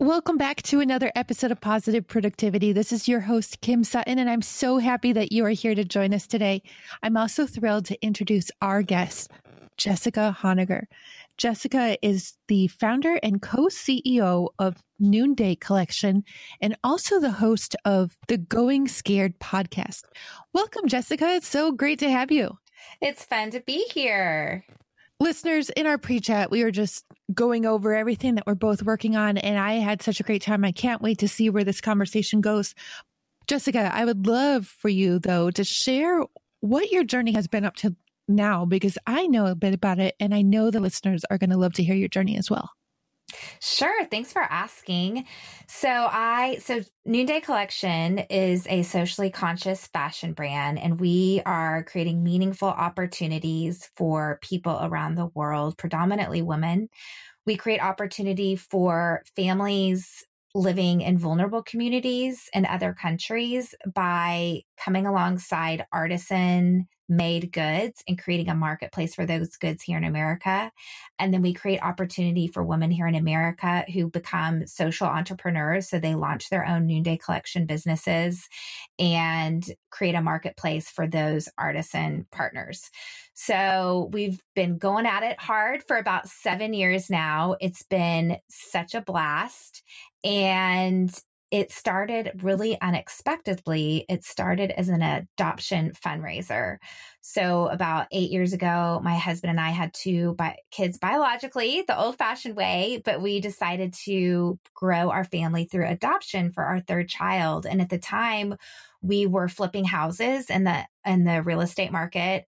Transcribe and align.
Welcome 0.00 0.38
back 0.38 0.62
to 0.62 0.80
another 0.80 1.12
episode 1.14 1.52
of 1.52 1.60
Positive 1.60 2.06
Productivity. 2.06 2.72
This 2.72 2.90
is 2.90 3.06
your 3.06 3.20
host, 3.20 3.60
Kim 3.60 3.84
Sutton, 3.84 4.18
and 4.18 4.30
I'm 4.30 4.40
so 4.40 4.78
happy 4.78 5.12
that 5.12 5.30
you 5.30 5.44
are 5.44 5.50
here 5.50 5.74
to 5.74 5.84
join 5.84 6.14
us 6.14 6.26
today. 6.26 6.62
I'm 7.02 7.18
also 7.18 7.46
thrilled 7.46 7.84
to 7.84 8.02
introduce 8.02 8.50
our 8.62 8.80
guest, 8.82 9.30
Jessica 9.76 10.34
Honegger. 10.40 10.84
Jessica 11.36 11.98
is 12.00 12.32
the 12.48 12.68
founder 12.68 13.20
and 13.22 13.42
co 13.42 13.66
CEO 13.66 14.48
of 14.58 14.82
Noonday 14.98 15.56
Collection 15.56 16.24
and 16.62 16.78
also 16.82 17.20
the 17.20 17.32
host 17.32 17.76
of 17.84 18.16
the 18.26 18.38
Going 18.38 18.88
Scared 18.88 19.38
podcast. 19.38 20.04
Welcome, 20.54 20.88
Jessica. 20.88 21.28
It's 21.34 21.46
so 21.46 21.72
great 21.72 21.98
to 21.98 22.08
have 22.10 22.32
you. 22.32 22.56
It's 23.02 23.26
fun 23.26 23.50
to 23.50 23.60
be 23.60 23.84
here. 23.92 24.64
Listeners, 25.22 25.68
in 25.70 25.86
our 25.86 25.98
pre 25.98 26.18
chat, 26.18 26.50
we 26.50 26.64
were 26.64 26.70
just 26.70 27.04
going 27.34 27.66
over 27.66 27.94
everything 27.94 28.36
that 28.36 28.46
we're 28.46 28.54
both 28.54 28.82
working 28.82 29.16
on, 29.16 29.36
and 29.36 29.58
I 29.58 29.74
had 29.74 30.00
such 30.00 30.18
a 30.18 30.22
great 30.22 30.40
time. 30.40 30.64
I 30.64 30.72
can't 30.72 31.02
wait 31.02 31.18
to 31.18 31.28
see 31.28 31.50
where 31.50 31.62
this 31.62 31.82
conversation 31.82 32.40
goes. 32.40 32.74
Jessica, 33.46 33.90
I 33.94 34.06
would 34.06 34.26
love 34.26 34.66
for 34.66 34.88
you, 34.88 35.18
though, 35.18 35.50
to 35.50 35.62
share 35.62 36.24
what 36.60 36.90
your 36.90 37.04
journey 37.04 37.32
has 37.32 37.46
been 37.46 37.66
up 37.66 37.76
to 37.76 37.94
now, 38.28 38.64
because 38.64 38.96
I 39.06 39.26
know 39.26 39.44
a 39.46 39.54
bit 39.54 39.74
about 39.74 39.98
it, 39.98 40.14
and 40.18 40.34
I 40.34 40.40
know 40.40 40.70
the 40.70 40.80
listeners 40.80 41.22
are 41.30 41.36
going 41.36 41.50
to 41.50 41.58
love 41.58 41.74
to 41.74 41.84
hear 41.84 41.96
your 41.96 42.08
journey 42.08 42.38
as 42.38 42.50
well. 42.50 42.70
Sure. 43.60 44.04
Thanks 44.06 44.32
for 44.32 44.42
asking. 44.42 45.26
So 45.66 45.88
I, 45.88 46.58
so 46.62 46.80
Noonday 47.04 47.40
Collection 47.40 48.18
is 48.30 48.66
a 48.68 48.82
socially 48.82 49.30
conscious 49.30 49.86
fashion 49.86 50.32
brand 50.32 50.78
and 50.78 51.00
we 51.00 51.42
are 51.46 51.84
creating 51.84 52.22
meaningful 52.22 52.68
opportunities 52.68 53.90
for 53.96 54.38
people 54.42 54.78
around 54.82 55.14
the 55.14 55.26
world, 55.34 55.78
predominantly 55.78 56.42
women. 56.42 56.88
We 57.46 57.56
create 57.56 57.82
opportunity 57.82 58.56
for 58.56 59.22
families 59.36 60.24
living 60.54 61.00
in 61.00 61.18
vulnerable 61.18 61.62
communities 61.62 62.48
in 62.54 62.66
other 62.66 62.92
countries 62.94 63.74
by 63.94 64.62
coming 64.78 65.06
alongside 65.06 65.86
artisan 65.92 66.88
made 67.10 67.52
goods 67.52 68.02
and 68.08 68.22
creating 68.22 68.48
a 68.48 68.54
marketplace 68.54 69.14
for 69.14 69.26
those 69.26 69.56
goods 69.56 69.82
here 69.82 69.98
in 69.98 70.04
America. 70.04 70.70
And 71.18 71.34
then 71.34 71.42
we 71.42 71.52
create 71.52 71.82
opportunity 71.82 72.46
for 72.46 72.62
women 72.62 72.90
here 72.90 73.08
in 73.08 73.16
America 73.16 73.84
who 73.92 74.08
become 74.08 74.66
social 74.66 75.08
entrepreneurs. 75.08 75.88
So 75.88 75.98
they 75.98 76.14
launch 76.14 76.48
their 76.48 76.64
own 76.64 76.86
noonday 76.86 77.18
collection 77.18 77.66
businesses 77.66 78.48
and 78.98 79.68
create 79.90 80.14
a 80.14 80.22
marketplace 80.22 80.88
for 80.88 81.08
those 81.08 81.48
artisan 81.58 82.26
partners. 82.30 82.90
So 83.34 84.08
we've 84.12 84.40
been 84.54 84.78
going 84.78 85.06
at 85.06 85.24
it 85.24 85.40
hard 85.40 85.82
for 85.82 85.96
about 85.96 86.28
seven 86.28 86.74
years 86.74 87.10
now. 87.10 87.56
It's 87.60 87.82
been 87.82 88.36
such 88.48 88.94
a 88.94 89.00
blast. 89.00 89.82
And 90.22 91.12
it 91.50 91.72
started 91.72 92.40
really 92.42 92.80
unexpectedly. 92.80 94.04
It 94.08 94.24
started 94.24 94.70
as 94.70 94.88
an 94.88 95.02
adoption 95.02 95.92
fundraiser. 95.92 96.76
So 97.22 97.66
about 97.66 98.06
eight 98.12 98.30
years 98.30 98.52
ago, 98.52 99.00
my 99.02 99.16
husband 99.16 99.50
and 99.50 99.60
I 99.60 99.70
had 99.70 99.92
two 99.92 100.34
bi- 100.34 100.58
kids 100.70 100.96
biologically, 100.98 101.84
the 101.86 101.98
old 101.98 102.16
fashioned 102.16 102.56
way, 102.56 103.02
but 103.04 103.20
we 103.20 103.40
decided 103.40 103.94
to 104.04 104.58
grow 104.74 105.10
our 105.10 105.24
family 105.24 105.64
through 105.64 105.88
adoption 105.88 106.52
for 106.52 106.64
our 106.64 106.80
third 106.80 107.08
child. 107.08 107.66
And 107.66 107.80
at 107.80 107.90
the 107.90 107.98
time, 107.98 108.56
we 109.02 109.26
were 109.26 109.48
flipping 109.48 109.84
houses 109.84 110.50
in 110.50 110.64
the 110.64 110.86
in 111.04 111.24
the 111.24 111.42
real 111.42 111.62
estate 111.62 111.90
market 111.90 112.44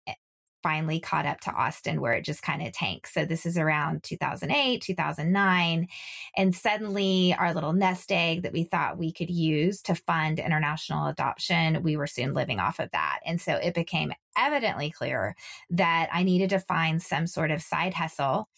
finally 0.62 1.00
caught 1.00 1.26
up 1.26 1.40
to 1.40 1.52
Austin 1.52 2.00
where 2.00 2.12
it 2.12 2.24
just 2.24 2.42
kind 2.42 2.66
of 2.66 2.72
tanks. 2.72 3.12
So 3.12 3.24
this 3.24 3.46
is 3.46 3.58
around 3.58 4.02
2008, 4.02 4.82
2009. 4.82 5.88
And 6.36 6.54
suddenly 6.54 7.34
our 7.38 7.54
little 7.54 7.72
nest 7.72 8.10
egg 8.12 8.42
that 8.42 8.52
we 8.52 8.64
thought 8.64 8.98
we 8.98 9.12
could 9.12 9.30
use 9.30 9.82
to 9.82 9.94
fund 9.94 10.38
international 10.38 11.06
adoption, 11.06 11.82
we 11.82 11.96
were 11.96 12.06
soon 12.06 12.34
living 12.34 12.60
off 12.60 12.78
of 12.78 12.90
that. 12.92 13.20
And 13.24 13.40
so 13.40 13.54
it 13.54 13.74
became 13.74 14.12
evidently 14.36 14.90
clear 14.90 15.36
that 15.70 16.08
I 16.12 16.22
needed 16.22 16.50
to 16.50 16.60
find 16.60 17.02
some 17.02 17.26
sort 17.26 17.50
of 17.50 17.62
side 17.62 17.94
hustle 17.94 18.48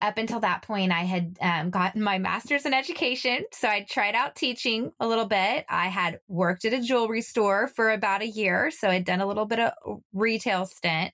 up 0.00 0.18
until 0.18 0.40
that 0.40 0.62
point, 0.62 0.92
I 0.92 1.02
had 1.02 1.36
um, 1.40 1.70
gotten 1.70 2.02
my 2.02 2.18
master's 2.18 2.66
in 2.66 2.72
education. 2.72 3.44
So 3.52 3.68
I 3.68 3.84
tried 3.88 4.14
out 4.14 4.36
teaching 4.36 4.92
a 5.00 5.08
little 5.08 5.26
bit. 5.26 5.64
I 5.68 5.88
had 5.88 6.20
worked 6.28 6.64
at 6.64 6.72
a 6.72 6.80
jewelry 6.80 7.22
store 7.22 7.68
for 7.68 7.90
about 7.90 8.22
a 8.22 8.28
year. 8.28 8.70
So 8.70 8.88
I'd 8.88 9.04
done 9.04 9.20
a 9.20 9.26
little 9.26 9.46
bit 9.46 9.58
of 9.58 9.72
retail 10.12 10.66
stint. 10.66 11.12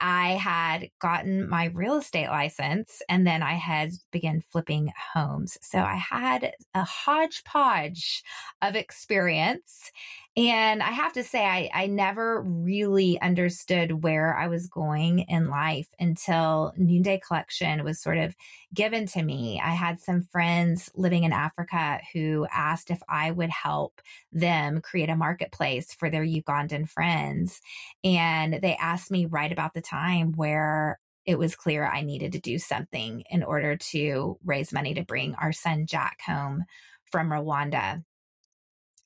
I 0.00 0.32
had 0.32 0.90
gotten 1.00 1.48
my 1.48 1.66
real 1.66 1.96
estate 1.96 2.28
license 2.28 3.00
and 3.08 3.26
then 3.26 3.42
I 3.42 3.54
had 3.54 3.92
begun 4.12 4.42
flipping 4.52 4.92
homes. 5.14 5.56
So 5.62 5.78
I 5.78 5.96
had 5.96 6.52
a 6.74 6.84
hodgepodge 6.84 8.22
of 8.60 8.76
experience. 8.76 9.90
And 10.38 10.82
I 10.82 10.90
have 10.90 11.14
to 11.14 11.24
say, 11.24 11.46
I, 11.46 11.70
I 11.72 11.86
never 11.86 12.42
really 12.42 13.18
understood 13.22 14.02
where 14.02 14.36
I 14.36 14.48
was 14.48 14.66
going 14.66 15.20
in 15.20 15.48
life 15.48 15.88
until 15.98 16.74
Noonday 16.76 17.22
Collection 17.26 17.82
was 17.84 18.02
sort 18.02 18.18
of 18.18 18.36
given 18.74 19.06
to 19.06 19.22
me. 19.22 19.58
I 19.64 19.70
had 19.70 19.98
some 19.98 20.20
friends 20.20 20.90
living 20.94 21.24
in 21.24 21.32
Africa 21.32 22.00
who 22.12 22.46
asked 22.52 22.90
if 22.90 23.00
I 23.08 23.30
would 23.30 23.48
help 23.48 24.02
them 24.30 24.82
create 24.82 25.08
a 25.08 25.16
marketplace 25.16 25.94
for 25.94 26.10
their 26.10 26.24
Ugandan 26.24 26.86
friends. 26.86 27.62
And 28.04 28.58
they 28.60 28.76
asked 28.76 29.10
me 29.10 29.24
right 29.24 29.50
about 29.50 29.72
the 29.72 29.80
time 29.80 30.32
where 30.32 30.98
it 31.24 31.38
was 31.38 31.56
clear 31.56 31.86
I 31.86 32.02
needed 32.02 32.32
to 32.32 32.40
do 32.40 32.58
something 32.58 33.24
in 33.30 33.42
order 33.42 33.76
to 33.76 34.38
raise 34.44 34.70
money 34.70 34.92
to 34.94 35.02
bring 35.02 35.34
our 35.36 35.52
son 35.52 35.86
Jack 35.86 36.18
home 36.26 36.64
from 37.10 37.30
Rwanda. 37.30 38.02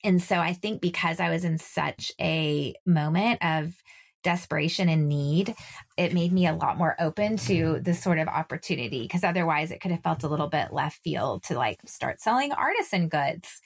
And 0.02 0.22
so 0.22 0.36
I 0.36 0.52
think 0.52 0.80
because 0.80 1.20
I 1.20 1.30
was 1.30 1.44
in 1.44 1.58
such 1.58 2.12
a 2.20 2.74
moment 2.86 3.44
of 3.44 3.74
desperation 4.22 4.88
and 4.88 5.08
need, 5.08 5.54
it 5.96 6.12
made 6.12 6.32
me 6.32 6.46
a 6.46 6.54
lot 6.54 6.78
more 6.78 6.96
open 7.00 7.36
to 7.36 7.80
this 7.82 8.02
sort 8.02 8.18
of 8.18 8.28
opportunity 8.28 9.02
because 9.02 9.24
otherwise 9.24 9.70
it 9.70 9.80
could 9.80 9.90
have 9.90 10.02
felt 10.02 10.24
a 10.24 10.28
little 10.28 10.48
bit 10.48 10.72
left 10.72 11.00
field 11.02 11.42
to 11.44 11.54
like 11.54 11.80
start 11.86 12.20
selling 12.20 12.52
artisan 12.52 13.08
goods. 13.08 13.60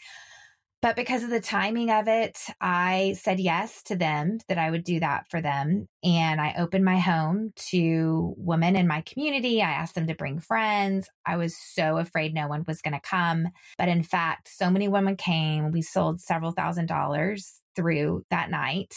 But 0.84 0.97
because 0.97 1.22
of 1.22 1.31
the 1.31 1.41
timing 1.41 1.91
of 1.91 2.09
it, 2.09 2.39
I 2.61 3.17
said 3.19 3.41
yes 3.41 3.83
to 3.84 3.97
them 3.97 4.41
that 4.49 4.59
I 4.59 4.71
would 4.71 4.84
do 4.84 5.00
that 5.00 5.25
for 5.31 5.41
them. 5.41 5.89
And 6.05 6.43
I 6.43 6.56
opened 6.59 6.84
my 6.84 6.99
home 6.99 7.55
to 7.71 8.34
women 8.37 8.77
in 8.77 8.87
my 8.87 9.00
community. 9.00 9.62
I 9.62 9.71
asked 9.71 9.95
them 9.95 10.06
to 10.09 10.15
bring 10.15 10.41
friends. 10.41 11.09
I 11.25 11.39
was 11.39 11.56
so 11.56 11.97
afraid 11.97 12.34
no 12.34 12.49
one 12.49 12.65
was 12.69 12.83
going 12.83 12.93
to 12.93 13.00
come. 13.00 13.49
But 13.78 13.89
in 13.89 14.03
fact, 14.03 14.50
so 14.55 14.69
many 14.69 14.87
women 14.87 15.17
came. 15.17 15.72
We 15.72 15.81
sold 15.81 16.21
several 16.21 16.53
thousand 16.53 16.84
dollars 16.84 17.62
through 17.75 18.27
that 18.28 18.51
night. 18.51 18.95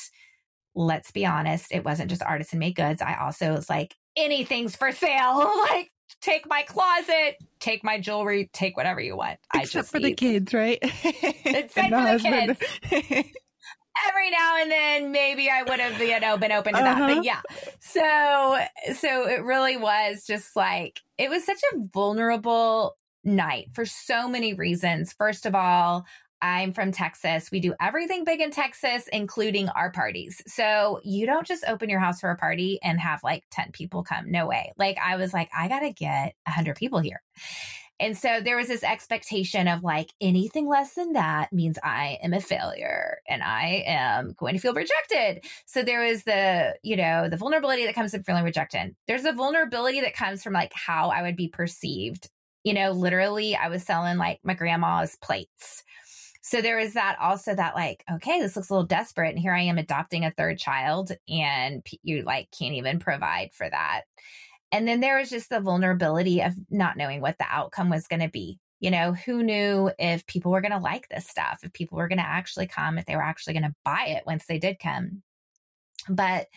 Let's 0.76 1.12
be 1.12 1.26
honest, 1.26 1.72
it 1.72 1.86
wasn't 1.86 2.10
just 2.10 2.22
artisan 2.22 2.60
made 2.60 2.76
goods. 2.76 3.02
I 3.02 3.16
also 3.16 3.54
was 3.54 3.70
like, 3.70 3.96
anything's 4.18 4.76
for 4.76 4.92
sale. 4.92 5.54
like, 5.70 5.90
take 6.22 6.48
my 6.48 6.64
closet, 6.64 7.38
take 7.60 7.84
my 7.84 8.00
jewelry, 8.00 8.50
take 8.54 8.78
whatever 8.78 9.02
you 9.02 9.16
want. 9.16 9.40
Except 9.54 9.76
I 9.76 9.80
just 9.80 9.92
for 9.92 10.00
need. 10.00 10.06
the 10.06 10.14
kids, 10.16 10.54
right? 10.54 10.80
Except 11.46 11.74
for 11.74 11.90
the 11.90 12.00
husband. 12.00 12.58
kids. 12.82 13.30
Every 14.08 14.30
now 14.30 14.62
and 14.62 14.70
then, 14.70 15.12
maybe 15.12 15.50
I 15.50 15.64
would 15.64 15.80
have, 15.80 16.00
you 16.00 16.20
know, 16.20 16.38
been 16.38 16.52
open 16.52 16.74
to 16.74 16.80
uh-huh. 16.80 17.08
that. 17.08 17.16
But 17.16 17.26
yeah, 17.26 17.42
so 17.80 18.60
so 18.94 19.28
it 19.28 19.44
really 19.44 19.76
was 19.76 20.24
just 20.26 20.56
like 20.56 21.02
it 21.18 21.32
was 21.32 21.44
such 21.44 21.60
a 21.74 21.80
vulnerable 21.94 22.96
night 23.24 23.70
for 23.74 23.86
so 23.86 24.28
many 24.28 24.54
reasons. 24.54 25.14
First 25.14 25.48
of 25.48 25.56
all, 25.56 26.06
I'm 26.42 26.74
from 26.74 26.92
Texas. 26.92 27.50
We 27.52 27.60
do 27.60 27.74
everything 27.82 28.24
big 28.24 28.42
in 28.42 28.52
Texas, 28.52 29.08
including 29.12 29.70
our 29.70 29.92
parties. 29.92 30.42
So 30.48 31.00
you 31.04 31.26
don't 31.26 31.48
just 31.48 31.64
open 31.68 31.90
your 31.90 32.00
house 32.00 32.20
for 32.20 32.30
a 32.30 32.38
party 32.38 32.80
and 32.84 33.00
have 33.00 33.24
like 33.24 33.44
10 33.52 33.72
people 33.72 34.04
come. 34.04 34.32
No 34.32 34.48
way. 34.48 34.74
Like 34.78 34.98
I 35.04 35.16
was 35.16 35.34
like, 35.34 35.50
I 35.56 35.68
got 35.68 35.80
to 35.80 35.92
get 35.92 36.36
100 36.46 36.76
people 36.76 37.00
here. 37.00 37.22
And 38.00 38.16
so 38.16 38.42
there 38.42 38.58
was 38.58 38.68
this 38.68 38.84
expectation 38.84 39.68
of 39.68 39.84
like 39.84 40.14
anything 40.22 40.68
less 40.68 40.94
than 40.94 41.14
that 41.14 41.52
means 41.52 41.80
I 41.84 42.20
am 42.22 42.34
a 42.34 42.40
failure 42.40 43.18
and 43.28 43.42
I 43.42 43.84
am 43.88 44.34
going 44.38 44.54
to 44.54 44.62
feel 44.62 44.74
rejected. 44.74 45.44
So 45.66 45.82
there 45.82 46.02
was 46.06 46.24
the, 46.24 46.76
you 46.84 46.96
know, 46.96 47.28
the 47.28 47.38
vulnerability 47.38 47.86
that 47.86 47.96
comes 47.96 48.12
from 48.12 48.22
feeling 48.22 48.44
rejected. 48.44 48.96
There's 49.08 49.26
a 49.26 49.34
vulnerability 49.34 50.02
that 50.02 50.14
comes 50.14 50.44
from 50.44 50.54
like 50.54 50.74
how 50.74 51.10
I 51.10 51.24
would 51.24 51.36
be 51.36 51.48
perceived. 51.48 52.30
You 52.64 52.74
know, 52.74 52.92
literally, 52.92 53.56
I 53.56 53.70
was 53.70 53.84
selling 53.84 54.18
like 54.18 54.42
my 54.44 54.54
grandma's 54.54 55.16
plates 55.16 55.84
so 56.48 56.62
there 56.62 56.80
is 56.80 56.94
that 56.94 57.18
also 57.20 57.54
that 57.54 57.76
like, 57.76 58.06
okay, 58.10 58.40
this 58.40 58.56
looks 58.56 58.70
a 58.70 58.74
little 58.74 58.88
desperate. 58.88 59.32
And 59.32 59.40
here 59.40 59.54
I 59.54 59.64
am 59.64 59.78
adopting 59.78 60.24
a 60.24 60.32
third 60.32 60.58
child 60.58 61.12
and 61.28 61.86
you 62.04 62.24
like 62.24 62.48
can't 62.58 62.76
even 62.76 63.00
provide 63.00 63.50
for 63.52 63.70
that. 63.70 64.04
And 64.72 64.88
then 64.88 65.02
there 65.02 65.20
was 65.20 65.30
just 65.30 65.50
the 65.50 65.60
vulnerability 65.60 66.42
of 66.42 66.54
not 66.70 66.96
knowing 66.96 67.20
what 67.20 67.38
the 67.38 67.46
outcome 67.50 67.90
was 67.90 68.08
going 68.08 68.22
to 68.22 68.30
be. 68.30 68.60
You 68.80 68.92
know, 68.92 69.12
who 69.12 69.44
knew 69.44 69.92
if 70.00 70.26
people 70.26 70.54
were 70.54 70.62
going 70.62 70.72
to 70.72 70.78
like 70.78 71.10
this 71.10 71.28
stuff, 71.28 71.60
if 71.64 71.74
people 71.74 71.98
were 71.98 72.08
going 72.08 72.20
to 72.20 72.26
actually 72.26 72.68
come, 72.68 72.98
if 72.98 73.06
they 73.06 73.18
were 73.18 73.24
actually 73.24 73.54
going 73.54 73.64
to 73.64 73.76
buy 73.84 74.06
it 74.08 74.24
once 74.26 74.46
they 74.46 74.58
did 74.58 74.80
come. 74.80 75.24
But 76.08 76.48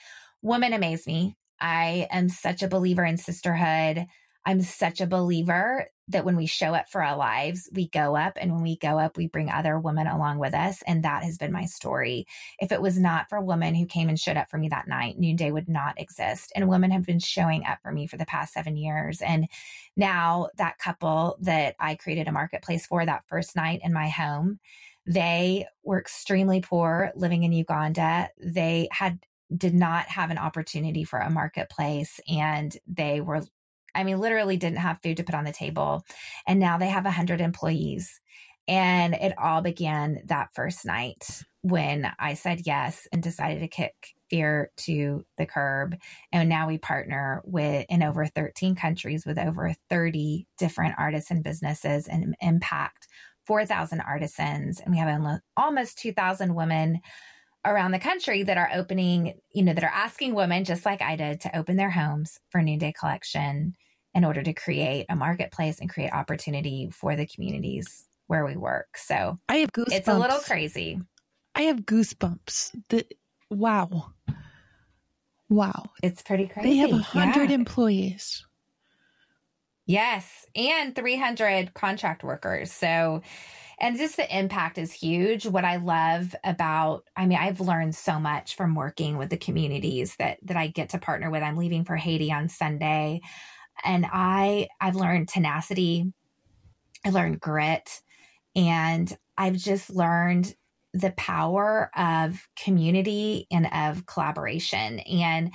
women 0.41 0.73
amaze 0.73 1.05
me. 1.05 1.37
I 1.61 2.07
am 2.13 2.29
such 2.29 2.63
a 2.63 2.69
believer 2.69 3.05
in 3.05 3.17
sisterhood. 3.17 4.07
I'm 4.47 4.63
such 4.63 5.01
a 5.01 5.07
believer 5.07 5.89
that 6.11 6.25
when 6.25 6.37
we 6.37 6.47
show 6.47 6.75
up 6.75 6.89
for 6.89 7.03
our 7.03 7.17
lives, 7.17 7.69
we 7.73 7.89
go 7.89 8.17
up. 8.17 8.37
And 8.41 8.53
when 8.53 8.63
we 8.63 8.77
go 8.77 8.99
up, 8.99 9.17
we 9.17 9.27
bring 9.27 9.51
other 9.51 9.79
women 9.79 10.07
along 10.07 10.39
with 10.39 10.55
us. 10.55 10.83
And 10.87 11.05
that 11.05 11.23
has 11.25 11.39
been 11.39 11.53
my 11.53 11.65
story. 11.65 12.27
If 12.59 12.73
it 12.73 12.83
was 12.83 12.99
not 12.99 13.29
for 13.29 13.41
women 13.41 13.75
who 13.75 13.87
came 13.87 14.09
and 14.09 14.19
showed 14.19 14.37
up 14.37 14.51
for 14.51 14.59
me 14.59 14.69
that 14.69 14.89
night, 14.89 15.19
Noonday 15.19 15.51
would 15.51 15.69
not 15.69 16.01
exist. 16.01 16.53
And 16.55 16.69
women 16.69 16.91
have 16.91 17.07
been 17.07 17.21
showing 17.21 17.65
up 17.65 17.79
for 17.83 17.93
me 17.93 18.07
for 18.07 18.17
the 18.17 18.27
past 18.27 18.53
seven 18.55 18.77
years. 18.77 19.23
And 19.23 19.49
now 19.97 20.49
that 20.57 20.79
couple 20.79 21.39
that 21.41 21.77
I 21.79 21.95
created 21.95 22.29
a 22.29 22.33
marketplace 22.33 22.87
for 22.87 23.05
that 23.05 23.25
first 23.27 23.57
night 23.57 23.81
in 23.83 23.93
my 23.93 24.09
home, 24.09 24.59
they 25.07 25.67
were 25.83 25.99
extremely 25.99 26.61
poor 26.61 27.13
living 27.15 27.43
in 27.45 27.53
Uganda. 27.53 28.29
They 28.39 28.89
had 28.93 29.19
did 29.57 29.75
not 29.75 30.07
have 30.07 30.31
an 30.31 30.39
opportunity 30.39 31.03
for 31.03 31.19
a 31.19 31.31
marketplace 31.31 32.21
and 32.29 32.77
they 32.87 33.21
were 33.21 33.43
I 33.95 34.05
mean, 34.05 34.21
literally 34.21 34.57
didn't 34.57 34.79
have 34.79 35.01
food 35.03 35.17
to 35.19 35.25
put 35.25 35.35
on 35.35 35.45
the 35.45 35.53
table. 35.53 36.05
And 36.47 36.61
now 36.61 36.79
they 36.79 36.89
have 36.89 37.05
100 37.05 37.41
employees. 37.41 38.21
And 38.69 39.15
it 39.15 39.35
all 39.39 39.63
began 39.63 40.23
that 40.27 40.51
first 40.55 40.85
night 40.87 41.43
when 41.63 42.11
I 42.19 42.35
said 42.35 42.63
yes 42.65 43.07
and 43.13 43.23
decided 43.23 43.61
to 43.61 43.69
kick 43.69 43.95
fear 44.31 44.71
to 44.77 45.25
the 45.37 45.47
curb. 45.47 45.97
And 46.33 46.49
now 46.49 46.69
we 46.69 46.79
partner 46.79 47.43
with 47.45 47.85
in 47.89 48.03
over 48.03 48.27
13 48.27 48.77
countries 48.77 49.27
with 49.27 49.39
over 49.39 49.75
30 49.89 50.47
different 50.57 50.95
artisan 50.99 51.43
businesses 51.43 52.07
and 52.07 52.35
impact 52.41 53.09
4,000 53.47 54.01
artisans. 54.01 54.81
And 54.81 54.93
we 54.93 54.99
have 54.99 55.41
almost 55.57 55.99
2,000 55.99 56.55
women 56.55 57.01
around 57.65 57.93
the 57.93 57.99
country 57.99 58.43
that 58.43 58.57
are 58.57 58.71
opening, 58.75 59.35
you 59.53 59.63
know, 59.63 59.75
that 59.75 59.85
are 59.85 59.91
asking 59.93 60.35
women 60.35 60.65
just 60.65 60.85
like 60.87 61.03
I 61.03 61.17
did 61.17 61.43
to 61.43 61.57
open 61.57 61.77
their 61.77 61.91
homes 61.91 62.39
for 62.51 62.63
Noonday 62.63 62.93
Collection 62.99 63.75
in 64.15 64.25
order 64.25 64.43
to 64.43 64.53
create 64.53 65.07
a 65.09 65.17
marketplace 65.17 65.81
and 65.81 65.89
create 65.91 66.13
opportunity 66.13 66.91
for 66.93 67.17
the 67.17 67.27
communities 67.27 68.07
where 68.27 68.45
we 68.45 68.57
work. 68.57 68.97
So 68.97 69.39
I 69.49 69.57
have 69.57 69.73
goosebumps. 69.73 69.93
It's 69.93 70.09
a 70.09 70.19
little 70.19 70.39
crazy. 70.39 71.01
I 71.55 71.63
have 71.63 71.81
goosebumps. 71.81 72.75
The, 72.89 73.07
wow. 73.51 74.13
Wow. 75.49 75.91
It's 76.03 76.23
pretty 76.23 76.47
crazy. 76.47 76.71
They 76.71 76.77
have 76.77 76.91
100 76.91 77.51
yeah. 77.51 77.55
employees. 77.55 78.47
Yes. 79.85 80.47
And 80.55 80.95
300 80.95 81.75
contract 81.75 82.23
workers. 82.23 82.71
So, 82.71 83.23
and 83.81 83.97
just 83.97 84.17
the 84.17 84.39
impact 84.39 84.79
is 84.79 84.93
huge. 84.93 85.47
What 85.47 85.65
I 85.65 85.77
love 85.77 86.35
about, 86.45 87.05
I 87.17 87.27
mean, 87.27 87.39
I've 87.39 87.61
learned 87.61 87.95
so 87.95 88.21
much 88.21 88.55
from 88.55 88.75
working 88.75 89.17
with 89.17 89.31
the 89.31 89.37
communities 89.37 90.17
that 90.19 90.39
that 90.43 90.57
I 90.57 90.69
get 90.69 90.91
to 90.91 90.99
partner 90.99 91.31
with. 91.31 91.43
I'm 91.43 91.57
leaving 91.57 91.85
for 91.85 91.97
Haiti 91.97 92.33
on 92.33 92.49
Sunday, 92.49 93.21
and 93.85 94.07
I 94.11 94.69
I've 94.81 94.97
learned 94.97 95.29
tenacity. 95.29 96.13
I 97.05 97.11
learned 97.11 97.41
grit, 97.41 98.03
and 98.55 99.17
I've 99.39 99.57
just 99.57 99.91
learned 99.91 100.55
the 100.93 101.13
power 101.13 101.91
of 101.97 102.47
community 102.57 103.47
and 103.51 103.67
of 103.73 104.07
collaboration 104.07 104.99
and 105.01 105.53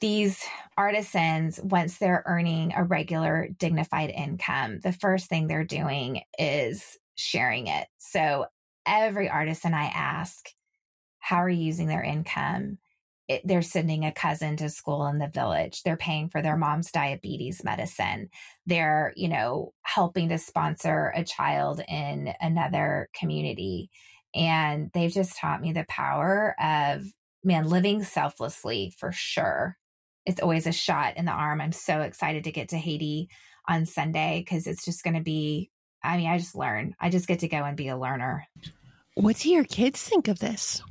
these 0.00 0.42
artisans, 0.76 1.58
once 1.62 1.98
they're 1.98 2.22
earning 2.26 2.72
a 2.74 2.84
regular 2.84 3.48
dignified 3.58 4.10
income, 4.10 4.80
the 4.80 4.92
first 4.92 5.28
thing 5.28 5.46
they're 5.46 5.64
doing 5.64 6.22
is 6.38 6.98
sharing 7.16 7.66
it. 7.66 7.88
So 7.98 8.46
every 8.86 9.28
artisan 9.28 9.74
I 9.74 9.86
ask, 9.86 10.48
how 11.18 11.36
are 11.36 11.48
you 11.48 11.64
using 11.64 11.88
their 11.88 12.02
income? 12.02 12.78
It, 13.28 13.42
they're 13.44 13.62
sending 13.62 14.04
a 14.04 14.12
cousin 14.12 14.56
to 14.58 14.68
school 14.68 15.08
in 15.08 15.18
the 15.18 15.26
village. 15.26 15.82
They're 15.82 15.96
paying 15.96 16.28
for 16.28 16.40
their 16.40 16.56
mom's 16.56 16.92
diabetes 16.92 17.64
medicine. 17.64 18.28
They're, 18.66 19.12
you 19.16 19.28
know, 19.28 19.72
helping 19.82 20.28
to 20.28 20.38
sponsor 20.38 21.12
a 21.16 21.24
child 21.24 21.82
in 21.88 22.32
another 22.40 23.08
community. 23.18 23.90
And 24.32 24.90
they've 24.94 25.12
just 25.12 25.36
taught 25.36 25.60
me 25.60 25.72
the 25.72 25.86
power 25.88 26.54
of, 26.60 27.04
man, 27.42 27.68
living 27.68 28.04
selflessly 28.04 28.94
for 28.96 29.10
sure. 29.10 29.76
It's 30.24 30.40
always 30.40 30.68
a 30.68 30.72
shot 30.72 31.16
in 31.16 31.24
the 31.24 31.32
arm. 31.32 31.60
I'm 31.60 31.72
so 31.72 32.02
excited 32.02 32.44
to 32.44 32.52
get 32.52 32.68
to 32.68 32.76
Haiti 32.76 33.28
on 33.68 33.86
Sunday 33.86 34.44
because 34.44 34.68
it's 34.68 34.84
just 34.84 35.02
going 35.02 35.16
to 35.16 35.22
be 35.22 35.70
I 36.06 36.16
mean, 36.16 36.28
I 36.28 36.38
just 36.38 36.54
learn. 36.54 36.94
I 37.00 37.10
just 37.10 37.26
get 37.26 37.40
to 37.40 37.48
go 37.48 37.58
and 37.58 37.76
be 37.76 37.88
a 37.88 37.98
learner. 37.98 38.46
What 39.14 39.36
do 39.36 39.50
your 39.50 39.64
kids 39.64 40.02
think 40.02 40.28
of 40.28 40.38
this? 40.38 40.82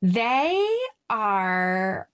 They 0.00 0.68
are, 1.08 2.08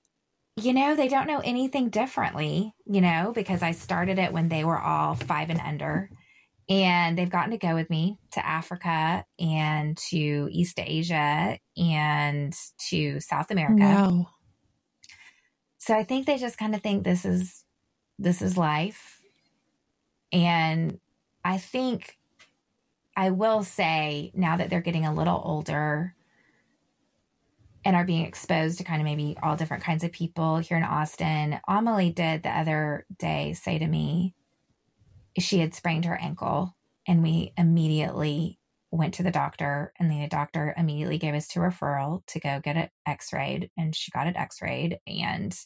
you 0.56 0.72
know, 0.72 0.94
they 0.94 1.08
don't 1.08 1.26
know 1.26 1.40
anything 1.40 1.88
differently, 1.88 2.74
you 2.86 3.00
know, 3.00 3.32
because 3.34 3.62
I 3.62 3.72
started 3.72 4.18
it 4.18 4.32
when 4.32 4.48
they 4.48 4.64
were 4.64 4.78
all 4.78 5.14
five 5.14 5.50
and 5.50 5.60
under. 5.60 6.10
And 6.70 7.16
they've 7.16 7.30
gotten 7.30 7.52
to 7.52 7.58
go 7.58 7.74
with 7.74 7.88
me 7.88 8.18
to 8.32 8.46
Africa 8.46 9.24
and 9.38 9.96
to 10.10 10.48
East 10.52 10.78
Asia 10.78 11.58
and 11.78 12.54
to 12.90 13.20
South 13.20 13.50
America. 13.50 13.80
Wow. 13.80 14.28
So 15.78 15.94
I 15.94 16.04
think 16.04 16.26
they 16.26 16.36
just 16.36 16.58
kind 16.58 16.74
of 16.74 16.82
think 16.82 17.04
this 17.04 17.24
is 17.24 17.64
this 18.18 18.42
is 18.42 18.58
life 18.58 19.17
and 20.32 20.98
I 21.44 21.58
think 21.58 22.18
I 23.16 23.30
will 23.30 23.64
say 23.64 24.30
now 24.34 24.56
that 24.56 24.70
they're 24.70 24.80
getting 24.80 25.06
a 25.06 25.14
little 25.14 25.40
older 25.44 26.14
and 27.84 27.96
are 27.96 28.04
being 28.04 28.26
exposed 28.26 28.78
to 28.78 28.84
kind 28.84 29.00
of 29.00 29.04
maybe 29.04 29.36
all 29.42 29.56
different 29.56 29.82
kinds 29.82 30.04
of 30.04 30.12
people 30.12 30.58
here 30.58 30.76
in 30.76 30.84
Austin, 30.84 31.58
Amelie 31.66 32.12
did 32.12 32.42
the 32.42 32.50
other 32.50 33.06
day 33.18 33.54
say 33.54 33.78
to 33.78 33.86
me 33.86 34.34
she 35.38 35.58
had 35.60 35.74
sprained 35.74 36.04
her 36.04 36.18
ankle 36.20 36.76
and 37.06 37.22
we 37.22 37.52
immediately 37.56 38.58
went 38.90 39.14
to 39.14 39.22
the 39.22 39.30
doctor 39.30 39.92
and 39.98 40.10
the 40.10 40.26
doctor 40.28 40.74
immediately 40.76 41.18
gave 41.18 41.34
us 41.34 41.48
to 41.48 41.60
referral 41.60 42.24
to 42.26 42.40
go 42.40 42.60
get 42.62 42.76
it 42.76 42.90
x-rayed 43.06 43.70
and 43.76 43.94
she 43.94 44.10
got 44.10 44.26
it 44.26 44.36
x-rayed 44.36 44.98
and 45.06 45.58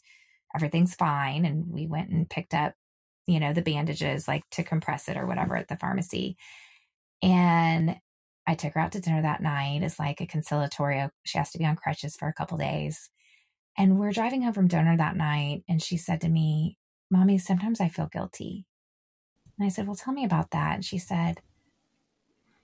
everything's 0.54 0.94
fine 0.94 1.44
and 1.44 1.66
we 1.68 1.86
went 1.86 2.10
and 2.10 2.28
picked 2.28 2.54
up 2.54 2.74
you 3.26 3.40
know, 3.40 3.52
the 3.52 3.62
bandages 3.62 4.26
like 4.26 4.42
to 4.50 4.64
compress 4.64 5.08
it 5.08 5.16
or 5.16 5.26
whatever 5.26 5.56
at 5.56 5.68
the 5.68 5.76
pharmacy. 5.76 6.36
And 7.22 7.96
I 8.46 8.54
took 8.54 8.74
her 8.74 8.80
out 8.80 8.92
to 8.92 9.00
dinner 9.00 9.22
that 9.22 9.42
night 9.42 9.82
as 9.82 9.98
like 9.98 10.20
a 10.20 10.26
conciliatory. 10.26 11.08
She 11.24 11.38
has 11.38 11.52
to 11.52 11.58
be 11.58 11.64
on 11.64 11.76
crutches 11.76 12.16
for 12.16 12.28
a 12.28 12.32
couple 12.32 12.58
days. 12.58 13.10
And 13.78 13.98
we're 13.98 14.12
driving 14.12 14.42
home 14.42 14.52
from 14.52 14.68
dinner 14.68 14.96
that 14.96 15.16
night. 15.16 15.62
And 15.68 15.80
she 15.80 15.96
said 15.96 16.20
to 16.22 16.28
me, 16.28 16.76
Mommy, 17.10 17.38
sometimes 17.38 17.80
I 17.80 17.88
feel 17.88 18.08
guilty. 18.10 18.66
And 19.58 19.66
I 19.66 19.68
said, 19.68 19.86
Well, 19.86 19.96
tell 19.96 20.12
me 20.12 20.24
about 20.24 20.50
that. 20.50 20.74
And 20.74 20.84
she 20.84 20.98
said, 20.98 21.40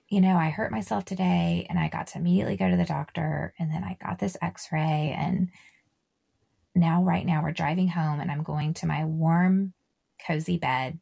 You 0.09 0.21
know, 0.21 0.37
I 0.37 0.51
hurt 0.51 0.73
myself 0.73 1.05
today 1.05 1.67
and 1.69 1.79
I 1.79 1.89
got 1.89 2.09
to 2.09 2.19
immediately 2.19 2.57
go 2.57 2.69
to 2.69 2.77
the 2.77 2.85
doctor. 2.85 3.55
And 3.59 3.73
then 3.73 3.85
I 3.85 3.97
got 4.03 4.19
this 4.19 4.37
x 4.43 4.69
ray. 4.73 5.15
And 5.17 5.51
now, 6.75 7.03
right 7.03 7.25
now, 7.25 7.43
we're 7.43 7.53
driving 7.53 7.89
home 7.89 8.21
and 8.21 8.31
I'm 8.31 8.43
going 8.43 8.75
to 8.75 8.87
my 8.87 9.05
warm 9.05 9.75
cozy 10.25 10.59
bed. 10.59 10.99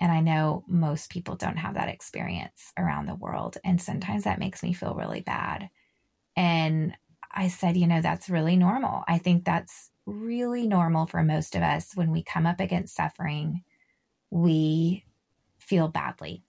And 0.00 0.10
I 0.10 0.20
know 0.20 0.64
most 0.66 1.10
people 1.10 1.36
don't 1.36 1.58
have 1.58 1.74
that 1.74 1.88
experience 1.88 2.72
around 2.76 3.06
the 3.06 3.14
world. 3.14 3.58
And 3.64 3.80
sometimes 3.80 4.24
that 4.24 4.38
makes 4.38 4.62
me 4.62 4.72
feel 4.72 4.94
really 4.94 5.20
bad. 5.20 5.70
And 6.36 6.94
I 7.30 7.48
said, 7.48 7.76
you 7.76 7.86
know, 7.86 8.00
that's 8.00 8.28
really 8.28 8.56
normal. 8.56 9.04
I 9.06 9.18
think 9.18 9.44
that's 9.44 9.90
really 10.06 10.66
normal 10.66 11.06
for 11.06 11.22
most 11.22 11.54
of 11.54 11.62
us 11.62 11.92
when 11.94 12.10
we 12.10 12.22
come 12.22 12.46
up 12.46 12.60
against 12.60 12.96
suffering, 12.96 13.62
we 14.30 15.04
feel 15.58 15.88
badly. 15.88 16.42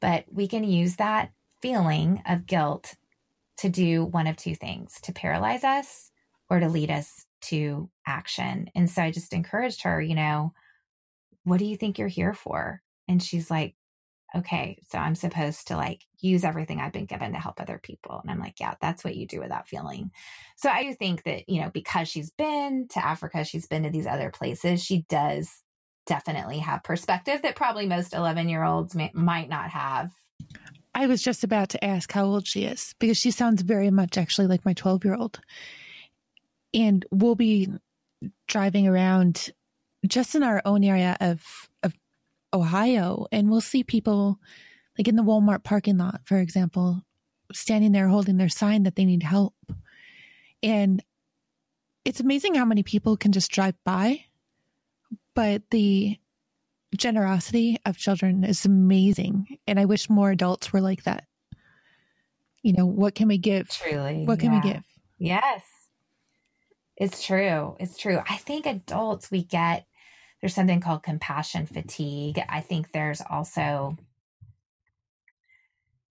But 0.00 0.24
we 0.30 0.46
can 0.46 0.62
use 0.62 0.96
that 0.96 1.32
feeling 1.60 2.22
of 2.26 2.46
guilt 2.46 2.94
to 3.58 3.68
do 3.68 4.04
one 4.04 4.26
of 4.26 4.36
two 4.36 4.54
things 4.54 5.00
to 5.02 5.12
paralyze 5.12 5.64
us 5.64 6.12
or 6.48 6.60
to 6.60 6.68
lead 6.68 6.90
us 6.90 7.26
to 7.40 7.90
action. 8.06 8.70
And 8.74 8.88
so 8.88 9.02
I 9.02 9.10
just 9.10 9.32
encouraged 9.32 9.82
her, 9.82 10.00
you 10.00 10.14
know, 10.14 10.52
what 11.48 11.58
do 11.58 11.64
you 11.64 11.76
think 11.76 11.98
you're 11.98 12.08
here 12.08 12.34
for? 12.34 12.82
And 13.06 13.22
she's 13.22 13.50
like, 13.50 13.74
okay, 14.36 14.78
so 14.90 14.98
I'm 14.98 15.14
supposed 15.14 15.68
to 15.68 15.76
like 15.76 16.04
use 16.20 16.44
everything 16.44 16.80
I've 16.80 16.92
been 16.92 17.06
given 17.06 17.32
to 17.32 17.38
help 17.38 17.60
other 17.60 17.80
people. 17.82 18.20
And 18.20 18.30
I'm 18.30 18.38
like, 18.38 18.60
yeah, 18.60 18.74
that's 18.80 19.02
what 19.02 19.16
you 19.16 19.26
do 19.26 19.40
with 19.40 19.48
that 19.48 19.68
feeling. 19.68 20.10
So 20.56 20.68
I 20.68 20.82
do 20.82 20.94
think 20.94 21.22
that, 21.22 21.48
you 21.48 21.62
know, 21.62 21.70
because 21.72 22.08
she's 22.08 22.30
been 22.30 22.88
to 22.90 23.04
Africa, 23.04 23.44
she's 23.44 23.66
been 23.66 23.84
to 23.84 23.90
these 23.90 24.06
other 24.06 24.30
places, 24.30 24.84
she 24.84 25.06
does 25.08 25.62
definitely 26.06 26.58
have 26.58 26.84
perspective 26.84 27.42
that 27.42 27.56
probably 27.56 27.86
most 27.86 28.14
11 28.14 28.48
year 28.48 28.64
olds 28.64 28.94
may, 28.94 29.10
might 29.14 29.48
not 29.48 29.70
have 29.70 30.12
I 30.94 31.06
was 31.06 31.22
just 31.22 31.44
about 31.44 31.68
to 31.70 31.84
ask 31.84 32.10
how 32.10 32.24
old 32.24 32.46
she 32.46 32.64
is 32.64 32.94
because 32.98 33.16
she 33.16 33.30
sounds 33.30 33.62
very 33.62 33.90
much 33.90 34.18
actually 34.18 34.48
like 34.48 34.64
my 34.64 34.72
12 34.72 35.04
year 35.04 35.14
old. 35.14 35.40
And 36.74 37.06
we'll 37.12 37.36
be 37.36 37.68
driving 38.48 38.88
around 38.88 39.50
just 40.06 40.34
in 40.34 40.42
our 40.42 40.62
own 40.64 40.84
area 40.84 41.16
of, 41.20 41.68
of 41.82 41.94
Ohio 42.52 43.26
and 43.32 43.50
we'll 43.50 43.60
see 43.60 43.82
people 43.82 44.38
like 44.96 45.08
in 45.08 45.16
the 45.16 45.22
Walmart 45.22 45.62
parking 45.64 45.98
lot, 45.98 46.20
for 46.24 46.38
example, 46.38 47.02
standing 47.52 47.92
there 47.92 48.08
holding 48.08 48.36
their 48.36 48.48
sign 48.48 48.82
that 48.82 48.96
they 48.96 49.04
need 49.04 49.22
help. 49.22 49.54
And 50.62 51.02
it's 52.04 52.20
amazing 52.20 52.54
how 52.54 52.64
many 52.64 52.82
people 52.82 53.16
can 53.16 53.32
just 53.32 53.50
drive 53.50 53.74
by, 53.84 54.24
but 55.34 55.62
the 55.70 56.18
generosity 56.96 57.78
of 57.86 57.96
children 57.96 58.44
is 58.44 58.64
amazing. 58.64 59.58
And 59.66 59.78
I 59.78 59.84
wish 59.84 60.10
more 60.10 60.30
adults 60.30 60.72
were 60.72 60.80
like 60.80 61.04
that. 61.04 61.24
You 62.62 62.72
know, 62.72 62.86
what 62.86 63.14
can 63.14 63.28
we 63.28 63.38
give? 63.38 63.68
Truly. 63.68 64.24
What 64.24 64.40
can 64.40 64.52
yeah. 64.52 64.60
we 64.60 64.72
give? 64.72 64.82
Yes. 65.18 65.62
It's 66.98 67.24
true. 67.24 67.76
It's 67.80 67.98
true. 67.98 68.20
I 68.28 68.38
think 68.38 68.66
adults, 68.66 69.30
we 69.30 69.44
get, 69.44 69.86
there's 70.42 70.54
something 70.54 70.80
called 70.80 71.04
compassion 71.04 71.66
fatigue. 71.66 72.42
I 72.48 72.60
think 72.60 72.92
there's 72.92 73.22
also, 73.30 73.96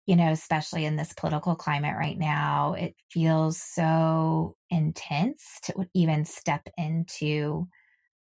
you 0.07 0.15
know, 0.15 0.31
especially 0.31 0.85
in 0.85 0.97
this 0.97 1.13
political 1.13 1.55
climate 1.55 1.95
right 1.97 2.17
now, 2.19 2.73
it 2.73 2.95
feels 3.11 3.61
so 3.61 4.57
intense 4.71 5.59
to 5.65 5.87
even 5.93 6.25
step 6.25 6.67
into 6.77 7.67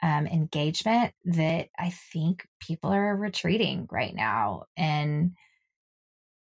um, 0.03 0.27
engagement 0.27 1.13
that 1.25 1.69
I 1.79 1.91
think 2.13 2.47
people 2.59 2.91
are 2.91 3.15
retreating 3.17 3.87
right 3.91 4.15
now. 4.15 4.65
And, 4.77 5.33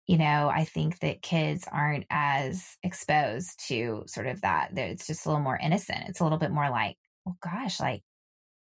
you 0.09 0.17
know, 0.17 0.49
I 0.51 0.65
think 0.65 1.01
that 1.01 1.21
kids 1.21 1.65
aren't 1.71 2.07
as 2.09 2.77
exposed 2.81 3.63
to 3.67 4.03
sort 4.07 4.25
of 4.25 4.41
that. 4.41 4.75
It's 4.75 5.05
just 5.05 5.27
a 5.27 5.29
little 5.29 5.43
more 5.43 5.59
innocent. 5.61 6.09
It's 6.09 6.19
a 6.19 6.23
little 6.23 6.39
bit 6.39 6.51
more 6.51 6.71
like, 6.71 6.97
well, 7.25 7.37
gosh, 7.43 7.79
like 7.79 8.01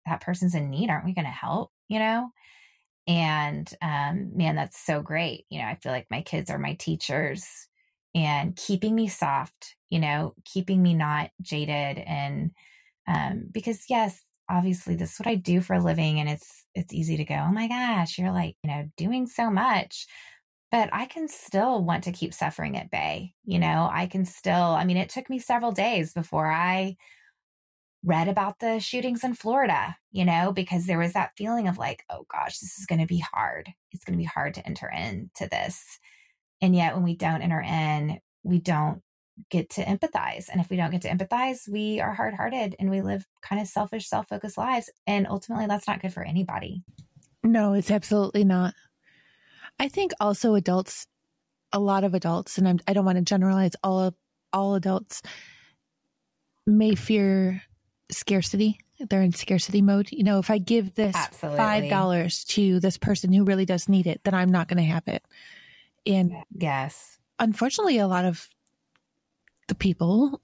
that 0.06 0.20
person's 0.22 0.54
in 0.54 0.70
need. 0.70 0.90
Aren't 0.90 1.04
we 1.06 1.14
going 1.14 1.26
to 1.26 1.30
help? 1.30 1.70
You 1.88 1.98
know? 2.00 2.30
And 3.06 3.70
um, 3.82 4.36
man, 4.36 4.56
that's 4.56 4.84
so 4.84 5.02
great. 5.02 5.46
You 5.50 5.60
know, 5.60 5.66
I 5.66 5.76
feel 5.76 5.92
like 5.92 6.06
my 6.10 6.22
kids 6.22 6.50
are 6.50 6.58
my 6.58 6.74
teachers 6.74 7.46
and 8.14 8.56
keeping 8.56 8.94
me 8.94 9.08
soft, 9.08 9.76
you 9.90 10.00
know, 10.00 10.34
keeping 10.44 10.82
me 10.82 10.94
not 10.94 11.30
jaded. 11.42 11.98
And 11.98 12.52
um, 13.08 13.46
because, 13.52 13.84
yes, 13.88 14.22
obviously 14.50 14.96
this 14.96 15.12
is 15.14 15.18
what 15.20 15.28
I 15.28 15.34
do 15.34 15.60
for 15.60 15.74
a 15.74 15.82
living 15.82 16.20
and 16.20 16.28
it's 16.28 16.64
it's 16.74 16.94
easy 16.94 17.16
to 17.16 17.24
go, 17.24 17.34
"Oh 17.34 17.52
my 17.52 17.68
gosh, 17.68 18.18
you're 18.18 18.32
like, 18.32 18.56
you 18.62 18.70
know, 18.70 18.88
doing 18.96 19.26
so 19.26 19.50
much." 19.50 20.06
But 20.70 20.90
I 20.92 21.06
can 21.06 21.28
still 21.28 21.84
want 21.84 22.04
to 22.04 22.12
keep 22.12 22.34
suffering 22.34 22.76
at 22.76 22.90
bay. 22.90 23.34
You 23.44 23.58
know, 23.58 23.88
I 23.90 24.06
can 24.06 24.24
still 24.24 24.54
I 24.54 24.84
mean, 24.84 24.96
it 24.96 25.08
took 25.08 25.30
me 25.30 25.38
several 25.38 25.72
days 25.72 26.12
before 26.12 26.50
I 26.50 26.96
read 28.04 28.28
about 28.28 28.60
the 28.60 28.78
shootings 28.78 29.24
in 29.24 29.34
Florida, 29.34 29.96
you 30.12 30.24
know, 30.24 30.52
because 30.52 30.86
there 30.86 30.98
was 30.98 31.12
that 31.14 31.32
feeling 31.36 31.66
of 31.68 31.78
like, 31.78 32.04
"Oh 32.10 32.24
gosh, 32.30 32.58
this 32.58 32.78
is 32.78 32.86
going 32.86 33.00
to 33.00 33.06
be 33.06 33.18
hard. 33.18 33.68
It's 33.92 34.04
going 34.04 34.16
to 34.16 34.22
be 34.22 34.24
hard 34.24 34.54
to 34.54 34.66
enter 34.66 34.88
into 34.88 35.48
this." 35.48 35.98
And 36.60 36.74
yet 36.74 36.94
when 36.94 37.04
we 37.04 37.16
don't 37.16 37.42
enter 37.42 37.60
in, 37.60 38.20
we 38.42 38.60
don't 38.60 39.02
get 39.50 39.70
to 39.70 39.84
empathize. 39.84 40.46
And 40.50 40.60
if 40.60 40.70
we 40.70 40.76
don't 40.76 40.90
get 40.90 41.02
to 41.02 41.10
empathize, 41.10 41.68
we 41.68 42.00
are 42.00 42.14
hard 42.14 42.34
hearted 42.34 42.74
and 42.78 42.90
we 42.90 43.02
live 43.02 43.26
kind 43.42 43.60
of 43.60 43.68
selfish, 43.68 44.08
self 44.08 44.28
focused 44.28 44.58
lives. 44.58 44.90
And 45.06 45.26
ultimately, 45.26 45.66
that's 45.66 45.86
not 45.86 46.00
good 46.00 46.12
for 46.12 46.22
anybody. 46.22 46.82
No, 47.42 47.74
it's 47.74 47.90
absolutely 47.90 48.44
not. 48.44 48.74
I 49.78 49.88
think 49.88 50.12
also 50.20 50.54
adults, 50.54 51.06
a 51.72 51.78
lot 51.78 52.04
of 52.04 52.14
adults, 52.14 52.58
and 52.58 52.68
I'm, 52.68 52.80
I 52.86 52.92
do 52.92 53.00
not 53.00 53.06
want 53.06 53.18
to 53.18 53.22
generalize 53.22 53.72
all 53.82 54.14
all 54.52 54.74
adults, 54.74 55.22
may 56.66 56.94
fear 56.94 57.62
scarcity. 58.10 58.78
They're 58.98 59.22
in 59.22 59.32
scarcity 59.32 59.82
mode. 59.82 60.10
You 60.10 60.24
know, 60.24 60.38
if 60.38 60.50
I 60.50 60.58
give 60.58 60.94
this 60.94 61.14
Absolutely. 61.14 61.58
five 61.58 61.90
dollars 61.90 62.44
to 62.44 62.80
this 62.80 62.96
person 62.96 63.32
who 63.32 63.44
really 63.44 63.66
does 63.66 63.88
need 63.88 64.06
it, 64.06 64.22
then 64.24 64.34
I'm 64.34 64.50
not 64.50 64.68
going 64.68 64.78
to 64.78 64.90
have 64.90 65.06
it. 65.06 65.22
And 66.06 66.32
yes, 66.52 67.18
unfortunately, 67.38 67.98
a 67.98 68.06
lot 68.06 68.24
of 68.24 68.48
the 69.68 69.74
people, 69.74 70.40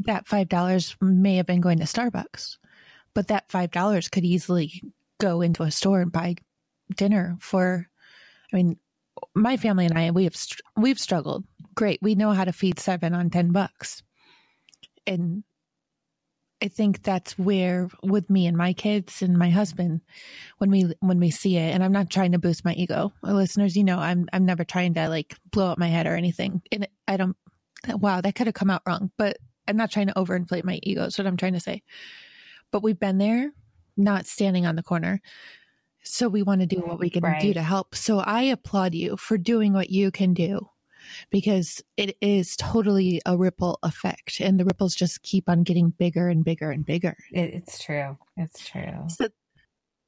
that 0.00 0.26
$5 0.26 0.96
may 1.00 1.36
have 1.36 1.46
been 1.46 1.60
going 1.60 1.78
to 1.78 1.84
Starbucks, 1.84 2.58
but 3.14 3.28
that 3.28 3.48
$5 3.48 4.10
could 4.10 4.24
easily 4.24 4.82
go 5.18 5.40
into 5.40 5.62
a 5.62 5.70
store 5.70 6.00
and 6.00 6.12
buy 6.12 6.36
dinner 6.94 7.36
for, 7.40 7.88
I 8.52 8.56
mean, 8.56 8.76
my 9.34 9.56
family 9.56 9.86
and 9.86 9.98
I, 9.98 10.10
we 10.10 10.24
have, 10.24 10.36
we've 10.76 10.98
struggled. 10.98 11.44
Great. 11.74 12.00
We 12.02 12.14
know 12.14 12.32
how 12.32 12.44
to 12.44 12.52
feed 12.52 12.78
seven 12.78 13.14
on 13.14 13.30
10 13.30 13.52
bucks. 13.52 14.02
And 15.06 15.44
I 16.62 16.68
think 16.68 17.02
that's 17.02 17.38
where 17.38 17.88
with 18.02 18.28
me 18.28 18.46
and 18.46 18.56
my 18.56 18.72
kids 18.72 19.22
and 19.22 19.36
my 19.36 19.50
husband, 19.50 20.02
when 20.58 20.70
we 20.70 20.92
when 21.00 21.18
we 21.18 21.30
see 21.30 21.56
it, 21.56 21.74
and 21.74 21.82
I'm 21.82 21.92
not 21.92 22.10
trying 22.10 22.32
to 22.32 22.38
boost 22.38 22.66
my 22.66 22.74
ego. 22.74 23.12
Listeners, 23.22 23.76
you 23.76 23.84
know, 23.84 23.98
I'm 23.98 24.28
I'm 24.32 24.44
never 24.44 24.62
trying 24.62 24.92
to 24.94 25.08
like 25.08 25.34
blow 25.50 25.70
up 25.70 25.78
my 25.78 25.88
head 25.88 26.06
or 26.06 26.16
anything. 26.16 26.60
And 26.70 26.86
I 27.08 27.16
don't 27.16 27.36
wow, 27.88 28.20
that 28.20 28.34
could 28.34 28.46
have 28.46 28.54
come 28.54 28.70
out 28.70 28.82
wrong, 28.86 29.10
but 29.16 29.38
I'm 29.66 29.76
not 29.76 29.90
trying 29.90 30.08
to 30.08 30.14
overinflate 30.14 30.64
my 30.64 30.80
ego. 30.82 31.02
That's 31.02 31.16
what 31.16 31.26
I'm 31.26 31.36
trying 31.36 31.54
to 31.54 31.60
say. 31.60 31.82
But 32.72 32.82
we've 32.82 32.98
been 32.98 33.18
there, 33.18 33.52
not 33.96 34.26
standing 34.26 34.66
on 34.66 34.76
the 34.76 34.82
corner. 34.82 35.20
So 36.12 36.28
we 36.28 36.42
want 36.42 36.60
to 36.60 36.66
do 36.66 36.80
what 36.80 36.98
we 36.98 37.10
can 37.10 37.22
right. 37.22 37.40
do 37.40 37.54
to 37.54 37.62
help. 37.62 37.94
So 37.94 38.18
I 38.18 38.42
applaud 38.42 38.94
you 38.94 39.16
for 39.16 39.38
doing 39.38 39.72
what 39.72 39.90
you 39.90 40.10
can 40.10 40.34
do 40.34 40.68
because 41.30 41.82
it 41.96 42.16
is 42.20 42.56
totally 42.56 43.20
a 43.26 43.36
ripple 43.36 43.78
effect 43.82 44.40
and 44.40 44.58
the 44.58 44.64
ripples 44.64 44.94
just 44.94 45.22
keep 45.22 45.48
on 45.48 45.62
getting 45.62 45.90
bigger 45.90 46.28
and 46.28 46.44
bigger 46.44 46.70
and 46.70 46.84
bigger. 46.84 47.16
It's 47.30 47.82
true. 47.82 48.16
It's 48.36 48.68
true. 48.68 49.06
So 49.08 49.28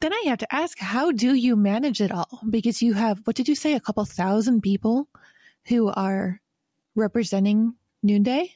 then 0.00 0.12
I 0.12 0.24
have 0.26 0.38
to 0.38 0.54
ask, 0.54 0.78
how 0.78 1.12
do 1.12 1.34
you 1.34 1.56
manage 1.56 2.00
it 2.00 2.10
all? 2.10 2.40
Because 2.48 2.82
you 2.82 2.94
have, 2.94 3.20
what 3.24 3.36
did 3.36 3.48
you 3.48 3.54
say, 3.54 3.74
a 3.74 3.80
couple 3.80 4.04
thousand 4.04 4.62
people 4.62 5.08
who 5.68 5.88
are 5.88 6.40
representing 6.96 7.74
Noonday 8.02 8.52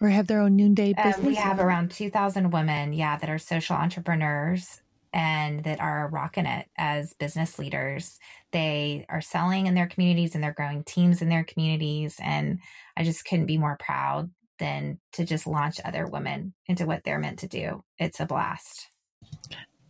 or 0.00 0.08
have 0.08 0.28
their 0.28 0.40
own 0.40 0.56
Noonday 0.56 0.94
business? 0.94 1.18
Um, 1.18 1.26
we 1.26 1.34
have 1.34 1.58
around 1.58 1.90
2,000 1.90 2.50
women, 2.50 2.92
yeah, 2.92 3.16
that 3.16 3.28
are 3.28 3.38
social 3.38 3.76
entrepreneurs 3.76 4.80
and 5.16 5.64
that 5.64 5.80
are 5.80 6.10
rocking 6.12 6.44
it 6.44 6.68
as 6.76 7.14
business 7.14 7.58
leaders. 7.58 8.18
They 8.52 9.06
are 9.08 9.22
selling 9.22 9.66
in 9.66 9.72
their 9.72 9.86
communities 9.86 10.34
and 10.34 10.44
they're 10.44 10.52
growing 10.52 10.84
teams 10.84 11.22
in 11.22 11.30
their 11.30 11.42
communities. 11.42 12.16
And 12.22 12.60
I 12.98 13.02
just 13.02 13.24
couldn't 13.24 13.46
be 13.46 13.56
more 13.56 13.78
proud 13.80 14.30
than 14.58 15.00
to 15.14 15.24
just 15.24 15.46
launch 15.46 15.80
other 15.82 16.06
women 16.06 16.52
into 16.66 16.84
what 16.84 17.02
they're 17.02 17.18
meant 17.18 17.38
to 17.38 17.48
do. 17.48 17.82
It's 17.98 18.20
a 18.20 18.26
blast. 18.26 18.88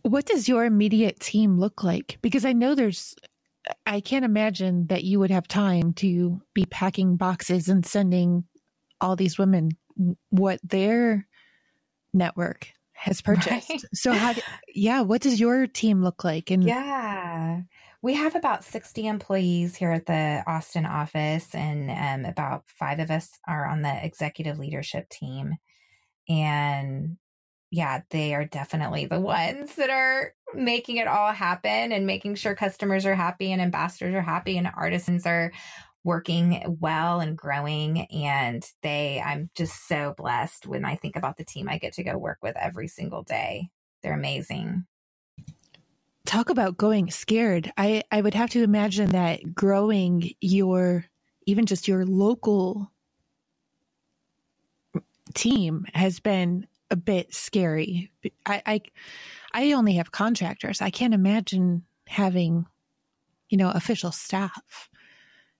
What 0.03 0.25
does 0.25 0.47
your 0.47 0.63
immediate 0.63 1.19
team 1.19 1.59
look 1.59 1.83
like? 1.83 2.19
Because 2.21 2.45
I 2.45 2.53
know 2.53 2.73
there's 2.73 3.13
I 3.85 3.99
can't 3.99 4.23
imagine 4.23 4.87
that 4.87 5.03
you 5.03 5.19
would 5.19 5.31
have 5.31 5.45
time 5.45 5.91
to 5.95 6.41
be 6.53 6.63
packing 6.63 7.17
boxes 7.17 7.67
and 7.67 7.85
sending 7.85 8.45
all 9.01 9.17
these 9.17 9.37
women 9.37 9.71
what 10.29 10.61
their 10.63 11.27
network 12.13 12.71
has 12.97 13.21
purchased. 13.21 13.69
Right? 13.69 13.81
So 13.93 14.11
how 14.11 14.33
yeah, 14.73 15.01
what 15.01 15.21
does 15.21 15.39
your 15.39 15.67
team 15.67 16.03
look 16.03 16.23
like? 16.23 16.51
And 16.51 16.63
Yeah. 16.63 17.61
We 18.01 18.13
have 18.13 18.35
about 18.35 18.63
60 18.63 19.07
employees 19.07 19.75
here 19.75 19.91
at 19.91 20.05
the 20.05 20.43
Austin 20.45 20.85
office 20.85 21.53
and 21.55 21.89
um, 21.89 22.29
about 22.29 22.63
5 22.67 22.99
of 22.99 23.11
us 23.11 23.39
are 23.47 23.65
on 23.65 23.81
the 23.81 24.05
executive 24.05 24.59
leadership 24.59 25.09
team. 25.09 25.55
And 26.29 27.17
yeah, 27.71 28.01
they 28.11 28.33
are 28.33 28.45
definitely 28.45 29.05
the 29.05 29.19
ones 29.19 29.75
that 29.75 29.89
are 29.89 30.33
making 30.53 30.97
it 30.97 31.07
all 31.07 31.33
happen 31.33 31.91
and 31.91 32.05
making 32.05 32.35
sure 32.35 32.55
customers 32.55 33.05
are 33.05 33.15
happy 33.15 33.51
and 33.51 33.61
ambassadors 33.61 34.13
are 34.13 34.21
happy 34.21 34.57
and 34.57 34.69
artisans 34.75 35.25
are 35.25 35.51
working 36.07 36.77
well 36.79 37.19
and 37.19 37.37
growing 37.37 38.05
and 38.11 38.65
they 38.81 39.21
I'm 39.23 39.49
just 39.55 39.87
so 39.87 40.13
blessed 40.17 40.65
when 40.65 40.85
I 40.85 40.95
think 40.95 41.17
about 41.17 41.35
the 41.35 41.43
team 41.43 41.67
I 41.67 41.77
get 41.77 41.93
to 41.93 42.03
go 42.03 42.17
work 42.17 42.37
with 42.41 42.55
every 42.55 42.87
single 42.87 43.23
day. 43.23 43.69
They're 44.01 44.13
amazing. 44.13 44.85
Talk 46.25 46.49
about 46.49 46.77
going 46.77 47.11
scared. 47.11 47.73
I 47.77 48.03
I 48.09 48.21
would 48.21 48.33
have 48.35 48.49
to 48.51 48.63
imagine 48.63 49.11
that 49.11 49.53
growing 49.53 50.31
your 50.39 51.05
even 51.45 51.65
just 51.65 51.89
your 51.89 52.05
local 52.05 52.89
team 55.33 55.85
has 55.93 56.21
been 56.21 56.67
a 56.89 56.95
bit 56.95 57.33
scary. 57.33 58.11
I, 58.45 58.61
I, 58.65 58.81
I 59.53 59.73
only 59.73 59.95
have 59.95 60.11
contractors. 60.11 60.81
I 60.81 60.89
can't 60.89 61.13
imagine 61.13 61.83
having, 62.07 62.65
you 63.49 63.57
know, 63.57 63.69
official 63.69 64.13
staff. 64.13 64.89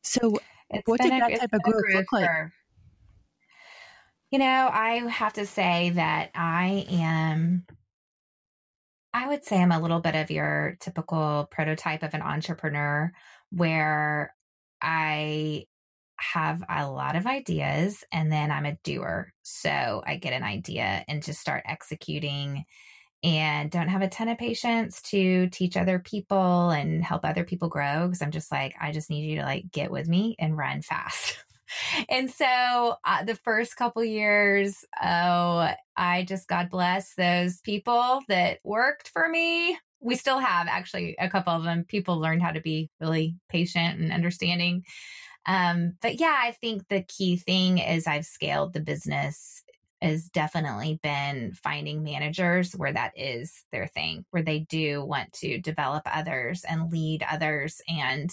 So, 0.07 0.39
it's 0.69 0.87
what 0.87 1.01
did 1.01 1.11
a, 1.11 1.19
that 1.19 1.39
type 1.39 1.53
of 1.53 1.61
growth 1.63 1.83
look 1.93 2.11
like? 2.11 2.25
For, 2.25 2.53
you 4.31 4.39
know, 4.39 4.69
I 4.71 5.05
have 5.09 5.33
to 5.33 5.45
say 5.45 5.91
that 5.91 6.31
I 6.33 6.85
am. 6.89 7.65
I 9.13 9.27
would 9.27 9.43
say 9.43 9.61
I'm 9.61 9.71
a 9.71 9.81
little 9.81 9.99
bit 9.99 10.15
of 10.15 10.29
your 10.31 10.77
typical 10.79 11.47
prototype 11.49 12.03
of 12.03 12.13
an 12.13 12.21
entrepreneur 12.21 13.11
where 13.51 14.33
I 14.81 15.65
have 16.17 16.63
a 16.69 16.89
lot 16.89 17.15
of 17.15 17.25
ideas 17.25 18.03
and 18.11 18.31
then 18.31 18.51
I'm 18.51 18.65
a 18.65 18.77
doer. 18.83 19.33
So 19.43 20.03
I 20.05 20.17
get 20.17 20.33
an 20.33 20.43
idea 20.43 21.03
and 21.07 21.23
just 21.23 21.39
start 21.39 21.63
executing 21.65 22.65
and 23.27 23.69
don't 23.69 23.89
have 23.89 24.01
a 24.01 24.07
ton 24.07 24.29
of 24.29 24.37
patience 24.37 25.01
to 25.01 25.49
teach 25.49 25.75
other 25.75 25.99
people 25.99 26.69
and 26.69 27.03
help 27.03 27.25
other 27.25 27.43
people 27.43 27.67
grow 27.67 28.05
because 28.05 28.21
I'm 28.21 28.31
just 28.31 28.53
like, 28.53 28.73
I 28.79 28.93
just 28.93 29.09
need 29.09 29.29
you 29.29 29.39
to 29.39 29.45
like 29.45 29.69
get 29.69 29.91
with 29.91 30.07
me 30.07 30.37
and 30.39 30.57
run 30.57 30.81
fast. 30.81 31.37
and 32.09 32.31
so 32.31 32.95
uh, 33.03 33.25
the 33.25 33.35
first 33.35 33.75
couple 33.75 34.01
years, 34.01 34.85
oh, 35.03 35.69
I 35.97 36.23
just 36.23 36.47
God 36.47 36.69
bless 36.69 37.15
those 37.15 37.59
people 37.59 38.21
that 38.29 38.59
worked 38.63 39.09
for 39.09 39.27
me. 39.27 39.77
We 39.99 40.15
still 40.15 40.39
have 40.39 40.67
actually 40.69 41.17
a 41.19 41.29
couple 41.29 41.51
of 41.51 41.65
them. 41.65 41.83
People 41.83 42.21
learned 42.21 42.43
how 42.43 42.51
to 42.51 42.61
be 42.61 42.89
really 43.01 43.35
patient 43.49 43.99
and 43.99 44.13
understanding. 44.13 44.85
Um, 45.45 45.95
but 46.01 46.17
yeah, 46.17 46.35
I 46.37 46.51
think 46.61 46.87
the 46.87 47.01
key 47.01 47.35
thing 47.35 47.79
is 47.79 48.07
I've 48.07 48.25
scaled 48.25 48.71
the 48.71 48.79
business 48.79 49.63
has 50.01 50.29
definitely 50.29 50.99
been 51.01 51.53
finding 51.53 52.03
managers 52.03 52.73
where 52.73 52.93
that 52.93 53.13
is 53.15 53.65
their 53.71 53.87
thing, 53.87 54.25
where 54.31 54.43
they 54.43 54.59
do 54.59 55.03
want 55.03 55.31
to 55.33 55.59
develop 55.59 56.03
others 56.05 56.63
and 56.67 56.91
lead 56.91 57.25
others 57.29 57.81
and 57.87 58.29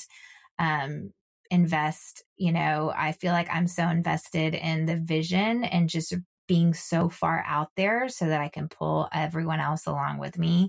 um, 0.58 1.10
invest. 1.50 2.22
You 2.36 2.52
know, 2.52 2.92
I 2.94 3.12
feel 3.12 3.32
like 3.32 3.48
I'm 3.50 3.66
so 3.66 3.88
invested 3.88 4.54
in 4.54 4.86
the 4.86 4.96
vision 4.96 5.64
and 5.64 5.88
just 5.88 6.14
being 6.46 6.74
so 6.74 7.08
far 7.08 7.42
out 7.46 7.70
there 7.76 8.08
so 8.08 8.26
that 8.26 8.40
I 8.40 8.48
can 8.48 8.68
pull 8.68 9.08
everyone 9.12 9.60
else 9.60 9.86
along 9.86 10.18
with 10.18 10.38
me 10.38 10.68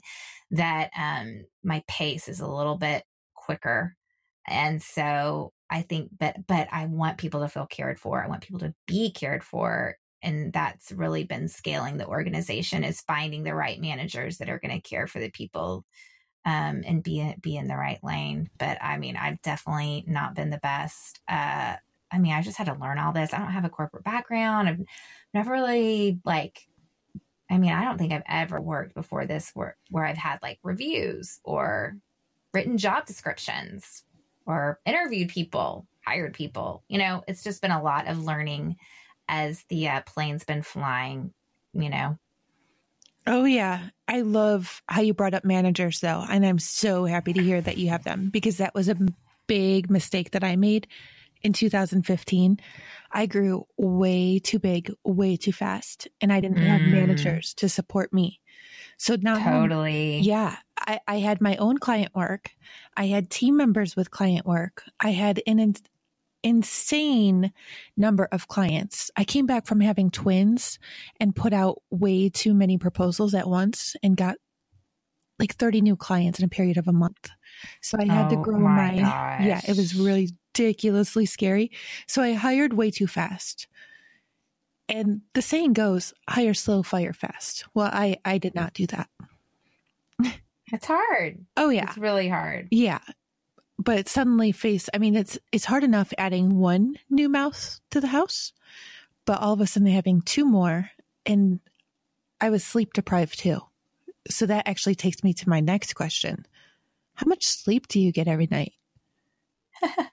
that 0.51 0.89
um, 0.97 1.45
my 1.63 1.83
pace 1.87 2.29
is 2.29 2.39
a 2.39 2.47
little 2.47 2.77
bit 2.77 3.03
quicker. 3.33 3.95
And 4.47 4.81
so 4.81 5.51
I 5.69 5.81
think, 5.81 6.11
but, 6.17 6.47
but 6.47 6.69
I 6.71 6.85
want 6.85 7.17
people 7.17 7.41
to 7.41 7.49
feel 7.49 7.65
cared 7.65 7.99
for. 7.99 8.23
I 8.23 8.27
want 8.27 8.43
people 8.43 8.59
to 8.59 8.73
be 8.87 9.11
cared 9.11 9.43
for 9.43 9.97
and 10.25 10.51
that's 10.51 10.91
really 10.91 11.23
been 11.23 11.47
scaling 11.47 11.97
the 11.97 12.07
organization 12.07 12.83
is 12.83 13.01
finding 13.01 13.43
the 13.43 13.53
right 13.53 13.79
managers 13.79 14.39
that 14.39 14.49
are 14.49 14.59
going 14.59 14.73
to 14.73 14.89
care 14.89 15.07
for 15.07 15.19
the 15.19 15.29
people 15.29 15.85
um, 16.45 16.83
and 16.85 17.03
be 17.03 17.33
be 17.41 17.55
in 17.55 17.67
the 17.67 17.77
right 17.77 18.03
lane. 18.03 18.49
But 18.57 18.77
I 18.81 18.97
mean, 18.97 19.15
I've 19.15 19.41
definitely 19.41 20.03
not 20.07 20.35
been 20.35 20.49
the 20.49 20.57
best. 20.57 21.21
Uh, 21.27 21.75
I 22.11 22.19
mean, 22.19 22.33
I 22.33 22.41
just 22.41 22.57
had 22.57 22.67
to 22.67 22.75
learn 22.75 22.99
all 22.99 23.13
this. 23.13 23.33
I 23.33 23.37
don't 23.37 23.51
have 23.51 23.65
a 23.65 23.69
corporate 23.69 24.03
background. 24.03 24.67
I've 24.67 24.81
never 25.33 25.51
really 25.51 26.19
like. 26.25 26.67
I 27.49 27.59
mean, 27.59 27.71
I 27.71 27.83
don't 27.83 27.99
think 27.99 28.11
I've 28.11 28.23
ever 28.27 28.59
worked 28.59 28.95
before 28.95 29.25
this 29.27 29.51
where 29.53 29.77
where 29.89 30.05
I've 30.05 30.17
had 30.17 30.39
like 30.41 30.59
reviews 30.63 31.39
or 31.43 31.95
written 32.53 32.77
job 32.77 33.05
descriptions 33.05 34.03
or 34.47 34.79
interviewed 34.85 35.29
people, 35.29 35.87
hired 36.05 36.33
people. 36.33 36.83
You 36.87 36.97
know, 36.97 37.23
it's 37.27 37.43
just 37.43 37.61
been 37.61 37.71
a 37.71 37.83
lot 37.83 38.07
of 38.07 38.23
learning 38.23 38.77
as 39.27 39.63
the 39.69 39.89
uh, 39.89 40.01
plane's 40.01 40.43
been 40.43 40.61
flying, 40.61 41.33
you 41.73 41.89
know. 41.89 42.17
Oh, 43.27 43.45
yeah. 43.45 43.87
I 44.07 44.21
love 44.21 44.83
how 44.87 45.01
you 45.01 45.13
brought 45.13 45.33
up 45.33 45.43
managers, 45.43 45.99
though. 45.99 46.23
And 46.29 46.45
I'm 46.45 46.59
so 46.59 47.05
happy 47.05 47.33
to 47.33 47.41
hear 47.41 47.59
that 47.59 47.77
you 47.77 47.89
have 47.89 48.03
them 48.03 48.29
because 48.29 48.57
that 48.57 48.75
was 48.75 48.87
a 48.87 48.97
big 49.47 49.89
mistake 49.89 50.31
that 50.31 50.43
I 50.43 50.55
made 50.55 50.87
in 51.41 51.53
2015. 51.53 52.59
I 53.11 53.25
grew 53.25 53.65
way 53.77 54.39
too 54.39 54.59
big, 54.59 54.91
way 55.03 55.37
too 55.37 55.53
fast, 55.53 56.07
and 56.21 56.31
I 56.31 56.39
didn't 56.39 56.57
mm. 56.57 56.67
have 56.67 56.81
managers 56.81 57.53
to 57.55 57.69
support 57.69 58.13
me. 58.13 58.41
So 58.97 59.15
now, 59.19 59.37
totally. 59.39 60.19
Yeah. 60.19 60.55
I, 60.77 60.99
I 61.07 61.19
had 61.19 61.41
my 61.41 61.55
own 61.57 61.77
client 61.77 62.13
work. 62.15 62.51
I 62.95 63.07
had 63.07 63.29
team 63.29 63.57
members 63.57 63.95
with 63.95 64.11
client 64.11 64.45
work. 64.45 64.83
I 64.99 65.11
had 65.11 65.41
an 65.47 65.59
insane 66.45 67.51
number 67.97 68.29
of 68.31 68.47
clients. 68.47 69.09
I 69.17 69.25
came 69.25 69.47
back 69.47 69.65
from 69.65 69.81
having 69.81 70.11
twins 70.11 70.79
and 71.19 71.35
put 71.35 71.51
out 71.51 71.81
way 71.89 72.29
too 72.29 72.53
many 72.53 72.77
proposals 72.77 73.33
at 73.33 73.49
once 73.49 73.95
and 74.03 74.15
got 74.15 74.37
like 75.39 75.55
30 75.55 75.81
new 75.81 75.97
clients 75.97 76.39
in 76.39 76.45
a 76.45 76.49
period 76.49 76.77
of 76.77 76.87
a 76.87 76.93
month. 76.93 77.29
So 77.81 77.97
I 77.99 78.05
had 78.05 78.27
oh, 78.27 78.29
to 78.29 78.35
grow 78.37 78.59
my, 78.59 78.91
my 78.91 79.45
yeah, 79.45 79.59
it 79.67 79.75
was 79.75 79.95
really 79.95 80.29
ridiculously 80.57 81.25
scary. 81.25 81.71
So 82.07 82.21
I 82.21 82.33
hired 82.33 82.73
way 82.73 82.91
too 82.91 83.07
fast. 83.07 83.67
And 84.87 85.21
the 85.33 85.41
saying 85.41 85.73
goes, 85.73 86.13
hire 86.29 86.53
slow, 86.53 86.83
fire 86.83 87.11
fast. 87.11 87.65
Well, 87.73 87.89
I 87.91 88.17
I 88.23 88.37
did 88.37 88.55
not 88.55 88.73
do 88.73 88.85
that. 88.87 89.09
It's 90.71 90.85
hard. 90.87 91.45
Oh 91.57 91.69
yeah. 91.69 91.83
It's 91.83 91.97
really 91.97 92.27
hard. 92.29 92.69
Yeah 92.71 92.99
but 93.85 94.09
suddenly 94.09 94.51
face 94.51 94.89
i 94.93 94.97
mean 94.97 95.15
it's 95.15 95.39
it's 95.53 95.63
hard 95.63 95.83
enough 95.83 96.11
adding 96.17 96.57
one 96.57 96.95
new 97.09 97.29
mouse 97.29 97.79
to 97.91 98.01
the 98.01 98.07
house 98.07 98.51
but 99.25 99.39
all 99.39 99.53
of 99.53 99.61
a 99.61 99.67
sudden 99.67 99.87
having 99.87 100.21
two 100.21 100.45
more 100.45 100.89
and 101.25 101.59
i 102.41 102.49
was 102.49 102.63
sleep 102.63 102.93
deprived 102.93 103.39
too. 103.39 103.59
So 104.29 104.47
that 104.47 104.67
actually 104.67 104.95
takes 104.95 105.23
me 105.23 105.33
to 105.33 105.49
my 105.49 105.59
next 105.59 105.93
question. 105.93 106.45
How 107.13 107.27
much 107.27 107.45
sleep 107.45 107.87
do 107.87 107.99
you 107.99 108.11
get 108.11 108.27
every 108.27 108.47
night? 108.49 108.73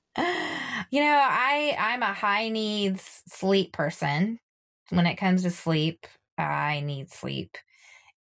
You 0.91 1.01
know 1.01 1.21
i 1.23 1.75
i'm 1.79 2.03
a 2.03 2.13
high 2.13 2.51
needs 2.51 3.23
sleep 3.27 3.73
person. 3.73 4.39
When 4.91 5.07
it 5.07 5.17
comes 5.17 5.43
to 5.45 5.51
sleep 5.51 6.07
i 6.37 6.81
need 6.81 7.11
sleep. 7.11 7.57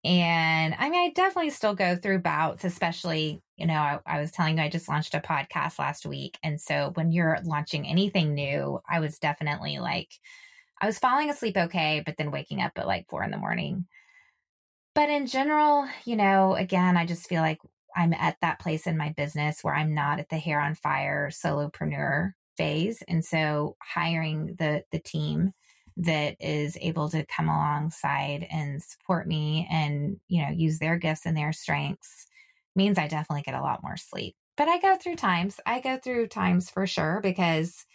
And 0.04 0.74
I 0.80 0.90
mean, 0.90 1.00
I 1.00 1.12
definitely 1.14 1.52
still 1.52 1.76
go 1.76 1.96
through 1.96 2.20
bouts, 2.20 2.64
especially, 2.64 3.40
you 3.62 3.68
know, 3.68 3.76
I, 3.76 4.00
I, 4.08 4.20
was 4.20 4.32
telling 4.32 4.58
you, 4.58 4.64
I 4.64 4.70
just 4.70 4.90
launched 4.90 5.14
a 5.14 5.20
podcast 5.20 5.78
last 5.78 6.04
week. 6.04 6.40
And 6.44 6.60
so 6.60 6.92
when 6.96 7.12
you're 7.12 7.38
launching 7.44 7.86
anything 7.86 8.34
new, 8.34 8.82
I 8.90 9.00
was 9.00 9.20
definitely 9.20 9.78
like, 9.78 10.10
I 10.82 10.88
was 10.88 10.98
falling 10.98 11.30
asleep 11.30 11.56
okay, 11.56 12.02
but 12.04 12.18
then 12.18 12.32
waking 12.32 12.60
up 12.60 12.72
at 12.78 12.88
like 12.88 13.08
four 13.08 13.24
in 13.24 13.30
the 13.30 13.38
morning. 13.38 13.86
But 14.96 15.10
in 15.10 15.28
general, 15.28 15.88
you 16.06 16.16
know, 16.16 16.56
again, 16.56 16.98
I 16.98 17.06
just 17.06 17.30
feel 17.30 17.44
like 17.44 17.60
I'm 17.96 18.14
at 18.14 18.38
that 18.42 18.60
place 18.60 18.88
in 18.88 18.98
my 18.98 19.14
business 19.16 19.64
where 19.64 19.76
I'm 19.76 19.94
not 19.94 20.20
at 20.20 20.30
the 20.30 20.40
hair 20.40 20.60
on 20.60 20.74
fire 20.74 21.30
solopreneur 21.32 22.32
phase. 22.58 23.04
And 23.08 23.24
so 23.24 23.76
hiring 23.80 24.56
the 24.58 24.84
the 24.92 25.00
team 25.00 25.54
that 25.98 26.36
is 26.40 26.78
able 26.82 27.10
to 27.10 27.26
come 27.28 27.48
alongside 27.48 28.48
and 28.50 28.82
support 28.82 29.28
me 29.28 29.68
and 29.70 30.20
you 30.30 30.42
know 30.42 30.50
use 30.50 30.80
their 30.80 30.98
gifts 30.98 31.26
and 31.26 31.38
their 31.38 31.54
strengths 31.54 32.28
means 32.76 32.98
i 32.98 33.08
definitely 33.08 33.42
get 33.42 33.56
a 33.56 33.62
lot 33.62 33.84
more 33.84 33.98
sleep 33.98 34.36
but 34.58 34.68
i 34.68 34.80
go 34.80 34.96
through 34.96 35.16
times 35.16 35.60
i 35.66 35.80
go 35.80 35.98
through 35.98 36.28
times 36.28 36.70
for 36.70 36.86
sure 36.88 37.20
because 37.22 37.86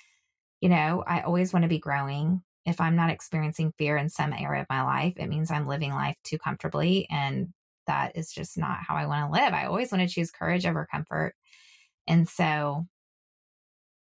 you 0.61 0.69
know 0.69 1.03
i 1.07 1.21
always 1.21 1.53
want 1.53 1.63
to 1.63 1.69
be 1.69 1.79
growing 1.79 2.43
if 2.65 2.81
i'm 2.81 2.97
not 2.97 3.11
experiencing 3.11 3.73
fear 3.79 3.97
in 3.97 4.09
some 4.09 4.33
area 4.33 4.63
of 4.63 4.67
my 4.69 4.83
life 4.83 5.15
it 5.17 5.29
means 5.29 5.51
i'm 5.51 5.67
living 5.67 5.93
life 5.93 6.17
too 6.25 6.39
comfortably 6.39 7.07
and 7.11 7.49
that 7.87 8.17
is 8.17 8.33
just 8.33 8.59
not 8.59 8.79
how 8.81 8.97
i 8.97 9.07
want 9.07 9.27
to 9.27 9.41
live 9.41 9.53
i 9.53 9.67
always 9.67 9.93
want 9.93 10.07
to 10.07 10.13
choose 10.13 10.31
courage 10.31 10.67
over 10.67 10.87
comfort 10.91 11.35
and 12.07 12.29
so 12.29 12.87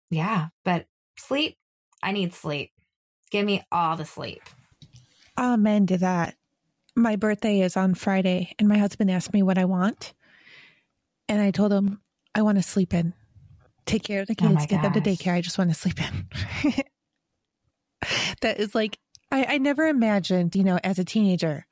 yeah 0.10 0.48
but 0.66 0.86
sleep 1.18 1.58
i 2.04 2.12
need 2.12 2.34
sleep 2.34 2.72
Give 3.32 3.46
me 3.46 3.64
all 3.72 3.96
the 3.96 4.06
sleep. 4.06 4.44
Amen 5.40 5.88
to 5.88 5.98
that. 5.98 6.36
My 6.96 7.16
birthday 7.16 7.62
is 7.62 7.78
on 7.78 7.96
Friday, 7.96 8.54
and 8.60 8.68
my 8.68 8.78
husband 8.78 9.10
asked 9.10 9.34
me 9.34 9.42
what 9.42 9.58
I 9.58 9.66
want. 9.66 10.14
And 11.32 11.42
I 11.42 11.52
told 11.52 11.72
him, 11.72 12.02
I 12.36 12.42
want 12.42 12.58
to 12.58 12.62
sleep 12.62 12.94
in. 12.94 13.14
Take 13.86 14.04
care 14.04 14.20
of 14.20 14.28
the 14.28 14.36
oh 14.42 14.50
kids, 14.50 14.64
oh 14.64 14.66
get 14.66 14.82
them 14.82 14.92
to 14.92 15.00
daycare. 15.00 15.34
I 15.34 15.40
just 15.40 15.58
want 15.58 15.70
to 15.70 15.74
sleep 15.74 15.98
in. 16.02 16.28
that 18.42 18.60
is 18.60 18.76
like, 18.76 18.98
I, 19.32 19.46
I 19.46 19.58
never 19.58 19.88
imagined, 19.88 20.58
you 20.58 20.66
know, 20.66 20.78
as 20.84 21.00
a 21.00 21.06
teenager, 21.06 21.66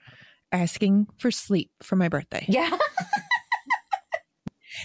asking 0.54 1.08
for 1.18 1.30
sleep 1.30 1.72
for 1.84 1.98
my 1.98 2.08
birthday. 2.08 2.46
Yeah. 2.48 2.70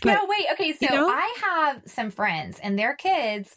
but, 0.02 0.14
no, 0.14 0.26
wait. 0.26 0.46
Okay. 0.54 0.72
So 0.72 0.78
you 0.80 0.90
know? 0.90 1.08
I 1.08 1.34
have 1.44 1.82
some 1.86 2.10
friends, 2.10 2.58
and 2.60 2.76
their 2.76 2.96
kids 2.96 3.54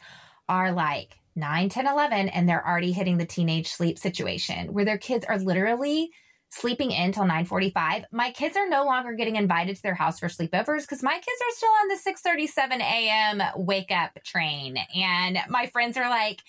are 0.48 0.72
like 0.72 1.16
9, 1.36 1.70
10, 1.70 1.88
11, 1.88 2.30
and 2.30 2.48
they're 2.48 2.66
already 2.66 2.92
hitting 2.92 3.18
the 3.18 3.26
teenage 3.26 3.70
sleep 3.70 3.98
situation 3.98 4.72
where 4.72 4.86
their 4.86 5.00
kids 5.00 5.26
are 5.28 5.40
literally 5.40 6.12
sleeping 6.58 6.92
in 6.92 7.12
till 7.12 7.26
9:45. 7.26 8.06
My 8.12 8.32
kids 8.32 8.58
are 8.58 8.68
no 8.68 8.86
longer 8.86 9.14
getting 9.14 9.36
invited 9.36 9.76
to 9.76 9.82
their 9.84 9.96
house 9.96 10.20
for 10.20 10.28
sleepovers 10.28 10.82
because 10.82 11.04
my 11.04 11.14
kids 11.14 11.42
are 11.42 11.56
still 11.56 11.70
on 11.70 11.88
the 11.88 11.96
6:37 11.96 12.82
a.m. 12.82 13.42
wake 13.56 13.92
up 13.92 14.18
train. 14.24 14.78
And 14.96 15.40
my 15.50 15.68
friends 15.68 15.98
are 15.98 16.10
like, 16.10 16.42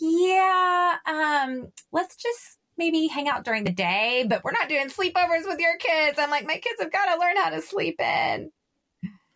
yeah, 0.00 0.96
um, 1.06 1.72
let's 1.92 2.16
just 2.16 2.58
maybe 2.76 3.06
hang 3.06 3.28
out 3.28 3.44
during 3.44 3.64
the 3.64 3.72
day, 3.72 4.26
but 4.28 4.42
we're 4.42 4.52
not 4.52 4.68
doing 4.68 4.88
sleepovers 4.88 5.46
with 5.46 5.60
your 5.60 5.76
kids. 5.78 6.18
I'm 6.18 6.30
like, 6.30 6.46
my 6.46 6.56
kids 6.56 6.80
have 6.80 6.92
got 6.92 7.14
to 7.14 7.20
learn 7.20 7.36
how 7.36 7.50
to 7.50 7.62
sleep 7.62 8.00
in. 8.00 8.50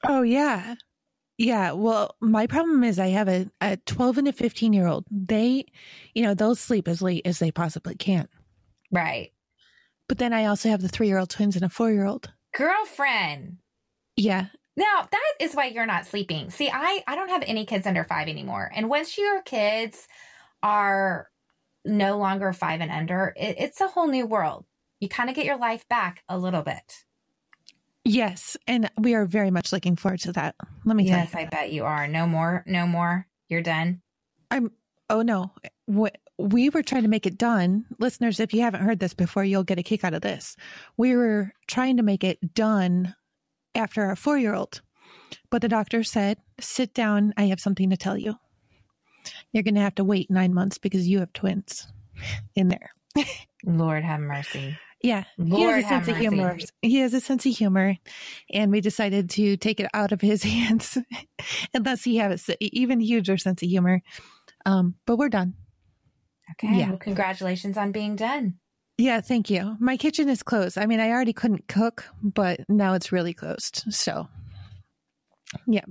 Oh 0.04 0.22
yeah. 0.22 0.74
Yeah, 1.38 1.72
well, 1.72 2.16
my 2.20 2.46
problem 2.46 2.82
is 2.82 2.98
I 2.98 3.08
have 3.08 3.28
a, 3.28 3.46
a 3.60 3.76
12 3.76 4.18
and 4.18 4.28
a 4.28 4.32
15 4.32 4.72
year 4.72 4.86
old. 4.86 5.04
They, 5.10 5.66
you 6.14 6.22
know, 6.22 6.34
they'll 6.34 6.54
sleep 6.54 6.88
as 6.88 7.02
late 7.02 7.26
as 7.26 7.38
they 7.38 7.50
possibly 7.50 7.94
can. 7.94 8.26
Right. 8.90 9.32
But 10.08 10.18
then 10.18 10.32
I 10.32 10.46
also 10.46 10.68
have 10.68 10.82
the 10.82 10.88
three 10.88 11.08
year 11.08 11.18
old 11.18 11.30
twins 11.30 11.56
and 11.56 11.64
a 11.64 11.68
four 11.68 11.90
year 11.90 12.06
old. 12.06 12.32
Girlfriend. 12.54 13.58
Yeah. 14.16 14.46
Now, 14.76 15.08
that 15.10 15.32
is 15.40 15.54
why 15.54 15.66
you're 15.66 15.86
not 15.86 16.06
sleeping. 16.06 16.50
See, 16.50 16.70
I 16.72 17.02
I 17.06 17.16
don't 17.16 17.30
have 17.30 17.44
any 17.46 17.64
kids 17.64 17.86
under 17.86 18.04
5 18.04 18.28
anymore. 18.28 18.70
And 18.74 18.90
once 18.90 19.16
your 19.16 19.42
kids 19.42 20.06
are 20.62 21.28
no 21.84 22.18
longer 22.18 22.52
5 22.52 22.80
and 22.80 22.90
under, 22.90 23.32
it, 23.36 23.56
it's 23.58 23.80
a 23.80 23.88
whole 23.88 24.06
new 24.06 24.26
world. 24.26 24.66
You 25.00 25.08
kind 25.08 25.30
of 25.30 25.36
get 25.36 25.46
your 25.46 25.58
life 25.58 25.86
back 25.88 26.22
a 26.28 26.38
little 26.38 26.62
bit. 26.62 27.04
Yes, 28.04 28.56
and 28.68 28.88
we 28.96 29.14
are 29.14 29.26
very 29.26 29.50
much 29.50 29.72
looking 29.72 29.96
forward 29.96 30.20
to 30.20 30.32
that. 30.32 30.54
Let 30.84 30.96
me 30.96 31.04
yes, 31.04 31.32
tell 31.32 31.40
you. 31.40 31.46
I 31.46 31.50
bet 31.50 31.72
you 31.72 31.84
are. 31.84 32.06
No 32.06 32.26
more, 32.26 32.62
no 32.66 32.86
more. 32.86 33.26
You're 33.48 33.62
done. 33.62 34.00
I'm 34.50 34.70
oh 35.10 35.22
no. 35.22 35.52
We 36.38 36.68
were 36.70 36.82
trying 36.82 37.02
to 37.02 37.08
make 37.08 37.26
it 37.26 37.38
done. 37.38 37.86
Listeners, 37.98 38.40
if 38.40 38.52
you 38.52 38.60
haven't 38.60 38.82
heard 38.82 38.98
this 38.98 39.14
before, 39.14 39.44
you'll 39.44 39.64
get 39.64 39.78
a 39.78 39.82
kick 39.82 40.04
out 40.04 40.14
of 40.14 40.20
this. 40.20 40.56
We 40.96 41.16
were 41.16 41.52
trying 41.66 41.96
to 41.96 42.02
make 42.02 42.24
it 42.24 42.54
done 42.54 43.14
after 43.74 44.04
our 44.04 44.16
four 44.16 44.36
year 44.36 44.54
old. 44.54 44.82
But 45.50 45.62
the 45.62 45.68
doctor 45.68 46.02
said, 46.02 46.38
sit 46.60 46.92
down. 46.94 47.32
I 47.36 47.44
have 47.44 47.60
something 47.60 47.90
to 47.90 47.96
tell 47.96 48.18
you. 48.18 48.34
You're 49.52 49.62
going 49.62 49.74
to 49.74 49.80
have 49.80 49.94
to 49.96 50.04
wait 50.04 50.30
nine 50.30 50.54
months 50.54 50.78
because 50.78 51.08
you 51.08 51.20
have 51.20 51.32
twins 51.32 51.86
in 52.54 52.68
there. 52.68 52.90
Lord 53.64 54.04
have 54.04 54.20
mercy. 54.20 54.78
Yeah. 55.02 55.24
Lord 55.38 55.58
he 55.58 55.64
has 55.64 55.84
a 55.84 55.88
sense 55.88 56.08
of 56.08 56.16
humor. 56.16 56.58
He 56.82 56.98
has 56.98 57.14
a 57.14 57.20
sense 57.20 57.46
of 57.46 57.52
humor. 57.52 57.96
And 58.52 58.70
we 58.70 58.80
decided 58.80 59.30
to 59.30 59.56
take 59.56 59.80
it 59.80 59.90
out 59.94 60.12
of 60.12 60.20
his 60.20 60.42
hands 60.44 60.98
unless 61.74 62.04
he 62.04 62.16
has 62.16 62.48
an 62.48 62.56
even 62.60 63.00
huger 63.00 63.36
sense 63.36 63.62
of 63.62 63.68
humor. 63.68 64.02
Um, 64.64 64.94
but 65.06 65.16
we're 65.16 65.28
done. 65.28 65.54
Okay. 66.52 66.78
Yeah. 66.78 66.90
Well, 66.90 66.98
congratulations 66.98 67.76
on 67.76 67.92
being 67.92 68.16
done. 68.16 68.54
Yeah, 68.98 69.20
thank 69.20 69.50
you. 69.50 69.76
My 69.78 69.96
kitchen 69.96 70.28
is 70.28 70.42
closed. 70.42 70.78
I 70.78 70.86
mean, 70.86 71.00
I 71.00 71.10
already 71.10 71.34
couldn't 71.34 71.68
cook, 71.68 72.06
but 72.22 72.60
now 72.68 72.94
it's 72.94 73.12
really 73.12 73.34
closed. 73.34 73.84
So, 73.90 74.28
yeah, 75.66 75.84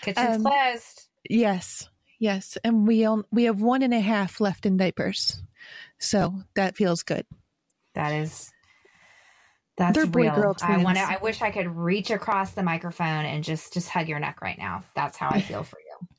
kitchen's 0.00 0.36
um, 0.36 0.44
closed. 0.44 1.08
Yes, 1.28 1.88
yes, 2.18 2.56
and 2.64 2.86
we 2.86 3.06
own, 3.06 3.24
we 3.30 3.44
have 3.44 3.60
one 3.60 3.82
and 3.82 3.92
a 3.92 4.00
half 4.00 4.40
left 4.40 4.64
in 4.64 4.78
diapers, 4.78 5.42
so 5.98 6.42
that 6.54 6.74
feels 6.74 7.02
good. 7.02 7.26
That 7.94 8.12
is 8.12 8.50
that's 9.78 9.94
They're 9.94 10.06
real. 10.06 10.34
Boy, 10.34 10.40
girl 10.40 10.56
I 10.62 10.76
want 10.78 10.96
to. 10.96 11.04
I 11.04 11.18
wish 11.22 11.40
I 11.40 11.50
could 11.50 11.68
reach 11.68 12.10
across 12.10 12.52
the 12.52 12.62
microphone 12.62 13.24
and 13.24 13.44
just 13.44 13.72
just 13.74 13.88
hug 13.88 14.08
your 14.08 14.18
neck 14.18 14.42
right 14.42 14.58
now. 14.58 14.84
That's 14.94 15.16
how 15.16 15.28
I 15.30 15.40
feel 15.40 15.62
for 15.62 15.78
you. 15.78 16.08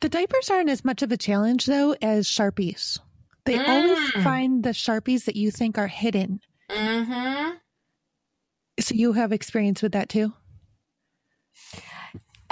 The 0.00 0.10
diapers 0.10 0.50
aren't 0.50 0.68
as 0.68 0.84
much 0.84 1.00
of 1.00 1.12
a 1.12 1.16
challenge 1.16 1.64
though 1.64 1.96
as 2.02 2.26
sharpies. 2.26 2.98
They 3.44 3.58
mm. 3.58 3.68
always 3.68 4.10
find 4.24 4.62
the 4.62 4.70
Sharpies 4.70 5.24
that 5.24 5.36
you 5.36 5.50
think 5.50 5.78
are 5.78 5.88
hidden. 5.88 6.40
Mm-hmm. 6.70 7.56
So 8.80 8.94
you 8.94 9.12
have 9.12 9.32
experience 9.32 9.82
with 9.82 9.92
that 9.92 10.08
too? 10.08 10.32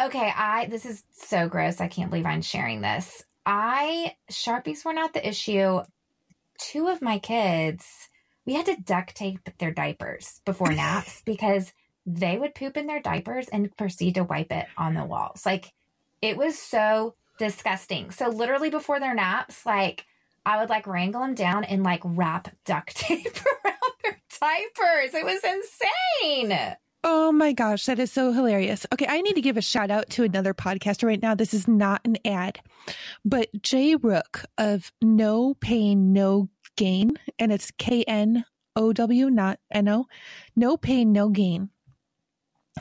Okay, 0.00 0.32
I 0.34 0.66
this 0.66 0.86
is 0.86 1.04
so 1.12 1.48
gross. 1.48 1.80
I 1.80 1.88
can't 1.88 2.10
believe 2.10 2.26
I'm 2.26 2.42
sharing 2.42 2.80
this. 2.80 3.22
I 3.44 4.14
Sharpies 4.30 4.84
were 4.84 4.92
not 4.92 5.12
the 5.12 5.26
issue. 5.26 5.80
Two 6.58 6.88
of 6.88 7.02
my 7.02 7.18
kids, 7.18 7.86
we 8.46 8.54
had 8.54 8.66
to 8.66 8.76
duct 8.76 9.14
tape 9.14 9.48
their 9.58 9.72
diapers 9.72 10.40
before 10.44 10.72
naps 10.72 11.22
because 11.26 11.72
they 12.06 12.38
would 12.38 12.54
poop 12.54 12.76
in 12.76 12.86
their 12.86 13.00
diapers 13.00 13.48
and 13.48 13.74
proceed 13.76 14.14
to 14.14 14.24
wipe 14.24 14.52
it 14.52 14.66
on 14.76 14.94
the 14.94 15.04
walls. 15.04 15.44
Like 15.44 15.72
it 16.22 16.36
was 16.36 16.58
so 16.58 17.14
disgusting. 17.38 18.10
So 18.10 18.28
literally 18.28 18.70
before 18.70 19.00
their 19.00 19.14
naps, 19.14 19.64
like 19.64 20.04
I 20.46 20.58
would 20.58 20.70
like 20.70 20.86
wrangle 20.86 21.20
them 21.20 21.34
down 21.34 21.64
and 21.64 21.82
like 21.82 22.00
wrap 22.04 22.48
duct 22.64 22.96
tape 22.96 23.38
around 23.64 23.92
their 24.02 24.20
diapers. 24.40 25.14
It 25.14 25.24
was 25.24 25.40
insane. 25.44 26.76
Oh 27.02 27.32
my 27.32 27.52
gosh, 27.52 27.86
that 27.86 27.98
is 27.98 28.12
so 28.12 28.32
hilarious. 28.32 28.84
Okay, 28.92 29.06
I 29.08 29.22
need 29.22 29.34
to 29.34 29.40
give 29.40 29.56
a 29.56 29.62
shout 29.62 29.90
out 29.90 30.10
to 30.10 30.24
another 30.24 30.52
podcaster 30.52 31.04
right 31.04 31.20
now. 31.20 31.34
This 31.34 31.54
is 31.54 31.66
not 31.66 32.02
an 32.04 32.18
ad, 32.26 32.60
but 33.24 33.48
Jay 33.62 33.94
Rook 33.96 34.44
of 34.58 34.92
Know 35.00 35.54
Pain, 35.60 36.12
Know 36.12 36.50
Gain, 36.76 37.18
and 37.38 37.52
it's 37.52 37.70
K 37.78 38.04
N 38.04 38.44
O 38.76 38.92
W, 38.92 39.30
not 39.30 39.60
N 39.70 39.88
O. 39.88 40.06
Know 40.56 40.76
Pain, 40.76 41.10
Know 41.12 41.30
Gain. 41.30 41.70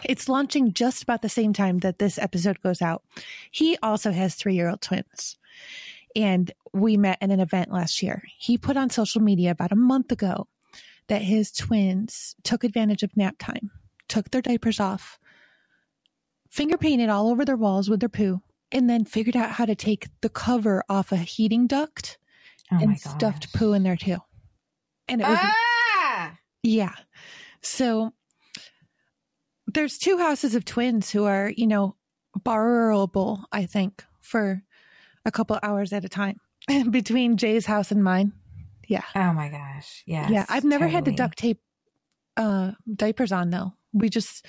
It's 0.03 0.29
launching 0.29 0.73
just 0.73 1.03
about 1.03 1.21
the 1.21 1.29
same 1.29 1.53
time 1.53 1.79
that 1.79 1.99
this 1.99 2.17
episode 2.17 2.61
goes 2.61 2.81
out. 2.81 3.03
He 3.51 3.77
also 3.81 4.11
has 4.11 4.35
three 4.35 4.55
year 4.55 4.69
old 4.69 4.81
twins 4.81 5.37
and 6.15 6.51
we 6.73 6.97
met 6.97 7.17
at 7.21 7.31
an 7.31 7.39
event 7.39 7.71
last 7.71 8.01
year. 8.01 8.23
He 8.37 8.57
put 8.57 8.77
on 8.77 8.89
social 8.89 9.21
media 9.21 9.51
about 9.51 9.71
a 9.71 9.77
month 9.77 10.11
ago 10.11 10.47
that 11.07 11.21
his 11.21 11.51
twins 11.51 12.35
took 12.43 12.63
advantage 12.63 13.03
of 13.03 13.15
nap 13.17 13.35
time, 13.39 13.71
took 14.07 14.31
their 14.31 14.41
diapers 14.41 14.79
off, 14.79 15.19
finger 16.49 16.77
painted 16.77 17.09
all 17.09 17.29
over 17.29 17.45
their 17.45 17.57
walls 17.57 17.89
with 17.89 17.99
their 17.99 18.09
poo, 18.09 18.41
and 18.71 18.89
then 18.89 19.05
figured 19.05 19.35
out 19.35 19.51
how 19.51 19.65
to 19.65 19.75
take 19.75 20.07
the 20.21 20.29
cover 20.29 20.83
off 20.89 21.11
a 21.11 21.17
heating 21.17 21.67
duct 21.67 22.17
oh 22.71 22.77
and 22.79 22.99
stuffed 22.99 23.53
poo 23.53 23.73
in 23.73 23.83
there 23.83 23.97
too. 23.97 24.17
And 25.07 25.21
it 25.21 25.27
was, 25.27 25.39
ah! 25.41 26.37
yeah. 26.61 26.93
So 27.61 28.13
there's 29.65 29.97
two 29.97 30.17
houses 30.17 30.55
of 30.55 30.65
twins 30.65 31.09
who 31.09 31.25
are, 31.25 31.51
you 31.55 31.67
know, 31.67 31.95
borrowable, 32.37 33.43
I 33.51 33.65
think, 33.65 34.03
for 34.21 34.63
a 35.25 35.31
couple 35.31 35.59
hours 35.61 35.93
at 35.93 36.05
a 36.05 36.09
time 36.09 36.39
between 36.89 37.37
Jay's 37.37 37.65
house 37.65 37.91
and 37.91 38.03
mine. 38.03 38.33
Yeah. 38.87 39.03
Oh 39.15 39.33
my 39.33 39.49
gosh. 39.49 40.03
Yeah. 40.05 40.29
Yeah. 40.29 40.45
I've 40.49 40.63
never 40.63 40.85
totally. 40.85 40.95
had 40.95 41.05
to 41.05 41.11
duct 41.11 41.37
tape 41.37 41.59
uh, 42.37 42.71
diapers 42.93 43.31
on 43.31 43.51
though. 43.51 43.73
We 43.93 44.09
just, 44.09 44.45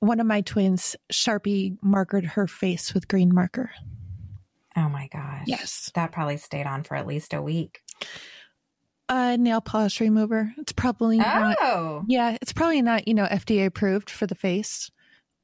one 0.00 0.20
of 0.20 0.26
my 0.26 0.40
twins, 0.40 0.96
Sharpie 1.12 1.78
markered 1.84 2.24
her 2.24 2.46
face 2.46 2.94
with 2.94 3.08
green 3.08 3.34
marker. 3.34 3.70
Oh 4.76 4.88
my 4.88 5.08
gosh. 5.12 5.44
Yes. 5.46 5.90
That 5.94 6.12
probably 6.12 6.36
stayed 6.36 6.66
on 6.66 6.84
for 6.84 6.96
at 6.96 7.06
least 7.06 7.34
a 7.34 7.42
week. 7.42 7.80
A 9.08 9.36
nail 9.36 9.60
polish 9.60 10.00
remover. 10.00 10.52
It's 10.58 10.72
probably 10.72 11.18
not. 11.18 11.56
Oh. 11.60 12.04
Yeah. 12.06 12.36
It's 12.40 12.52
probably 12.52 12.82
not, 12.82 13.08
you 13.08 13.14
know, 13.14 13.26
FDA 13.26 13.66
approved 13.66 14.10
for 14.10 14.26
the 14.26 14.34
face, 14.34 14.90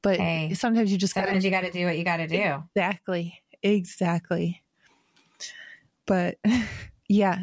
but 0.01 0.19
hey, 0.19 0.53
sometimes 0.53 0.91
you 0.91 0.97
just 0.97 1.13
sometimes 1.13 1.43
gotta, 1.43 1.45
you 1.45 1.51
got 1.51 1.61
to 1.61 1.71
do 1.71 1.85
what 1.85 1.97
you 1.97 2.03
got 2.03 2.17
to 2.17 2.27
do. 2.27 2.63
Exactly. 2.75 3.41
Exactly. 3.65 4.61
But 6.05 6.37
yeah, 7.09 7.39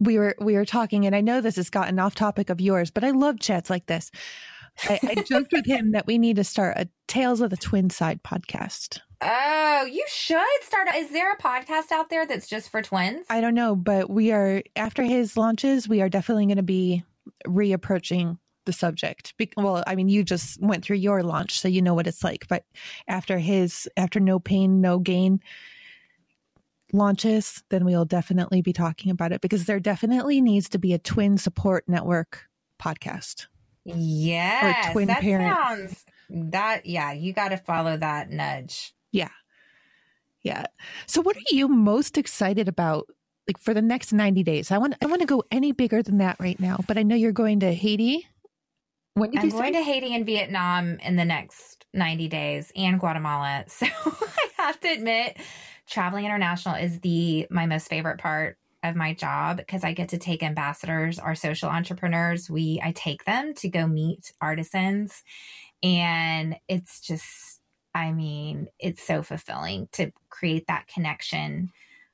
we 0.00 0.18
were 0.18 0.34
we 0.40 0.54
were 0.54 0.64
talking, 0.64 1.04
and 1.04 1.14
I 1.14 1.20
know 1.20 1.40
this 1.40 1.56
has 1.56 1.68
gotten 1.68 1.98
off 1.98 2.14
topic 2.14 2.48
of 2.48 2.62
yours, 2.62 2.90
but 2.90 3.04
I 3.04 3.10
love 3.10 3.38
chats 3.38 3.68
like 3.68 3.86
this. 3.86 4.10
I, 4.84 4.98
I 5.02 5.14
joked 5.22 5.52
with 5.52 5.66
him 5.66 5.92
that 5.92 6.06
we 6.06 6.18
need 6.18 6.36
to 6.36 6.44
start 6.44 6.78
a 6.78 6.88
Tales 7.06 7.40
of 7.40 7.50
the 7.50 7.56
Twin 7.56 7.90
Side 7.90 8.22
podcast. 8.22 9.00
Oh, 9.20 9.88
you 9.90 10.04
should 10.08 10.40
start. 10.62 10.88
Is 10.94 11.10
there 11.10 11.32
a 11.32 11.38
podcast 11.38 11.92
out 11.92 12.08
there 12.08 12.26
that's 12.26 12.46
just 12.46 12.70
for 12.70 12.82
twins? 12.82 13.26
I 13.28 13.42
don't 13.42 13.54
know, 13.54 13.76
but 13.76 14.08
we 14.08 14.32
are 14.32 14.62
after 14.76 15.02
his 15.02 15.36
launches, 15.36 15.88
we 15.88 16.00
are 16.00 16.08
definitely 16.08 16.46
going 16.46 16.56
to 16.56 16.62
be 16.62 17.04
reapproaching 17.46 18.38
the 18.66 18.72
subject. 18.72 19.34
Be- 19.36 19.52
well, 19.56 19.82
I 19.86 19.94
mean, 19.94 20.08
you 20.08 20.22
just 20.22 20.60
went 20.60 20.84
through 20.84 20.96
your 20.96 21.22
launch, 21.22 21.58
so 21.58 21.68
you 21.68 21.80
know 21.80 21.94
what 21.94 22.06
it's 22.06 22.22
like. 22.22 22.46
But 22.48 22.64
after 23.08 23.38
his, 23.38 23.88
after 23.96 24.20
no 24.20 24.38
pain, 24.38 24.80
no 24.80 24.98
gain 24.98 25.40
launches, 26.92 27.62
then 27.70 27.84
we'll 27.84 28.04
definitely 28.04 28.62
be 28.62 28.72
talking 28.72 29.10
about 29.10 29.32
it 29.32 29.40
because 29.40 29.64
there 29.64 29.80
definitely 29.80 30.40
needs 30.40 30.68
to 30.70 30.78
be 30.78 30.92
a 30.92 30.98
twin 30.98 31.38
support 31.38 31.84
network 31.88 32.44
podcast. 32.80 33.46
Yes, 33.84 34.92
twin 34.92 35.08
that 35.08 35.20
parent. 35.20 35.56
sounds 35.56 36.04
that. 36.28 36.86
Yeah, 36.86 37.12
you 37.12 37.32
got 37.32 37.48
to 37.48 37.56
follow 37.56 37.96
that 37.96 38.30
nudge. 38.30 38.92
Yeah, 39.12 39.30
yeah. 40.42 40.64
So, 41.06 41.20
what 41.20 41.36
are 41.36 41.40
you 41.50 41.68
most 41.68 42.18
excited 42.18 42.68
about 42.68 43.08
like 43.46 43.58
for 43.58 43.74
the 43.74 43.82
next 43.82 44.12
90 44.12 44.42
days. 44.42 44.70
I 44.70 44.78
want 44.78 44.96
I 45.00 45.06
want 45.06 45.20
to 45.20 45.26
go 45.26 45.44
any 45.50 45.72
bigger 45.72 46.02
than 46.02 46.18
that 46.18 46.36
right 46.40 46.58
now, 46.58 46.80
but 46.86 46.98
I 46.98 47.02
know 47.02 47.14
you're 47.14 47.32
going 47.32 47.60
to 47.60 47.72
Haiti 47.72 48.26
when 49.16 49.30
did 49.30 49.40
I'm 49.40 49.48
going 49.48 49.72
to 49.72 49.82
Haiti 49.82 50.14
and 50.14 50.26
Vietnam 50.26 50.98
in 50.98 51.16
the 51.16 51.24
next 51.24 51.86
90 51.94 52.28
days 52.28 52.70
and 52.76 53.00
Guatemala. 53.00 53.64
So 53.68 53.86
I 53.86 54.48
have 54.58 54.80
to 54.80 54.88
admit, 54.88 55.38
traveling 55.88 56.26
international 56.26 56.74
is 56.74 57.00
the 57.00 57.46
my 57.50 57.66
most 57.66 57.88
favorite 57.88 58.18
part 58.18 58.58
of 58.82 58.94
my 58.94 59.14
job 59.14 59.56
because 59.56 59.84
I 59.84 59.92
get 59.92 60.10
to 60.10 60.18
take 60.18 60.42
ambassadors, 60.42 61.18
our 61.18 61.34
social 61.34 61.70
entrepreneurs. 61.70 62.50
We 62.50 62.80
I 62.84 62.92
take 62.92 63.24
them 63.24 63.54
to 63.54 63.68
go 63.68 63.86
meet 63.86 64.32
artisans 64.40 65.22
and 65.82 66.56
it's 66.68 67.00
just 67.00 67.60
I 67.94 68.12
mean, 68.12 68.66
it's 68.78 69.02
so 69.02 69.22
fulfilling 69.22 69.88
to 69.92 70.12
create 70.28 70.66
that 70.66 70.88
connection 70.88 71.70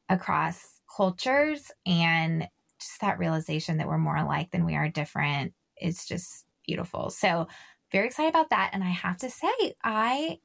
across 0.09 0.81
cultures 0.97 1.73
and 1.85 2.47
just 2.79 3.01
that 3.01 3.19
realization 3.19 3.79
that 3.79 3.89
we're 3.89 3.99
more 3.99 4.17
alike 4.17 4.53
than 4.53 4.65
we 4.65 4.77
are 4.77 4.89
different. 4.89 5.55
It's 5.77 6.07
just 6.07 6.45
beautiful. 6.67 7.11
So 7.11 7.49
very 7.91 8.07
excited 8.07 8.31
about 8.31 8.51
that. 8.51 8.71
And 8.73 8.83
I 8.83 8.89
have 8.89 9.19
to 9.19 9.31
say, 9.31 9.75
I 9.85 10.39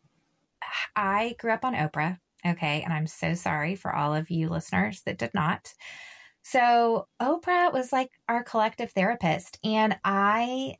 I 0.95 1.35
grew 1.39 1.51
up 1.51 1.65
on 1.65 1.73
Oprah. 1.73 2.19
Okay. 2.45 2.81
And 2.81 2.93
I'm 2.93 3.07
so 3.07 3.33
sorry 3.33 3.75
for 3.75 3.93
all 3.93 4.13
of 4.13 4.29
you 4.29 4.49
listeners 4.49 5.01
that 5.05 5.17
did 5.17 5.33
not. 5.33 5.73
So 6.43 7.07
Oprah 7.21 7.73
was 7.73 7.91
like 7.91 8.11
our 8.29 8.43
collective 8.43 8.91
therapist. 8.91 9.59
And 9.63 9.97
I 10.03 10.75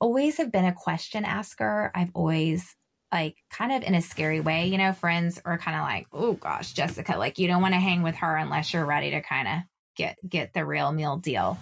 always 0.00 0.36
have 0.38 0.52
been 0.52 0.64
a 0.64 0.72
question 0.72 1.24
asker. 1.24 1.90
I've 1.94 2.10
always 2.14 2.76
like 3.12 3.36
kind 3.50 3.72
of 3.72 3.82
in 3.82 3.94
a 3.94 4.02
scary 4.02 4.40
way. 4.40 4.66
You 4.66 4.78
know, 4.78 4.92
friends 4.92 5.40
are 5.44 5.58
kind 5.58 5.76
of 5.76 5.82
like, 5.82 6.06
oh 6.12 6.34
gosh, 6.34 6.72
Jessica, 6.72 7.16
like 7.16 7.38
you 7.38 7.46
don't 7.46 7.62
want 7.62 7.74
to 7.74 7.80
hang 7.80 8.02
with 8.02 8.16
her 8.16 8.36
unless 8.36 8.72
you're 8.72 8.86
ready 8.86 9.10
to 9.10 9.20
kind 9.20 9.48
of 9.48 9.54
get 9.96 10.16
get 10.26 10.54
the 10.54 10.64
real 10.64 10.92
meal 10.92 11.16
deal. 11.16 11.58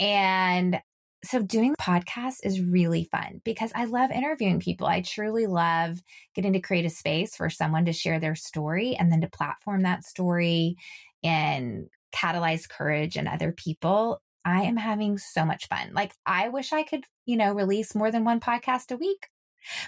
And 0.00 0.80
so 1.24 1.42
doing 1.42 1.74
podcasts 1.80 2.38
is 2.44 2.60
really 2.60 3.04
fun 3.04 3.40
because 3.44 3.72
I 3.74 3.86
love 3.86 4.10
interviewing 4.10 4.60
people. 4.60 4.86
I 4.86 5.00
truly 5.00 5.46
love 5.46 5.98
getting 6.34 6.52
to 6.52 6.60
create 6.60 6.84
a 6.84 6.90
space 6.90 7.34
for 7.34 7.50
someone 7.50 7.86
to 7.86 7.92
share 7.92 8.20
their 8.20 8.36
story 8.36 8.94
and 8.94 9.10
then 9.10 9.20
to 9.22 9.28
platform 9.28 9.82
that 9.82 10.04
story 10.04 10.76
and 11.24 11.88
catalyze 12.14 12.68
courage 12.68 13.16
in 13.16 13.26
other 13.26 13.52
people. 13.52 14.22
I 14.44 14.62
am 14.62 14.76
having 14.76 15.18
so 15.18 15.44
much 15.44 15.66
fun. 15.66 15.92
Like 15.92 16.12
I 16.24 16.48
wish 16.50 16.72
I 16.72 16.84
could, 16.84 17.04
you 17.26 17.36
know, 17.36 17.52
release 17.52 17.94
more 17.94 18.10
than 18.10 18.24
one 18.24 18.40
podcast 18.40 18.92
a 18.92 18.96
week 18.96 19.26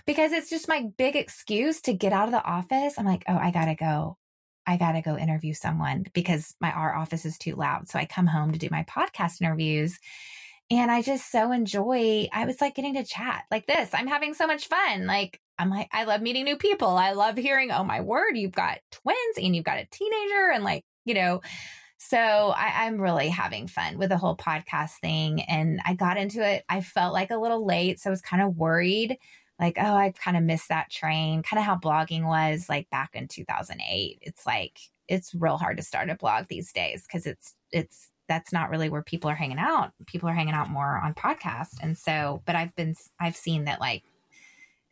because 0.06 0.32
it's 0.32 0.50
just 0.50 0.68
my 0.68 0.86
big 0.98 1.14
excuse 1.14 1.80
to 1.82 1.92
get 1.92 2.12
out 2.12 2.26
of 2.26 2.32
the 2.32 2.44
office. 2.44 2.94
I'm 2.98 3.06
like, 3.06 3.24
"Oh, 3.28 3.36
I 3.36 3.52
got 3.52 3.66
to 3.66 3.74
go. 3.76 4.18
I 4.66 4.76
got 4.76 4.92
to 4.92 5.00
go 5.00 5.16
interview 5.16 5.54
someone 5.54 6.04
because 6.12 6.54
my 6.60 6.72
our 6.72 6.94
office 6.94 7.24
is 7.24 7.38
too 7.38 7.54
loud." 7.54 7.88
So 7.88 7.98
I 7.98 8.04
come 8.04 8.26
home 8.26 8.52
to 8.52 8.58
do 8.58 8.68
my 8.70 8.84
podcast 8.84 9.40
interviews 9.40 9.98
and 10.70 10.90
I 10.90 11.02
just 11.02 11.30
so 11.32 11.50
enjoy, 11.50 12.28
I 12.32 12.44
was 12.46 12.60
like 12.60 12.76
getting 12.76 12.94
to 12.94 13.04
chat 13.04 13.44
like 13.50 13.66
this. 13.66 13.90
I'm 13.92 14.06
having 14.06 14.34
so 14.34 14.46
much 14.46 14.68
fun. 14.68 15.06
Like, 15.06 15.40
I'm 15.58 15.68
like, 15.68 15.88
I 15.92 16.04
love 16.04 16.22
meeting 16.22 16.44
new 16.44 16.56
people. 16.56 16.88
I 16.88 17.12
love 17.12 17.36
hearing, 17.36 17.72
oh 17.72 17.82
my 17.82 18.00
word, 18.00 18.36
you've 18.36 18.52
got 18.52 18.78
twins 18.92 19.36
and 19.36 19.54
you've 19.54 19.64
got 19.64 19.78
a 19.78 19.88
teenager. 19.90 20.50
And 20.54 20.62
like, 20.62 20.84
you 21.04 21.14
know, 21.14 21.40
so 21.98 22.18
I, 22.18 22.86
am 22.86 23.00
really 23.00 23.28
having 23.28 23.66
fun 23.66 23.98
with 23.98 24.10
the 24.10 24.16
whole 24.16 24.36
podcast 24.36 24.92
thing. 25.02 25.42
And 25.42 25.80
I 25.84 25.94
got 25.94 26.16
into 26.16 26.40
it. 26.46 26.64
I 26.68 26.80
felt 26.82 27.12
like 27.12 27.30
a 27.30 27.36
little 27.36 27.66
late. 27.66 28.00
So 28.00 28.08
I 28.08 28.12
was 28.12 28.22
kind 28.22 28.42
of 28.42 28.56
worried, 28.56 29.18
like, 29.58 29.76
oh, 29.76 29.94
I 29.94 30.12
kind 30.12 30.36
of 30.36 30.44
missed 30.44 30.70
that 30.70 30.90
train, 30.90 31.42
kind 31.42 31.58
of 31.58 31.66
how 31.66 31.76
blogging 31.76 32.24
was 32.24 32.66
like 32.68 32.88
back 32.90 33.10
in 33.14 33.28
2008. 33.28 34.18
It's 34.22 34.46
like, 34.46 34.78
it's 35.08 35.34
real 35.34 35.58
hard 35.58 35.76
to 35.76 35.82
start 35.82 36.08
a 36.08 36.14
blog 36.14 36.46
these 36.48 36.72
days 36.72 37.02
because 37.02 37.26
it's, 37.26 37.54
it's, 37.72 38.09
that's 38.30 38.52
not 38.52 38.70
really 38.70 38.88
where 38.88 39.02
people 39.02 39.28
are 39.28 39.34
hanging 39.34 39.58
out. 39.58 39.90
People 40.06 40.28
are 40.28 40.34
hanging 40.34 40.54
out 40.54 40.70
more 40.70 41.00
on 41.04 41.14
podcasts. 41.14 41.74
And 41.82 41.98
so, 41.98 42.42
but 42.46 42.54
I've 42.54 42.74
been, 42.76 42.94
I've 43.18 43.34
seen 43.34 43.64
that 43.64 43.80
like, 43.80 44.04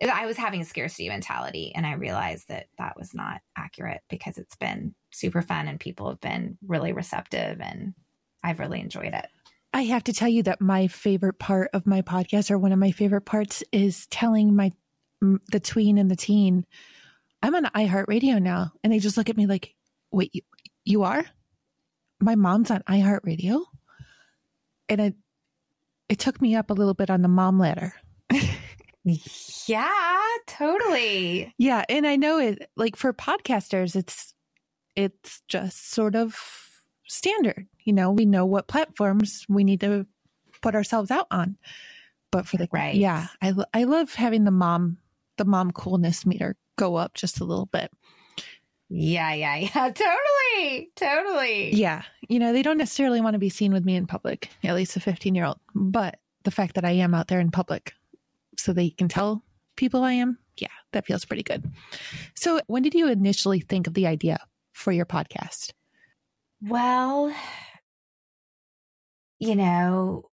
I 0.02 0.26
was 0.26 0.36
having 0.36 0.60
a 0.60 0.64
scarcity 0.64 1.08
mentality 1.08 1.72
and 1.72 1.86
I 1.86 1.92
realized 1.94 2.48
that 2.48 2.66
that 2.78 2.98
was 2.98 3.14
not 3.14 3.40
accurate 3.56 4.00
because 4.10 4.38
it's 4.38 4.56
been 4.56 4.92
super 5.12 5.40
fun 5.40 5.68
and 5.68 5.78
people 5.78 6.08
have 6.08 6.20
been 6.20 6.58
really 6.66 6.92
receptive 6.92 7.60
and 7.60 7.94
I've 8.42 8.58
really 8.58 8.80
enjoyed 8.80 9.14
it. 9.14 9.26
I 9.72 9.82
have 9.84 10.02
to 10.04 10.12
tell 10.12 10.28
you 10.28 10.42
that 10.42 10.60
my 10.60 10.88
favorite 10.88 11.38
part 11.38 11.70
of 11.72 11.86
my 11.86 12.02
podcast 12.02 12.50
or 12.50 12.58
one 12.58 12.72
of 12.72 12.78
my 12.80 12.90
favorite 12.90 13.22
parts 13.22 13.62
is 13.70 14.06
telling 14.08 14.56
my 14.56 14.72
the 15.20 15.60
tween 15.60 15.96
and 15.98 16.10
the 16.10 16.16
teen 16.16 16.66
I'm 17.42 17.54
on 17.54 17.64
iHeartRadio 17.66 18.42
now 18.42 18.72
and 18.82 18.92
they 18.92 18.98
just 18.98 19.16
look 19.16 19.30
at 19.30 19.36
me 19.36 19.46
like, 19.46 19.74
"Wait, 20.10 20.34
you, 20.34 20.42
you 20.84 21.02
are?" 21.04 21.24
My 22.20 22.34
mom's 22.34 22.70
on 22.70 22.82
iHeartRadio, 22.82 23.64
and 24.88 25.00
it 25.00 25.14
it 26.08 26.18
took 26.18 26.40
me 26.40 26.54
up 26.54 26.70
a 26.70 26.74
little 26.74 26.94
bit 26.94 27.10
on 27.10 27.22
the 27.22 27.28
mom 27.28 27.58
ladder. 27.58 27.94
yeah, 29.04 30.18
totally. 30.46 31.52
Yeah, 31.58 31.84
and 31.88 32.06
I 32.06 32.16
know 32.16 32.38
it 32.38 32.70
like 32.76 32.96
for 32.96 33.12
podcasters, 33.12 33.94
it's 33.94 34.34
it's 34.96 35.42
just 35.48 35.90
sort 35.90 36.16
of 36.16 36.36
standard. 37.06 37.66
You 37.84 37.92
know, 37.92 38.10
we 38.10 38.26
know 38.26 38.46
what 38.46 38.68
platforms 38.68 39.44
we 39.48 39.64
need 39.64 39.80
to 39.80 40.06
put 40.62 40.74
ourselves 40.74 41.10
out 41.10 41.26
on. 41.30 41.56
But 42.30 42.46
for 42.46 42.58
the 42.58 42.68
right, 42.72 42.94
yeah, 42.94 43.28
I 43.40 43.54
I 43.72 43.84
love 43.84 44.14
having 44.14 44.44
the 44.44 44.50
mom 44.50 44.98
the 45.38 45.44
mom 45.44 45.70
coolness 45.70 46.26
meter 46.26 46.56
go 46.76 46.96
up 46.96 47.14
just 47.14 47.40
a 47.40 47.44
little 47.44 47.66
bit. 47.66 47.90
Yeah, 48.88 49.32
yeah, 49.34 49.56
yeah. 49.74 49.90
Totally. 49.90 50.90
Totally. 50.96 51.74
Yeah. 51.74 52.02
You 52.28 52.38
know, 52.38 52.52
they 52.52 52.62
don't 52.62 52.78
necessarily 52.78 53.20
want 53.20 53.34
to 53.34 53.38
be 53.38 53.48
seen 53.48 53.72
with 53.72 53.84
me 53.84 53.96
in 53.96 54.06
public, 54.06 54.50
at 54.64 54.74
least 54.74 54.96
a 54.96 55.00
15 55.00 55.34
year 55.34 55.44
old. 55.44 55.58
But 55.74 56.18
the 56.44 56.50
fact 56.50 56.74
that 56.74 56.84
I 56.84 56.92
am 56.92 57.14
out 57.14 57.28
there 57.28 57.40
in 57.40 57.50
public 57.50 57.92
so 58.56 58.72
they 58.72 58.90
can 58.90 59.08
tell 59.08 59.44
people 59.76 60.02
I 60.02 60.12
am, 60.14 60.38
yeah, 60.56 60.68
that 60.92 61.06
feels 61.06 61.24
pretty 61.24 61.42
good. 61.42 61.70
So, 62.34 62.60
when 62.66 62.82
did 62.82 62.94
you 62.94 63.08
initially 63.08 63.60
think 63.60 63.86
of 63.86 63.94
the 63.94 64.06
idea 64.06 64.40
for 64.72 64.92
your 64.92 65.06
podcast? 65.06 65.72
Well, 66.60 67.32
you 69.38 69.54
know, 69.54 70.30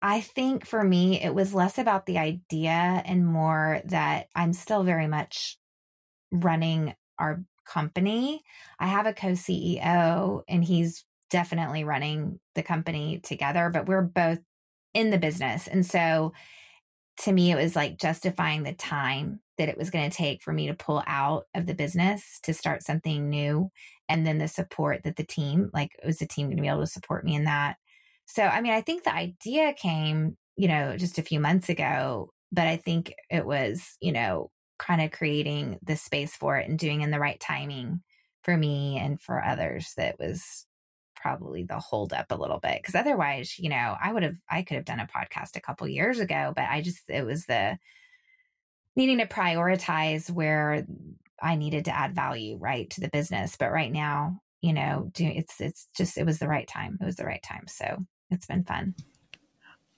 I 0.00 0.20
think 0.20 0.66
for 0.66 0.82
me, 0.82 1.22
it 1.22 1.32
was 1.32 1.54
less 1.54 1.78
about 1.78 2.06
the 2.06 2.18
idea 2.18 2.70
and 3.04 3.24
more 3.24 3.80
that 3.84 4.26
I'm 4.34 4.52
still 4.52 4.82
very 4.82 5.06
much 5.06 5.58
running 6.32 6.94
our 7.20 7.44
company. 7.64 8.42
I 8.78 8.86
have 8.86 9.06
a 9.06 9.12
co 9.12 9.28
CEO 9.28 10.42
and 10.48 10.64
he's 10.64 11.04
definitely 11.30 11.84
running 11.84 12.38
the 12.54 12.62
company 12.62 13.20
together, 13.22 13.70
but 13.72 13.86
we're 13.86 14.02
both 14.02 14.38
in 14.94 15.10
the 15.10 15.18
business. 15.18 15.66
And 15.66 15.84
so 15.84 16.32
to 17.18 17.32
me, 17.32 17.52
it 17.52 17.56
was 17.56 17.76
like 17.76 17.98
justifying 17.98 18.62
the 18.62 18.72
time 18.72 19.40
that 19.58 19.68
it 19.68 19.78
was 19.78 19.90
going 19.90 20.08
to 20.08 20.16
take 20.16 20.42
for 20.42 20.52
me 20.52 20.66
to 20.66 20.74
pull 20.74 21.02
out 21.06 21.44
of 21.54 21.66
the 21.66 21.74
business 21.74 22.40
to 22.42 22.54
start 22.54 22.82
something 22.82 23.28
new. 23.28 23.70
And 24.08 24.26
then 24.26 24.38
the 24.38 24.48
support 24.48 25.02
that 25.04 25.16
the 25.16 25.24
team, 25.24 25.70
like, 25.72 25.90
was 26.04 26.18
the 26.18 26.26
team 26.26 26.46
going 26.46 26.56
to 26.56 26.62
be 26.62 26.68
able 26.68 26.80
to 26.80 26.86
support 26.86 27.24
me 27.24 27.34
in 27.34 27.44
that? 27.44 27.76
So, 28.26 28.42
I 28.42 28.60
mean, 28.60 28.72
I 28.72 28.80
think 28.80 29.04
the 29.04 29.14
idea 29.14 29.74
came, 29.74 30.36
you 30.56 30.68
know, 30.68 30.96
just 30.96 31.18
a 31.18 31.22
few 31.22 31.38
months 31.38 31.68
ago, 31.68 32.30
but 32.50 32.66
I 32.66 32.76
think 32.76 33.12
it 33.30 33.46
was, 33.46 33.96
you 34.00 34.12
know, 34.12 34.50
kind 34.82 35.00
of 35.00 35.12
creating 35.12 35.78
the 35.84 35.96
space 35.96 36.34
for 36.34 36.58
it 36.58 36.68
and 36.68 36.78
doing 36.78 37.02
in 37.02 37.12
the 37.12 37.20
right 37.20 37.38
timing 37.38 38.02
for 38.42 38.56
me 38.56 38.98
and 38.98 39.20
for 39.20 39.42
others 39.42 39.92
that 39.96 40.18
was 40.18 40.66
probably 41.14 41.62
the 41.62 41.78
hold 41.78 42.12
up 42.12 42.26
a 42.30 42.36
little 42.36 42.58
bit 42.58 42.82
because 42.82 42.96
otherwise 42.96 43.56
you 43.60 43.68
know 43.68 43.94
i 44.02 44.12
would 44.12 44.24
have 44.24 44.34
i 44.50 44.62
could 44.62 44.74
have 44.74 44.84
done 44.84 44.98
a 44.98 45.06
podcast 45.06 45.54
a 45.54 45.60
couple 45.60 45.86
years 45.86 46.18
ago 46.18 46.52
but 46.56 46.64
i 46.68 46.80
just 46.80 46.98
it 47.08 47.24
was 47.24 47.46
the 47.46 47.78
needing 48.96 49.18
to 49.18 49.26
prioritize 49.26 50.28
where 50.28 50.84
i 51.40 51.54
needed 51.54 51.84
to 51.84 51.96
add 51.96 52.12
value 52.12 52.56
right 52.56 52.90
to 52.90 53.00
the 53.00 53.10
business 53.10 53.56
but 53.56 53.70
right 53.70 53.92
now 53.92 54.40
you 54.62 54.72
know 54.72 55.08
do, 55.12 55.24
it's 55.24 55.60
it's 55.60 55.86
just 55.96 56.18
it 56.18 56.26
was 56.26 56.40
the 56.40 56.48
right 56.48 56.66
time 56.66 56.98
it 57.00 57.04
was 57.04 57.16
the 57.16 57.24
right 57.24 57.42
time 57.44 57.64
so 57.68 58.04
it's 58.30 58.46
been 58.46 58.64
fun. 58.64 58.94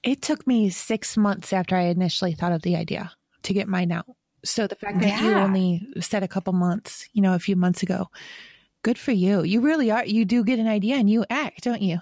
It 0.03 0.21
took 0.21 0.45
me 0.45 0.69
six 0.69 1.17
months 1.17 1.55
after 1.55 1.75
i 1.75 1.85
initially 1.85 2.35
thought 2.35 2.53
of 2.53 2.61
the 2.61 2.77
idea 2.77 3.13
to 3.45 3.55
get 3.55 3.67
mine 3.67 3.91
out 3.91 4.07
so 4.45 4.67
the 4.67 4.75
fact 4.75 5.01
that 5.01 5.09
yeah. 5.09 5.23
you 5.23 5.35
only 5.35 5.87
said 6.01 6.23
a 6.23 6.29
couple 6.29 6.53
months, 6.53 7.09
you 7.13 7.23
know, 7.23 7.35
a 7.35 7.39
few 7.39 7.57
months 7.57 7.83
ago, 7.83 8.11
good 8.83 8.99
for 8.99 9.13
you. 9.13 9.43
You 9.43 9.61
really 9.61 9.91
are. 9.91 10.05
You 10.05 10.25
do 10.25 10.45
get 10.45 10.59
an 10.59 10.69
idea 10.69 10.97
and 10.97 11.11
you 11.11 11.25
act, 11.31 11.65
don't 11.65 11.83
you? 11.83 12.01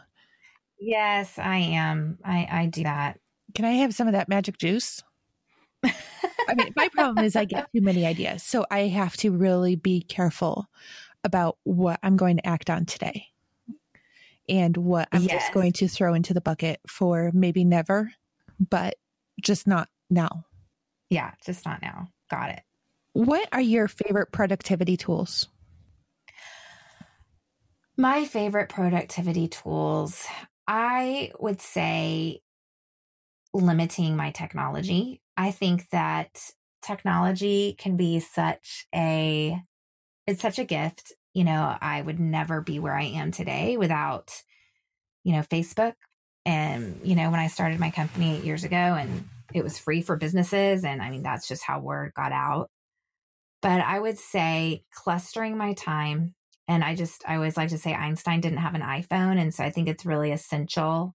Yes, 0.78 1.38
I 1.38 1.56
am. 1.56 2.18
I, 2.24 2.48
I 2.50 2.66
do 2.66 2.82
that. 2.82 3.20
Can 3.54 3.64
I 3.64 3.72
have 3.72 3.94
some 3.94 4.08
of 4.08 4.14
that 4.14 4.28
magic 4.28 4.58
juice? 4.58 5.02
I 5.84 6.54
mean, 6.54 6.72
my 6.76 6.88
problem 6.88 7.24
is 7.24 7.36
I 7.36 7.44
get 7.44 7.68
too 7.72 7.80
many 7.80 8.04
ideas. 8.04 8.42
So 8.42 8.66
I 8.70 8.80
have 8.88 9.16
to 9.18 9.30
really 9.30 9.76
be 9.76 10.02
careful 10.02 10.68
about 11.24 11.58
what 11.62 12.00
I'm 12.02 12.16
going 12.16 12.38
to 12.38 12.46
act 12.46 12.68
on 12.68 12.84
today 12.84 13.26
and 14.48 14.76
what 14.76 15.08
I'm 15.12 15.22
yes. 15.22 15.42
just 15.42 15.52
going 15.52 15.72
to 15.74 15.88
throw 15.88 16.14
into 16.14 16.34
the 16.34 16.40
bucket 16.40 16.80
for 16.86 17.30
maybe 17.32 17.64
never, 17.64 18.12
but 18.58 18.96
just 19.40 19.66
not 19.66 19.88
now. 20.10 20.44
Yeah, 21.10 21.32
just 21.44 21.64
not 21.64 21.80
now. 21.82 22.08
Got 22.32 22.48
it. 22.48 22.62
What 23.12 23.46
are 23.52 23.60
your 23.60 23.88
favorite 23.88 24.32
productivity 24.32 24.96
tools? 24.96 25.48
My 27.98 28.24
favorite 28.24 28.70
productivity 28.70 29.48
tools, 29.48 30.24
I 30.66 31.32
would 31.38 31.60
say 31.60 32.40
limiting 33.52 34.16
my 34.16 34.30
technology. 34.30 35.20
I 35.36 35.50
think 35.50 35.90
that 35.90 36.40
technology 36.80 37.74
can 37.78 37.98
be 37.98 38.20
such 38.20 38.86
a 38.94 39.60
it's 40.26 40.40
such 40.40 40.58
a 40.58 40.64
gift. 40.64 41.12
You 41.34 41.44
know, 41.44 41.76
I 41.80 42.00
would 42.00 42.18
never 42.18 42.62
be 42.62 42.78
where 42.78 42.96
I 42.96 43.04
am 43.04 43.30
today 43.30 43.76
without 43.76 44.32
you 45.22 45.32
know, 45.32 45.42
Facebook 45.42 45.94
and 46.46 46.98
you 47.04 47.14
know, 47.14 47.30
when 47.30 47.40
I 47.40 47.48
started 47.48 47.78
my 47.78 47.90
company 47.90 48.38
8 48.38 48.44
years 48.44 48.64
ago 48.64 48.76
and 48.76 49.28
it 49.54 49.64
was 49.64 49.78
free 49.78 50.02
for 50.02 50.16
businesses. 50.16 50.84
And 50.84 51.02
I 51.02 51.10
mean, 51.10 51.22
that's 51.22 51.48
just 51.48 51.62
how 51.62 51.80
word 51.80 52.12
got 52.14 52.32
out. 52.32 52.70
But 53.60 53.80
I 53.80 53.98
would 53.98 54.18
say 54.18 54.84
clustering 54.92 55.56
my 55.56 55.74
time. 55.74 56.34
And 56.68 56.84
I 56.84 56.94
just, 56.94 57.24
I 57.26 57.36
always 57.36 57.56
like 57.56 57.70
to 57.70 57.78
say 57.78 57.94
Einstein 57.94 58.40
didn't 58.40 58.58
have 58.58 58.74
an 58.74 58.82
iPhone. 58.82 59.40
And 59.40 59.52
so 59.54 59.64
I 59.64 59.70
think 59.70 59.88
it's 59.88 60.06
really 60.06 60.32
essential 60.32 61.14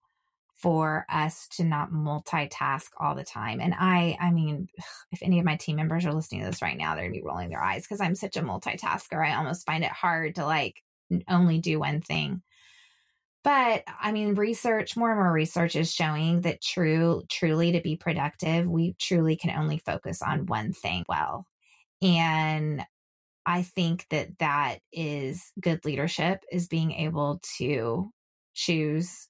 for 0.58 1.06
us 1.08 1.48
to 1.50 1.64
not 1.64 1.92
multitask 1.92 2.88
all 3.00 3.16
the 3.16 3.24
time. 3.24 3.62
And 3.62 3.76
I, 3.78 4.18
I 4.20 4.32
mean, 4.32 4.68
if 5.12 5.22
any 5.22 5.40
of 5.40 5.46
my 5.46 5.56
team 5.56 5.76
members 5.76 6.06
are 6.06 6.14
listening 6.14 6.42
to 6.42 6.48
this 6.48 6.62
right 6.62 6.78
now, 6.78 6.96
they're 6.96 7.06
gonna 7.06 7.14
be 7.14 7.24
rolling 7.24 7.50
their 7.50 7.64
eyes 7.64 7.84
because 7.84 8.02
I'm 8.02 8.16
such 8.16 8.38
a 8.38 8.42
multitasker. 8.42 9.26
I 9.26 9.36
almost 9.36 9.66
find 9.66 9.84
it 9.84 9.92
hard 9.92 10.36
to 10.36 10.46
like 10.46 10.82
only 11.30 11.60
do 11.60 11.80
one 11.80 12.02
thing. 12.02 12.42
But 13.48 13.86
I 14.02 14.12
mean, 14.12 14.36
research, 14.36 14.98
more 14.98 15.10
and 15.10 15.22
more 15.22 15.32
research 15.32 15.78
is 15.78 15.94
showing 15.94 16.42
that 16.42 16.62
true, 16.62 17.24
truly 17.30 17.72
to 17.72 17.80
be 17.80 17.96
productive, 17.96 18.68
we 18.68 18.98
truly 19.00 19.38
can 19.38 19.58
only 19.58 19.78
focus 19.78 20.22
on 20.22 20.48
one 20.48 20.74
thing 20.74 21.06
well. 21.08 21.46
And 22.02 22.86
I 23.46 23.62
think 23.62 24.06
that 24.10 24.38
that 24.40 24.80
is 24.92 25.54
good 25.62 25.86
leadership 25.86 26.44
is 26.52 26.68
being 26.68 26.92
able 26.92 27.40
to 27.58 28.12
choose 28.54 29.30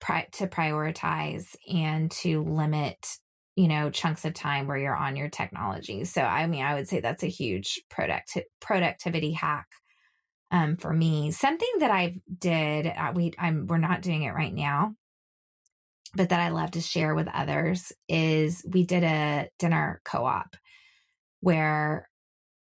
pri- 0.00 0.28
to 0.32 0.46
prioritize 0.46 1.54
and 1.70 2.10
to 2.10 2.42
limit 2.42 3.06
you 3.54 3.68
know 3.68 3.90
chunks 3.90 4.24
of 4.24 4.32
time 4.32 4.66
where 4.66 4.78
you're 4.78 4.96
on 4.96 5.14
your 5.14 5.28
technology 5.28 6.04
so 6.04 6.22
i 6.22 6.44
mean 6.48 6.64
i 6.64 6.74
would 6.74 6.88
say 6.88 6.98
that's 6.98 7.22
a 7.22 7.28
huge 7.28 7.80
product 7.88 8.36
productivity 8.60 9.30
hack 9.30 9.68
um, 10.50 10.76
for 10.76 10.92
me. 10.92 11.30
Something 11.30 11.68
that 11.80 11.90
i 11.90 12.16
did 12.38 12.86
uh, 12.86 13.12
we 13.14 13.32
i'm 13.38 13.66
we're 13.66 13.78
not 13.78 14.02
doing 14.02 14.22
it 14.22 14.34
right 14.34 14.54
now 14.54 14.94
but 16.14 16.28
that 16.28 16.40
i 16.40 16.48
love 16.48 16.70
to 16.72 16.80
share 16.80 17.14
with 17.14 17.28
others 17.32 17.92
is 18.08 18.64
we 18.68 18.84
did 18.84 19.02
a 19.04 19.48
dinner 19.58 20.00
co-op 20.04 20.56
where 21.40 22.08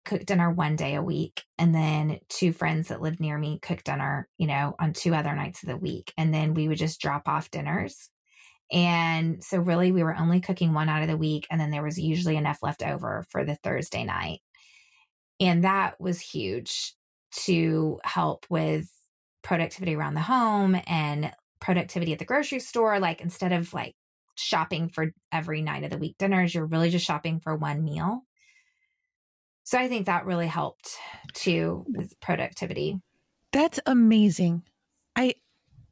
cooked 0.05 0.27
dinner 0.27 0.51
one 0.51 0.77
day 0.77 0.95
a 0.95 1.03
week 1.03 1.43
and 1.59 1.75
then 1.75 2.19
two 2.29 2.53
friends 2.53 2.89
that 2.89 3.03
lived 3.03 3.21
near 3.21 3.37
me 3.37 3.59
cooked 3.61 3.85
dinner 3.85 4.29
you 4.39 4.47
know 4.47 4.75
on 4.81 4.93
two 4.93 5.15
other 5.15 5.35
nights 5.35 5.63
of 5.63 5.69
the 5.69 5.77
week 5.77 6.13
and 6.17 6.33
then 6.33 6.55
we 6.55 6.69
would 6.69 6.79
just 6.79 7.01
drop 7.01 7.29
off 7.29 7.51
dinners. 7.51 8.09
And 8.73 9.43
so 9.43 9.59
really 9.59 9.91
we 9.91 10.05
were 10.05 10.17
only 10.17 10.41
cooking 10.41 10.73
one 10.73 10.89
out 10.89 11.03
of 11.03 11.09
the 11.09 11.17
week 11.17 11.47
and 11.51 11.61
then 11.61 11.71
there 11.71 11.83
was 11.83 11.99
usually 11.99 12.37
enough 12.37 12.59
left 12.63 12.83
over 12.85 13.25
for 13.29 13.45
the 13.45 13.57
thursday 13.57 14.05
night. 14.05 14.41
And 15.41 15.65
that 15.65 16.01
was 16.01 16.21
huge 16.21 16.95
to 17.33 18.01
help 18.05 18.47
with 18.51 18.91
productivity 19.43 19.95
around 19.95 20.15
the 20.15 20.21
home 20.21 20.77
and 20.87 21.33
productivity 21.61 22.13
at 22.13 22.19
the 22.19 22.25
grocery 22.25 22.61
store 22.61 22.99
like 22.99 23.21
instead 23.21 23.53
of 23.53 23.73
like 23.73 23.95
shopping 24.35 24.89
for 24.89 25.13
every 25.31 25.61
night 25.61 25.85
of 25.85 25.91
the 25.91 25.99
week 25.99 26.17
dinners 26.19 26.55
you're 26.55 26.67
really 26.67 26.91
just 26.91 27.05
shopping 27.05 27.41
for 27.41 27.55
one 27.55 27.85
meal 27.85 28.23
so 29.71 29.79
I 29.79 29.87
think 29.87 30.07
that 30.07 30.27
really 30.27 30.49
helped 30.49 30.97
too 31.33 31.85
with 31.87 32.19
productivity. 32.19 33.01
That's 33.53 33.79
amazing. 33.87 34.65
I 35.15 35.35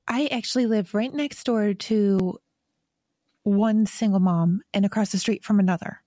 I 0.08 0.26
actually 0.32 0.66
live 0.66 0.94
right 0.94 1.14
next 1.14 1.44
door 1.44 1.74
to 1.74 2.38
one 3.44 3.86
single 3.86 4.18
mom 4.18 4.62
and 4.74 4.84
across 4.84 5.12
the 5.12 5.18
street 5.18 5.44
from 5.44 5.60
another. 5.60 6.02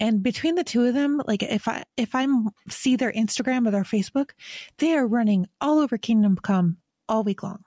And 0.00 0.22
between 0.22 0.54
the 0.54 0.64
two 0.64 0.84
of 0.84 0.94
them, 0.94 1.20
like 1.26 1.42
if 1.42 1.66
I 1.66 1.82
if 1.96 2.14
I 2.14 2.26
see 2.68 2.96
their 2.96 3.12
Instagram 3.12 3.66
or 3.66 3.72
their 3.72 3.82
Facebook, 3.82 4.30
they 4.78 4.94
are 4.94 5.06
running 5.06 5.48
all 5.60 5.80
over 5.80 5.98
Kingdom 5.98 6.36
Come 6.36 6.78
all 7.08 7.24
week 7.24 7.42
long. 7.42 7.64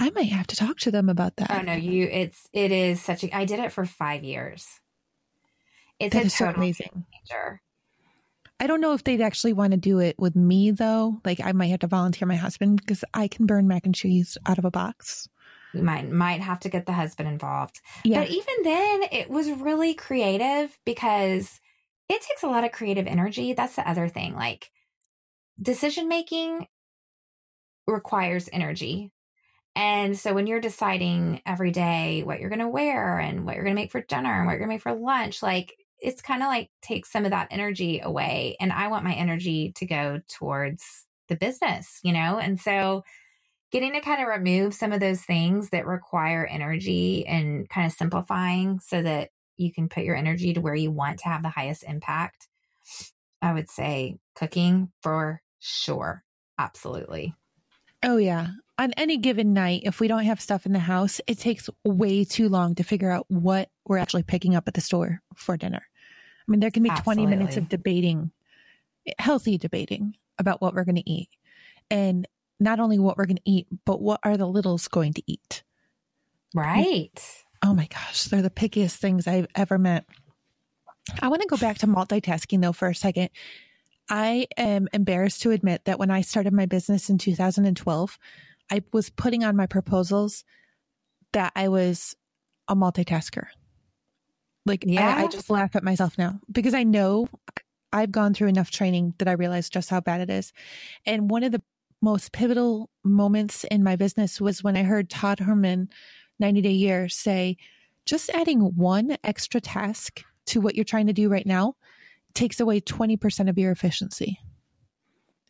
I 0.00 0.10
might 0.10 0.28
have 0.28 0.46
to 0.48 0.56
talk 0.56 0.78
to 0.80 0.90
them 0.90 1.08
about 1.08 1.36
that. 1.36 1.50
Oh 1.50 1.62
no, 1.62 1.72
you 1.72 2.04
it's 2.04 2.48
it 2.52 2.72
is 2.72 3.00
such 3.00 3.24
a 3.24 3.34
I 3.34 3.46
did 3.46 3.58
it 3.58 3.72
for 3.72 3.84
5 3.84 4.22
years. 4.22 4.66
It's 5.98 6.14
that 6.14 6.26
a 6.26 6.30
so 6.30 6.48
amazing. 6.50 7.06
Changer. 7.26 7.62
I 8.60 8.66
don't 8.66 8.80
know 8.80 8.92
if 8.92 9.04
they'd 9.04 9.20
actually 9.20 9.52
want 9.52 9.70
to 9.70 9.76
do 9.76 10.00
it 10.00 10.16
with 10.18 10.36
me 10.36 10.72
though. 10.72 11.20
Like 11.24 11.40
I 11.40 11.52
might 11.52 11.68
have 11.68 11.80
to 11.80 11.86
volunteer 11.86 12.28
my 12.28 12.36
husband 12.36 12.80
because 12.80 13.04
I 13.14 13.28
can 13.28 13.46
burn 13.46 13.66
mac 13.66 13.86
and 13.86 13.94
cheese 13.94 14.36
out 14.46 14.58
of 14.58 14.64
a 14.64 14.70
box. 14.70 15.28
You 15.74 15.82
might 15.82 16.10
might 16.10 16.40
have 16.40 16.60
to 16.60 16.68
get 16.68 16.86
the 16.86 16.92
husband 16.92 17.28
involved. 17.28 17.80
Yeah. 18.04 18.20
But 18.20 18.30
even 18.30 18.54
then 18.64 19.02
it 19.12 19.30
was 19.30 19.50
really 19.50 19.94
creative 19.94 20.78
because 20.84 21.60
it 22.08 22.22
takes 22.22 22.42
a 22.42 22.48
lot 22.48 22.64
of 22.64 22.72
creative 22.72 23.06
energy. 23.06 23.52
That's 23.52 23.76
the 23.76 23.88
other 23.88 24.08
thing. 24.08 24.34
Like 24.34 24.70
decision 25.60 26.08
making 26.08 26.66
requires 27.86 28.48
energy. 28.52 29.12
And 29.76 30.18
so 30.18 30.34
when 30.34 30.46
you're 30.46 30.60
deciding 30.60 31.40
every 31.46 31.70
day 31.70 32.22
what 32.24 32.40
you're 32.40 32.50
going 32.50 32.58
to 32.58 32.68
wear 32.68 33.18
and 33.18 33.44
what 33.44 33.54
you're 33.54 33.64
going 33.64 33.76
to 33.76 33.80
make 33.80 33.92
for 33.92 34.00
dinner 34.00 34.32
and 34.32 34.46
what 34.46 34.52
you're 34.52 34.66
going 34.66 34.70
to 34.70 34.74
make 34.74 34.82
for 34.82 34.94
lunch, 34.94 35.42
like 35.42 35.74
it's 36.00 36.22
kind 36.22 36.42
of 36.42 36.48
like 36.48 36.70
takes 36.82 37.12
some 37.12 37.24
of 37.24 37.30
that 37.30 37.48
energy 37.50 38.00
away. 38.02 38.56
And 38.60 38.72
I 38.72 38.88
want 38.88 39.04
my 39.04 39.14
energy 39.14 39.72
to 39.76 39.86
go 39.86 40.20
towards 40.28 41.06
the 41.28 41.36
business, 41.36 42.00
you 42.02 42.12
know? 42.12 42.38
And 42.38 42.58
so 42.58 43.04
getting 43.70 43.92
to 43.92 44.00
kind 44.00 44.22
of 44.22 44.28
remove 44.28 44.74
some 44.74 44.92
of 44.92 45.00
those 45.00 45.22
things 45.22 45.70
that 45.70 45.86
require 45.86 46.46
energy 46.46 47.26
and 47.26 47.68
kind 47.68 47.86
of 47.86 47.92
simplifying 47.92 48.80
so 48.80 49.02
that 49.02 49.30
you 49.56 49.72
can 49.72 49.88
put 49.88 50.04
your 50.04 50.16
energy 50.16 50.54
to 50.54 50.60
where 50.60 50.74
you 50.74 50.90
want 50.90 51.18
to 51.18 51.28
have 51.28 51.42
the 51.42 51.48
highest 51.48 51.82
impact. 51.82 52.48
I 53.42 53.52
would 53.52 53.70
say 53.70 54.16
cooking 54.34 54.90
for 55.02 55.42
sure. 55.58 56.24
Absolutely. 56.58 57.34
Oh, 58.02 58.16
yeah. 58.16 58.48
On 58.78 58.92
any 58.96 59.16
given 59.16 59.52
night, 59.52 59.82
if 59.84 60.00
we 60.00 60.08
don't 60.08 60.24
have 60.24 60.40
stuff 60.40 60.66
in 60.66 60.72
the 60.72 60.78
house, 60.78 61.20
it 61.26 61.38
takes 61.38 61.68
way 61.84 62.24
too 62.24 62.48
long 62.48 62.74
to 62.76 62.84
figure 62.84 63.10
out 63.10 63.26
what 63.28 63.70
we're 63.86 63.98
actually 63.98 64.22
picking 64.22 64.54
up 64.54 64.68
at 64.68 64.74
the 64.74 64.80
store 64.80 65.20
for 65.34 65.56
dinner. 65.56 65.82
I 65.82 66.50
mean, 66.50 66.60
there 66.60 66.70
can 66.70 66.82
be 66.82 66.90
Absolutely. 66.90 67.24
20 67.26 67.36
minutes 67.36 67.56
of 67.56 67.68
debating, 67.68 68.30
healthy 69.18 69.58
debating 69.58 70.14
about 70.38 70.60
what 70.62 70.74
we're 70.74 70.84
going 70.84 70.96
to 70.96 71.10
eat. 71.10 71.28
And 71.90 72.26
not 72.60 72.80
only 72.80 72.98
what 72.98 73.16
we're 73.16 73.26
going 73.26 73.36
to 73.36 73.50
eat, 73.50 73.66
but 73.84 74.00
what 74.00 74.20
are 74.22 74.36
the 74.36 74.46
littles 74.46 74.88
going 74.88 75.12
to 75.14 75.22
eat? 75.26 75.62
Right. 76.54 77.20
Oh 77.64 77.74
my 77.74 77.86
gosh, 77.86 78.24
they're 78.24 78.42
the 78.42 78.50
pickiest 78.50 78.96
things 78.96 79.26
I've 79.26 79.48
ever 79.54 79.78
met. 79.78 80.06
I 81.20 81.28
want 81.28 81.42
to 81.42 81.48
go 81.48 81.56
back 81.56 81.78
to 81.78 81.86
multitasking 81.86 82.60
though 82.60 82.72
for 82.72 82.88
a 82.88 82.94
second. 82.94 83.30
I 84.08 84.46
am 84.56 84.88
embarrassed 84.92 85.42
to 85.42 85.50
admit 85.50 85.84
that 85.84 85.98
when 85.98 86.10
I 86.10 86.22
started 86.22 86.52
my 86.52 86.66
business 86.66 87.10
in 87.10 87.18
2012, 87.18 88.18
I 88.70 88.82
was 88.92 89.10
putting 89.10 89.44
on 89.44 89.56
my 89.56 89.66
proposals 89.66 90.44
that 91.32 91.52
I 91.54 91.68
was 91.68 92.16
a 92.68 92.76
multitasker. 92.76 93.46
Like 94.64 94.84
yeah. 94.86 95.16
I, 95.16 95.24
I 95.24 95.26
just 95.28 95.50
laugh 95.50 95.76
at 95.76 95.82
myself 95.82 96.16
now 96.18 96.40
because 96.50 96.74
I 96.74 96.84
know 96.84 97.28
I've 97.92 98.12
gone 98.12 98.34
through 98.34 98.48
enough 98.48 98.70
training 98.70 99.14
that 99.18 99.28
I 99.28 99.32
realize 99.32 99.70
just 99.70 99.90
how 99.90 100.00
bad 100.00 100.20
it 100.20 100.30
is. 100.30 100.52
And 101.06 101.30
one 101.30 101.42
of 101.42 101.52
the 101.52 101.62
most 102.00 102.32
pivotal 102.32 102.90
moments 103.04 103.64
in 103.64 103.82
my 103.82 103.96
business 103.96 104.40
was 104.40 104.62
when 104.62 104.76
I 104.76 104.82
heard 104.82 105.10
Todd 105.10 105.40
Herman, 105.40 105.88
90 106.38 106.60
Day 106.62 106.70
Year, 106.70 107.08
say, 107.08 107.56
just 108.06 108.30
adding 108.30 108.60
one 108.60 109.16
extra 109.24 109.60
task 109.60 110.22
to 110.46 110.60
what 110.60 110.74
you're 110.74 110.84
trying 110.84 111.08
to 111.08 111.12
do 111.12 111.28
right 111.28 111.46
now 111.46 111.74
takes 112.34 112.60
away 112.60 112.80
20% 112.80 113.48
of 113.48 113.58
your 113.58 113.72
efficiency. 113.72 114.38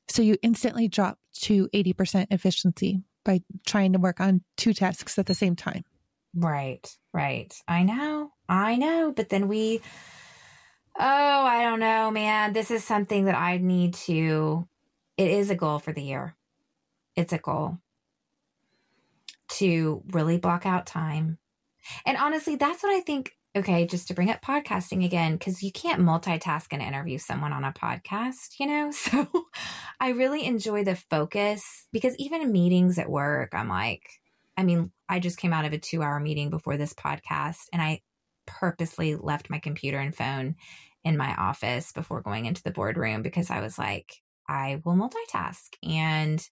So 0.08 0.22
you 0.22 0.37
instantly 0.42 0.88
drop 0.88 1.18
to 1.42 1.68
80% 1.74 2.26
efficiency 2.30 3.02
by 3.24 3.42
trying 3.66 3.92
to 3.92 3.98
work 3.98 4.20
on 4.20 4.42
two 4.56 4.72
tasks 4.72 5.18
at 5.18 5.26
the 5.26 5.34
same 5.34 5.54
time. 5.54 5.84
Right, 6.34 6.87
right. 7.12 7.54
I 7.66 7.82
know, 7.82 8.30
I 8.48 8.76
know. 8.76 9.12
But 9.14 9.28
then 9.28 9.48
we, 9.48 9.80
oh, 10.98 11.04
I 11.04 11.62
don't 11.62 11.80
know, 11.80 12.11
man. 12.11 12.52
This 12.54 12.70
is 12.70 12.84
something 12.84 13.26
that 13.26 13.37
I 13.37 13.58
need 13.58 13.94
to, 13.94 14.66
it 15.16 15.30
is 15.30 15.50
a 15.50 15.54
goal 15.54 15.78
for 15.78 15.92
the 15.92 16.02
year. 16.02 16.34
It's 17.18 17.33
a 17.33 17.38
goal 17.38 17.78
to 19.48 20.04
really 20.12 20.38
block 20.38 20.66
out 20.66 20.87
time. 20.87 21.38
And 22.07 22.16
honestly, 22.16 22.54
that's 22.54 22.81
what 22.85 22.94
I 22.94 23.00
think. 23.00 23.33
Okay, 23.57 23.87
just 23.87 24.07
to 24.07 24.14
bring 24.14 24.31
up 24.31 24.40
podcasting 24.40 25.04
again, 25.04 25.33
because 25.33 25.61
you 25.61 25.72
can't 25.72 26.00
multitask 26.00 26.66
and 26.70 26.81
interview 26.81 27.18
someone 27.18 27.52
on 27.52 27.64
a 27.64 27.72
podcast, 27.72 28.61
you 28.61 28.66
know? 28.66 28.92
So 28.92 29.26
I 29.98 30.11
really 30.11 30.44
enjoy 30.44 30.85
the 30.85 30.94
focus 30.94 31.88
because 31.90 32.14
even 32.18 32.40
in 32.40 32.52
meetings 32.52 33.00
at 33.00 33.11
work, 33.11 33.52
I'm 33.52 33.68
like, 33.68 34.09
I 34.57 34.62
mean, 34.62 34.92
I 35.09 35.18
just 35.18 35.38
came 35.38 35.52
out 35.52 35.64
of 35.64 35.72
a 35.72 35.78
two 35.78 36.04
hour 36.04 36.20
meeting 36.20 36.50
before 36.50 36.76
this 36.76 36.94
podcast 36.94 37.64
and 37.72 37.83
I 37.83 38.02
purposely 38.46 39.16
left 39.16 39.50
my 39.50 39.59
computer 39.59 39.98
and 39.98 40.14
phone 40.14 40.54
in 41.02 41.16
my 41.16 41.35
office 41.35 41.90
before 41.90 42.22
going 42.22 42.46
into 42.46 42.62
the 42.62 42.70
boardroom 42.70 43.22
because 43.22 43.50
I 43.50 43.61
was 43.61 43.76
like, 43.76 44.22
I 44.48 44.81
will 44.85 44.94
multitask. 44.94 45.70
And 45.83 46.48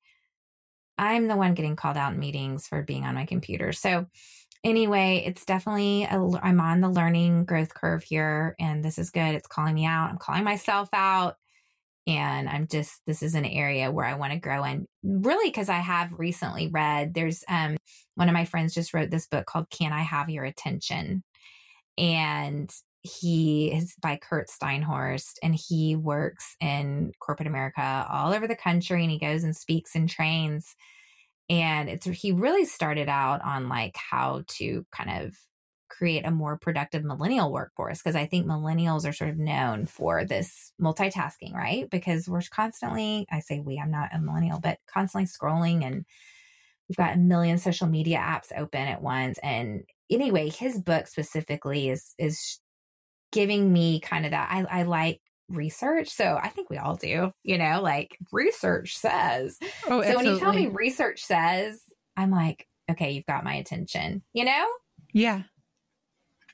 I'm 0.99 1.27
the 1.27 1.37
one 1.37 1.55
getting 1.55 1.77
called 1.77 1.97
out 1.97 2.13
in 2.13 2.19
meetings 2.19 2.67
for 2.67 2.83
being 2.83 3.05
on 3.05 3.15
my 3.15 3.27
computer. 3.27 3.73
So, 3.73 4.07
anyway, 4.65 5.23
it's 5.27 5.45
definitely, 5.45 6.07
I'm 6.07 6.61
on 6.61 6.81
the 6.81 6.89
learning 6.89 7.45
growth 7.45 7.75
curve 7.75 8.03
here, 8.03 8.57
and 8.59 8.85
this 8.85 8.99
is 8.99 9.11
good. 9.11 9.35
It's 9.35 9.47
calling 9.47 9.75
me 9.75 9.85
out. 9.85 10.11
I'm 10.11 10.19
calling 10.19 10.45
myself 10.45 10.89
out 10.93 11.37
and 12.07 12.49
i'm 12.49 12.67
just 12.67 13.01
this 13.07 13.23
is 13.23 13.35
an 13.35 13.45
area 13.45 13.91
where 13.91 14.05
i 14.05 14.15
want 14.15 14.33
to 14.33 14.39
grow 14.39 14.65
in 14.65 14.87
really 15.03 15.49
because 15.49 15.69
i 15.69 15.79
have 15.79 16.13
recently 16.19 16.69
read 16.69 17.15
there's 17.15 17.45
um 17.49 17.77
one 18.15 18.29
of 18.29 18.35
my 18.35 18.45
friends 18.45 18.75
just 18.75 18.95
wrote 18.95 19.11
this 19.11 19.27
book 19.27 19.47
called 19.47 19.69
can 19.71 19.93
i 19.93 20.03
have 20.03 20.31
your 20.31 20.45
attention 20.45 21.23
and 21.99 22.71
he 23.07 23.73
is 23.73 23.95
by 24.01 24.17
kurt 24.17 24.49
steinhorst 24.49 25.35
and 25.43 25.55
he 25.55 25.97
works 25.97 26.57
in 26.61 27.13
corporate 27.21 27.49
america 27.49 28.07
all 28.11 28.33
over 28.33 28.47
the 28.47 28.57
country 28.57 29.03
and 29.03 29.11
he 29.11 29.19
goes 29.19 29.45
and 29.45 29.57
speaks 29.57 29.95
and 29.95 30.09
trains 30.09 30.75
and 31.49 31.89
it's 31.89 32.07
he 32.07 32.33
really 32.33 32.65
started 32.65 33.09
out 33.09 33.41
on 33.43 33.69
like 33.69 33.97
how 33.97 34.43
to 34.49 34.85
kind 34.93 35.25
of 35.25 35.37
create 35.89 36.27
a 36.27 36.31
more 36.31 36.59
productive 36.59 37.05
millennial 37.05 37.53
workforce 37.53 38.03
because 38.03 38.17
I 38.17 38.27
think 38.27 38.47
millennials 38.47 39.09
are 39.09 39.13
sort 39.13 39.31
of 39.31 39.39
known 39.39 39.87
for 39.87 40.25
this 40.25 40.73
multitasking, 40.81 41.55
right? 41.55 41.89
Because 41.89 42.29
we're 42.29 42.43
constantly, 42.51 43.27
I 43.31 43.41
say 43.41 43.61
we, 43.61 43.79
I'm 43.79 43.91
not 43.91 44.11
a 44.13 44.19
millennial, 44.21 44.61
but 44.61 44.79
constantly 44.93 45.27
scrolling 45.27 45.85
and 45.85 46.05
we've 46.89 46.97
got 46.97 47.15
a 47.15 47.19
million 47.19 47.59
social 47.59 47.87
media 47.87 48.19
apps 48.19 48.57
open 48.57 48.83
at 48.83 49.03
once. 49.03 49.39
And 49.43 49.85
anyway, 50.11 50.51
his 50.51 50.81
book 50.81 51.07
specifically 51.07 51.89
is 51.89 52.15
is 52.19 52.61
giving 53.37 53.71
me 53.71 54.01
kind 54.01 54.25
of 54.25 54.31
that. 54.31 54.49
I, 54.51 54.81
I 54.81 54.83
like 54.85 55.21
research. 55.51 56.09
So 56.09 56.39
I 56.43 56.49
think 56.49 56.71
we 56.71 56.79
all 56.79 56.97
do, 56.97 57.33
you 57.45 57.59
know, 57.59 57.83
like 57.83 58.17
research 58.33 58.97
says. 58.97 59.59
Oh, 59.87 60.03
so 60.03 60.17
when 60.17 60.27
you 60.27 60.39
tell 60.39 60.55
me 60.55 60.69
research 60.69 61.23
says, 61.23 61.83
I'm 62.17 62.31
like, 62.31 62.67
okay, 62.91 63.11
you've 63.11 63.27
got 63.27 63.45
my 63.45 63.55
attention, 63.55 64.23
you 64.33 64.45
know? 64.45 64.67
Yeah. 65.13 65.43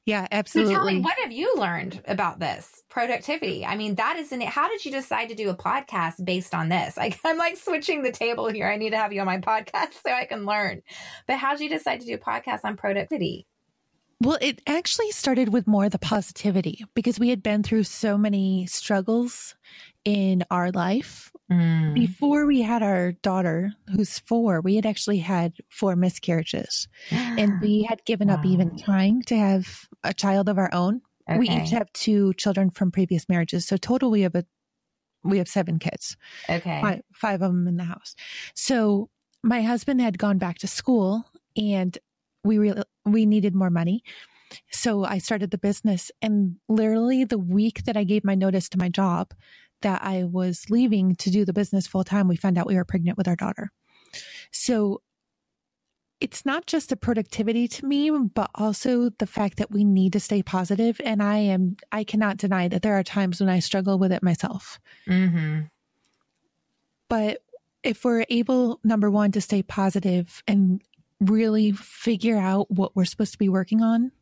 Yeah, 0.05 0.27
absolutely. 0.33 0.75
So 0.75 0.81
tell 0.81 0.87
me, 0.93 1.01
what 1.01 1.17
have 1.23 1.31
you 1.31 1.55
learned 1.57 2.03
about 2.07 2.41
this 2.41 2.83
productivity? 2.91 3.65
I 3.65 3.77
mean, 3.77 3.95
that 3.95 4.17
isn't 4.19 4.43
it. 4.43 4.49
How 4.49 4.69
did 4.69 4.85
you 4.85 4.91
decide 4.91 5.29
to 5.29 5.37
do 5.37 5.49
a 5.49 5.57
podcast 5.57 6.25
based 6.25 6.55
on 6.55 6.69
this? 6.69 6.99
I'm 7.25 7.39
like 7.39 7.57
switching 7.57 8.03
the 8.03 8.11
table 8.11 8.49
here. 8.49 8.69
I 8.69 8.77
need 8.77 8.91
to 8.91 8.97
have 8.97 9.13
you 9.13 9.21
on 9.21 9.27
my 9.27 9.39
podcast 9.39 9.93
so 10.05 10.13
I 10.13 10.25
can 10.25 10.45
learn. 10.45 10.83
But 11.29 11.39
how 11.39 11.53
did 11.53 11.61
you 11.61 11.69
decide 11.69 12.01
to 12.01 12.07
do 12.07 12.15
a 12.15 12.19
podcast 12.19 12.61
on 12.65 12.77
productivity? 12.77 13.47
Well, 14.23 14.39
it 14.41 14.63
actually 14.69 15.11
started 15.11 15.49
with 15.49 15.67
more 15.67 15.89
the 15.89 15.99
positivity 15.99 16.85
because 16.95 17.19
we 17.19 17.31
had 17.31 17.43
been 17.43 17.65
through 17.65 17.83
so 17.85 18.17
many 18.17 18.67
struggles 18.67 19.57
in 20.05 20.45
our 20.49 20.71
life. 20.71 21.33
Mm. 21.51 21.95
Before 21.95 22.47
we 22.47 22.63
had 22.63 22.85
our 22.85 23.13
daughter, 23.13 23.73
who's 23.93 24.21
four, 24.21 24.61
we 24.61 24.77
had 24.77 24.87
actually 24.87 25.19
had 25.19 25.55
four 25.69 25.97
miscarriages 25.97 26.87
and 27.11 27.61
we 27.61 27.83
had 27.83 28.05
given 28.05 28.29
wow. 28.29 28.35
up 28.35 28.47
even 28.47 28.79
trying 28.79 29.23
to 29.25 29.37
have 29.37 29.89
a 30.05 30.15
child 30.15 30.49
of 30.49 30.57
our 30.57 30.73
own. 30.73 31.01
Okay. 31.29 31.39
We 31.39 31.49
each 31.49 31.71
have 31.71 31.93
two 31.93 32.33
children 32.35 32.71
from 32.71 32.93
previous 32.93 33.29
marriages. 33.29 33.67
So 33.67 33.77
total 33.77 34.11
we 34.11 34.23
have 34.23 34.37
a 34.37 34.45
we 35.25 35.39
have 35.39 35.49
seven 35.49 35.79
kids. 35.79 36.17
Okay. 36.49 36.81
Five, 36.81 37.03
five 37.13 37.43
of 37.43 37.53
them 37.53 37.69
in 37.69 37.77
the 37.77 37.85
house. 37.85 38.15
So 38.55 39.09
my 39.43 39.63
husband 39.63 40.01
had 40.01 40.19
gone 40.19 40.39
back 40.39 40.59
to 40.59 40.69
school 40.69 41.25
and 41.57 41.97
we 42.45 42.59
really 42.59 42.83
we 43.05 43.27
needed 43.27 43.55
more 43.55 43.71
money. 43.71 44.03
So 44.71 45.05
I 45.05 45.19
started 45.19 45.51
the 45.51 45.59
business 45.59 46.11
and 46.21 46.57
literally 46.69 47.25
the 47.25 47.39
week 47.39 47.85
that 47.85 47.97
I 47.97 48.05
gave 48.05 48.25
my 48.25 48.35
notice 48.35 48.69
to 48.71 48.79
my 48.79 48.89
job 48.89 49.33
that 49.81 50.03
I 50.03 50.25
was 50.25 50.67
leaving 50.71 51.15
to 51.17 51.31
do 51.31 51.45
the 51.45 51.53
business 51.53 51.87
full 51.87 52.05
time, 52.05 52.29
we 52.29 52.37
found 52.37 52.59
out 52.59 52.67
we 52.67 52.77
were 52.77 52.85
pregnant 52.85 53.19
with 53.19 53.29
our 53.29 53.37
daughter. 53.37 53.71
So 54.51 55.03
it's 56.21 56.47
not 56.47 56.67
just 56.67 56.89
the 56.89 56.97
productivity 56.97 57.67
to 57.67 57.85
me, 57.85 58.11
but 58.11 58.49
also 58.55 59.11
the 59.19 59.27
fact 59.27 59.59
that 59.59 59.73
we 59.73 59.83
need 59.83 60.13
to 60.13 60.21
stay 60.21 60.43
positive. 60.43 61.01
And 61.05 61.21
I 61.21 61.39
am, 61.39 61.77
I 61.91 62.05
cannot 62.05 62.37
deny 62.37 62.69
that 62.69 62.83
there 62.83 62.97
are 62.97 63.03
times 63.03 63.41
when 63.41 63.49
I 63.49 63.59
struggle 63.59 63.99
with 63.99 64.13
it 64.13 64.23
myself. 64.23 64.79
Mm-hmm. 65.09 65.63
But 67.09 67.43
if 67.83 68.05
we're 68.05 68.25
able, 68.29 68.79
number 68.85 69.11
one, 69.11 69.33
to 69.33 69.41
stay 69.41 69.65
positive 69.65 70.45
and 70.47 70.81
really 71.31 71.73
figure 71.73 72.37
out 72.37 72.71
what 72.71 72.95
we're 72.97 73.05
supposed 73.05 73.33
to 73.33 73.39
be 73.39 73.49
working 73.49 73.83
on, 73.83 74.13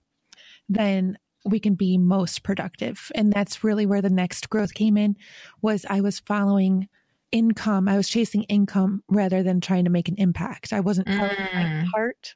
then 0.69 1.19
we 1.45 1.59
can 1.59 1.75
be 1.75 1.97
most 1.97 2.43
productive. 2.43 3.11
And 3.15 3.33
that's 3.33 3.65
really 3.65 3.87
where 3.87 4.03
the 4.03 4.11
next 4.11 4.51
growth 4.51 4.75
came 4.75 4.97
in 4.97 5.17
was 5.63 5.87
I 5.89 6.01
was 6.01 6.21
following 6.21 6.89
income. 7.33 7.89
I 7.89 7.97
was 7.97 8.09
chasing 8.09 8.43
income 8.45 9.03
rather 9.09 9.43
than 9.43 9.61
trying 9.61 9.85
to 9.85 9.91
make 9.91 10.09
an 10.09 10.17
impact. 10.19 10.73
I 10.73 10.81
wasn't 10.81 11.09
following 11.09 11.37
mm. 11.37 11.55
my 11.55 11.85
heart. 11.85 12.35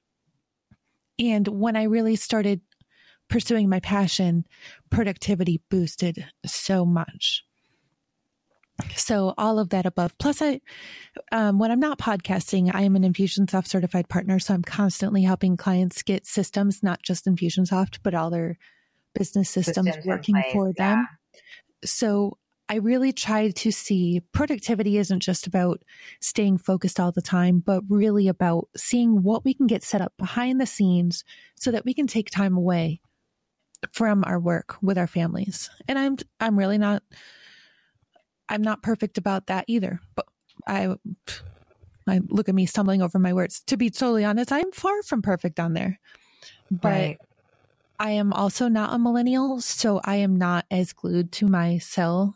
And 1.18 1.46
when 1.48 1.76
I 1.76 1.84
really 1.84 2.16
started 2.16 2.60
pursuing 3.28 3.68
my 3.68 3.80
passion, 3.80 4.44
productivity 4.90 5.62
boosted 5.70 6.26
so 6.46 6.84
much. 6.84 7.44
So 8.96 9.34
all 9.38 9.58
of 9.58 9.70
that 9.70 9.86
above. 9.86 10.16
Plus, 10.18 10.42
I, 10.42 10.60
um, 11.30 11.58
when 11.58 11.70
I'm 11.70 11.80
not 11.80 11.98
podcasting, 11.98 12.74
I 12.74 12.82
am 12.82 12.96
an 12.96 13.02
Infusionsoft 13.02 13.68
certified 13.68 14.08
partner. 14.08 14.38
So 14.38 14.54
I'm 14.54 14.62
constantly 14.62 15.22
helping 15.22 15.56
clients 15.56 16.02
get 16.02 16.26
systems, 16.26 16.82
not 16.82 17.02
just 17.02 17.26
Infusionsoft, 17.26 17.98
but 18.02 18.14
all 18.14 18.30
their 18.30 18.58
business 19.14 19.48
systems, 19.48 19.86
systems 19.86 20.06
working 20.06 20.42
for 20.52 20.72
them. 20.72 21.06
Yeah. 21.32 21.40
So 21.84 22.38
I 22.68 22.76
really 22.76 23.12
try 23.12 23.50
to 23.50 23.70
see 23.70 24.22
productivity 24.32 24.96
isn't 24.98 25.20
just 25.20 25.46
about 25.46 25.82
staying 26.20 26.58
focused 26.58 26.98
all 26.98 27.12
the 27.12 27.22
time, 27.22 27.60
but 27.64 27.82
really 27.88 28.26
about 28.26 28.68
seeing 28.76 29.22
what 29.22 29.44
we 29.44 29.54
can 29.54 29.66
get 29.66 29.82
set 29.82 30.00
up 30.00 30.14
behind 30.18 30.60
the 30.60 30.66
scenes 30.66 31.24
so 31.56 31.70
that 31.70 31.84
we 31.84 31.94
can 31.94 32.06
take 32.06 32.30
time 32.30 32.56
away 32.56 33.00
from 33.92 34.24
our 34.24 34.40
work 34.40 34.76
with 34.82 34.96
our 34.96 35.06
families. 35.06 35.68
And 35.86 35.98
I'm, 35.98 36.16
I'm 36.40 36.58
really 36.58 36.78
not 36.78 37.02
I'm 38.49 38.62
not 38.62 38.82
perfect 38.82 39.18
about 39.18 39.47
that 39.47 39.64
either. 39.68 40.01
But 40.14 40.26
I, 40.66 40.95
I 42.07 42.20
look 42.28 42.49
at 42.49 42.55
me 42.55 42.66
stumbling 42.66 43.03
over 43.03 43.18
my 43.18 43.32
words. 43.32 43.62
To 43.66 43.76
be 43.76 43.90
totally 43.90 44.24
honest, 44.24 44.53
I'm 44.53 44.72
far 44.72 45.03
from 45.03 45.22
perfect 45.22 45.59
on 45.61 45.74
there. 45.74 45.99
But 46.70 46.88
right. 46.88 47.18
I 47.99 48.11
am 48.12 48.32
also 48.32 48.68
not 48.68 48.95
a 48.95 48.99
millennial, 48.99 49.61
so 49.61 50.01
I 50.05 50.16
am 50.16 50.36
not 50.36 50.66
as 50.70 50.92
glued 50.92 51.32
to 51.32 51.47
my 51.47 51.78
cell 51.78 52.34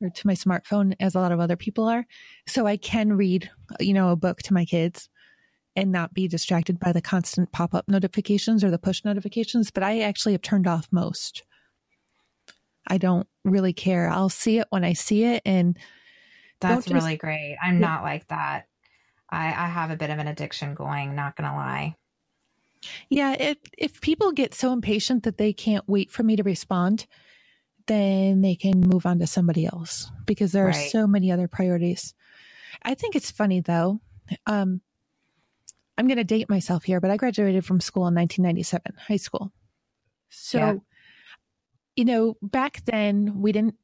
or 0.00 0.10
to 0.10 0.26
my 0.26 0.34
smartphone 0.34 0.94
as 1.00 1.14
a 1.14 1.20
lot 1.20 1.32
of 1.32 1.40
other 1.40 1.56
people 1.56 1.84
are. 1.84 2.06
So 2.46 2.66
I 2.66 2.76
can 2.76 3.12
read, 3.12 3.50
you 3.78 3.92
know, 3.92 4.10
a 4.10 4.16
book 4.16 4.42
to 4.42 4.54
my 4.54 4.64
kids 4.64 5.08
and 5.76 5.92
not 5.92 6.14
be 6.14 6.26
distracted 6.28 6.78
by 6.78 6.92
the 6.92 7.02
constant 7.02 7.52
pop 7.52 7.74
up 7.74 7.88
notifications 7.88 8.64
or 8.64 8.70
the 8.70 8.78
push 8.78 9.04
notifications. 9.04 9.70
But 9.70 9.82
I 9.82 10.00
actually 10.00 10.32
have 10.32 10.42
turned 10.42 10.66
off 10.66 10.88
most. 10.90 11.44
I 12.86 12.98
don't 12.98 13.28
really 13.44 13.72
care. 13.72 14.08
I'll 14.08 14.28
see 14.28 14.58
it 14.58 14.66
when 14.70 14.84
I 14.84 14.92
see 14.92 15.24
it. 15.24 15.42
And 15.44 15.78
that's 16.60 16.86
just, 16.86 16.94
really 16.94 17.16
great. 17.16 17.56
I'm 17.62 17.80
yeah. 17.80 17.88
not 17.88 18.02
like 18.02 18.26
that. 18.28 18.66
I, 19.28 19.46
I 19.46 19.66
have 19.68 19.90
a 19.90 19.96
bit 19.96 20.10
of 20.10 20.18
an 20.18 20.26
addiction 20.26 20.74
going, 20.74 21.14
not 21.14 21.36
going 21.36 21.48
to 21.48 21.56
lie. 21.56 21.96
Yeah. 23.08 23.36
If, 23.38 23.58
if 23.76 24.00
people 24.00 24.32
get 24.32 24.54
so 24.54 24.72
impatient 24.72 25.22
that 25.24 25.38
they 25.38 25.52
can't 25.52 25.88
wait 25.88 26.10
for 26.10 26.22
me 26.22 26.36
to 26.36 26.42
respond, 26.42 27.06
then 27.86 28.40
they 28.40 28.54
can 28.54 28.80
move 28.80 29.06
on 29.06 29.18
to 29.18 29.26
somebody 29.26 29.66
else 29.66 30.10
because 30.26 30.52
there 30.52 30.66
right. 30.66 30.76
are 30.76 30.88
so 30.88 31.06
many 31.06 31.32
other 31.32 31.48
priorities. 31.48 32.14
I 32.82 32.94
think 32.94 33.16
it's 33.16 33.30
funny 33.30 33.60
though. 33.60 34.00
Um, 34.46 34.80
I'm 35.98 36.06
going 36.06 36.16
to 36.16 36.24
date 36.24 36.48
myself 36.48 36.84
here, 36.84 37.00
but 37.00 37.10
I 37.10 37.16
graduated 37.16 37.64
from 37.64 37.80
school 37.80 38.06
in 38.06 38.14
1997, 38.14 38.94
high 39.06 39.16
school. 39.16 39.52
So 40.30 40.58
yeah 40.58 40.74
you 41.96 42.04
know, 42.04 42.36
back 42.42 42.82
then 42.86 43.40
we 43.40 43.52
didn't, 43.52 43.76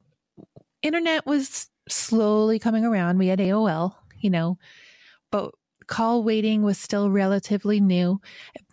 internet 0.83 1.27
was 1.27 1.71
slowly 1.89 2.59
coming 2.59 2.85
around. 2.85 3.19
We 3.19 3.29
had 3.29 3.39
AOL, 3.39 3.95
you 4.19 4.31
know, 4.31 4.59
but 5.31 5.53
call 5.87 6.23
waiting 6.23 6.63
was 6.63 6.79
still 6.79 7.11
relatively 7.11 7.81
new. 7.81 8.21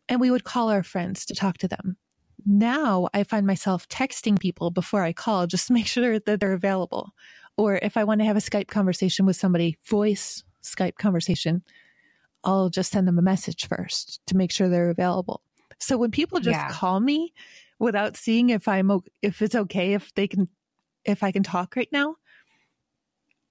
And 0.10 0.20
we 0.20 0.32
would 0.32 0.44
call 0.44 0.70
our 0.70 0.84
friends 0.84 1.26
to 1.26 1.36
talk 1.36 1.58
to 1.60 1.68
them. 1.68 1.98
Now 2.46 3.08
I 3.14 3.24
find 3.24 3.48
myself 3.48 3.88
texting 3.88 4.40
people 4.40 4.70
before 4.70 5.04
I 5.04 5.14
call 5.14 5.48
just 5.48 5.68
to 5.68 5.74
make 5.74 5.88
sure 5.88 6.20
that 6.20 6.40
they're 6.40 6.54
available. 6.54 7.12
Or 7.58 7.76
if 7.76 7.98
I 7.98 8.04
want 8.04 8.20
to 8.22 8.26
have 8.26 8.38
a 8.38 8.42
Skype 8.42 8.68
conversation 8.68 9.26
with 9.26 9.36
somebody, 9.36 9.78
voice 9.86 10.44
Skype 10.64 10.96
conversation, 10.96 11.64
I'll 12.44 12.70
just 12.70 12.92
send 12.92 13.08
them 13.08 13.20
a 13.20 13.24
message 13.24 13.68
first 13.68 14.20
to 14.28 14.36
make 14.36 14.52
sure 14.52 14.68
they're 14.68 14.90
available. 14.90 15.42
So 15.80 15.98
when 15.98 16.12
people 16.12 16.40
just 16.40 16.58
yeah. 16.58 16.70
call 16.70 17.00
me, 17.00 17.34
without 17.84 18.16
seeing 18.16 18.50
if 18.50 18.68
I'm 18.68 18.90
if 19.22 19.42
it's 19.42 19.56
okay 19.56 19.94
if 19.94 20.14
they 20.16 20.28
can 20.28 20.48
if 21.06 21.22
I 21.22 21.32
can 21.32 21.44
talk 21.44 21.76
right 21.76 21.90
now. 21.92 22.16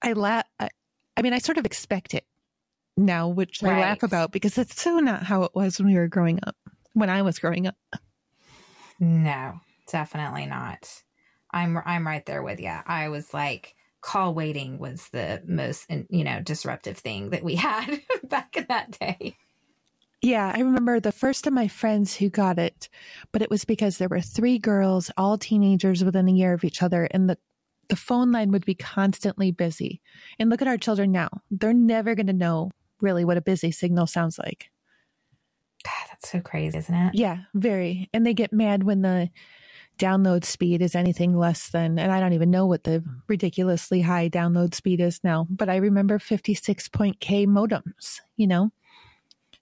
I 0.01 0.15
laugh. 0.15 0.45
I, 0.59 0.71
I 1.17 1.23
mean, 1.23 1.35
I 1.35 1.39
sort 1.39 1.59
of 1.59 1.67
expect 1.67 2.15
it 2.15 2.25
now, 2.97 3.29
which 3.29 3.63
right. 3.63 3.77
I 3.77 3.81
laugh 3.81 4.03
about 4.03 4.33
because 4.33 4.59
it's 4.59 4.81
so 4.81 4.99
not 4.99 5.23
how 5.23 5.45
it 5.45 5.53
was 5.55 5.79
when 5.79 5.89
we 5.89 5.97
were 5.97 6.09
growing 6.09 6.41
up. 6.45 6.57
When 6.95 7.11
I 7.11 7.23
was 7.23 7.39
growing 7.39 7.67
up. 7.67 7.77
No, 8.99 9.61
definitely 9.91 10.47
not. 10.47 10.89
I'm 11.51 11.79
I'm 11.85 12.07
right 12.07 12.25
there 12.25 12.43
with 12.43 12.61
you. 12.61 12.75
I 12.87 13.11
was 13.11 13.33
like 13.33 13.75
call 14.01 14.35
waiting 14.35 14.79
was 14.79 15.09
the 15.11 15.43
most 15.47 15.87
you 16.09 16.25
know 16.25 16.41
disruptive 16.41 16.99
thing 16.99 17.31
that 17.31 17.45
we 17.45 17.55
had 17.69 18.01
back 18.25 18.57
in 18.57 18.67
that 18.69 18.99
day. 18.99 19.37
Yeah, 20.23 20.53
I 20.55 20.61
remember 20.61 21.01
the 21.01 21.11
first 21.11 21.49
of 21.49 21.53
my 21.53 21.67
friends 21.67 22.17
who 22.17 22.31
got 22.31 22.59
it, 22.59 22.89
but 23.33 23.43
it 23.43 23.51
was 23.51 23.65
because 23.65 23.99
there 23.99 24.09
were 24.09 24.21
three 24.21 24.57
girls, 24.57 25.11
all 25.17 25.37
teenagers 25.37 26.05
within 26.05 26.29
a 26.29 26.33
year 26.33 26.53
of 26.53 26.63
each 26.63 26.83
other, 26.83 27.09
and 27.11 27.29
the 27.29 27.39
the 27.89 27.97
phone 27.97 28.33
line 28.33 28.53
would 28.53 28.65
be 28.65 28.75
constantly 28.75 29.51
busy. 29.51 30.01
And 30.39 30.49
look 30.49 30.63
at 30.63 30.69
our 30.69 30.79
children 30.79 31.13
now. 31.13 31.29
They're 31.51 31.75
never 31.75 32.15
going 32.15 32.29
to 32.29 32.33
know 32.33 32.71
really 33.03 33.25
what 33.25 33.37
a 33.37 33.43
busy 33.43 33.71
signal 33.71 34.07
sounds 34.07 34.39
like. 34.39 34.71
God, 35.85 36.07
that's 36.09 36.31
so 36.31 36.41
crazy, 36.41 36.79
isn't 36.79 36.95
it? 36.95 37.15
Yeah, 37.15 37.39
very. 37.53 38.09
And 38.15 38.25
they 38.25 38.33
get 38.33 38.53
mad 38.53 38.85
when 38.85 39.03
the 39.03 39.29
download 39.99 40.45
speed 40.45 40.81
is 40.81 40.95
anything 40.95 41.37
less 41.37 41.69
than, 41.69 41.99
and 41.99 42.11
I 42.11 42.21
don't 42.21 42.33
even 42.33 42.51
know 42.51 42.67
what 42.67 42.85
the 42.85 43.05
ridiculously 43.29 44.01
high 44.01 44.31
download 44.31 44.75
speed 44.75 45.01
is 45.01 45.21
now, 45.23 45.47
but 45.51 45.69
I 45.69 45.77
remember 45.77 46.19
56 46.19 46.89
point 46.89 47.21
K 47.21 47.47
modems, 47.47 48.21
you 48.37 48.47
know? 48.47 48.71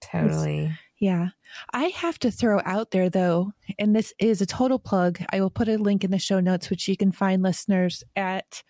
Totally. 0.01 0.71
Yeah. 0.99 1.29
I 1.73 1.85
have 1.85 2.19
to 2.19 2.31
throw 2.31 2.61
out 2.63 2.91
there 2.91 3.09
though, 3.09 3.53
and 3.79 3.95
this 3.95 4.13
is 4.19 4.41
a 4.41 4.45
total 4.45 4.79
plug. 4.79 5.19
I 5.31 5.41
will 5.41 5.49
put 5.49 5.67
a 5.67 5.77
link 5.77 6.03
in 6.03 6.11
the 6.11 6.19
show 6.19 6.39
notes, 6.39 6.69
which 6.69 6.87
you 6.87 6.95
can 6.95 7.11
find 7.11 7.41
listeners 7.41 8.03
at 8.15 8.63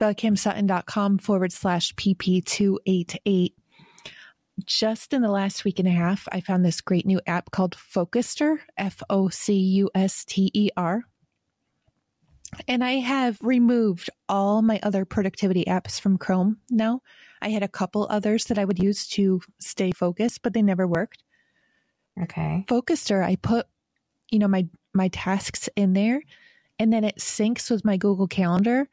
thekimsutton.com 0.00 1.18
forward 1.18 1.52
slash 1.52 1.94
PP288. 1.94 3.52
Just 4.64 5.12
in 5.12 5.22
the 5.22 5.30
last 5.30 5.64
week 5.64 5.78
and 5.78 5.88
a 5.88 5.92
half, 5.92 6.28
I 6.30 6.40
found 6.40 6.64
this 6.64 6.80
great 6.80 7.06
new 7.06 7.20
app 7.26 7.50
called 7.50 7.74
Focuster, 7.74 8.62
F 8.76 9.02
O 9.10 9.28
C 9.28 9.54
U 9.54 9.90
S 9.94 10.24
T 10.24 10.50
E 10.52 10.70
R. 10.76 11.02
And 12.68 12.84
I 12.84 12.92
have 12.94 13.38
removed 13.40 14.10
all 14.28 14.62
my 14.62 14.78
other 14.82 15.04
productivity 15.04 15.64
apps 15.64 16.00
from 16.00 16.18
Chrome 16.18 16.58
now. 16.70 17.00
I 17.44 17.50
had 17.50 17.62
a 17.62 17.68
couple 17.68 18.06
others 18.08 18.46
that 18.46 18.58
I 18.58 18.64
would 18.64 18.78
use 18.78 19.06
to 19.08 19.42
stay 19.60 19.92
focused, 19.92 20.42
but 20.42 20.54
they 20.54 20.62
never 20.62 20.86
worked. 20.86 21.22
Okay. 22.20 22.64
Focuster, 22.68 23.22
I 23.22 23.36
put, 23.36 23.66
you 24.30 24.38
know, 24.38 24.48
my 24.48 24.66
my 24.94 25.08
tasks 25.08 25.68
in 25.76 25.92
there 25.92 26.22
and 26.78 26.92
then 26.92 27.04
it 27.04 27.16
syncs 27.18 27.70
with 27.70 27.84
my 27.84 27.96
Google 27.96 28.28
Calendar 28.28 28.88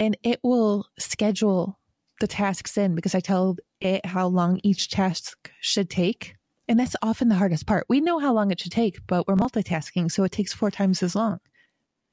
and 0.00 0.16
it 0.22 0.40
will 0.42 0.86
schedule 0.98 1.78
the 2.20 2.26
tasks 2.26 2.76
in 2.76 2.94
because 2.94 3.14
I 3.14 3.20
tell 3.20 3.56
it 3.80 4.04
how 4.04 4.26
long 4.26 4.60
each 4.62 4.88
task 4.88 5.50
should 5.60 5.90
take. 5.90 6.34
And 6.68 6.80
that's 6.80 6.96
often 7.02 7.28
the 7.28 7.36
hardest 7.36 7.66
part. 7.66 7.84
We 7.88 8.00
know 8.00 8.18
how 8.18 8.32
long 8.32 8.50
it 8.50 8.60
should 8.60 8.72
take, 8.72 8.98
but 9.06 9.28
we're 9.28 9.36
multitasking, 9.36 10.10
so 10.10 10.24
it 10.24 10.32
takes 10.32 10.52
four 10.52 10.70
times 10.70 11.02
as 11.02 11.14
long. 11.14 11.38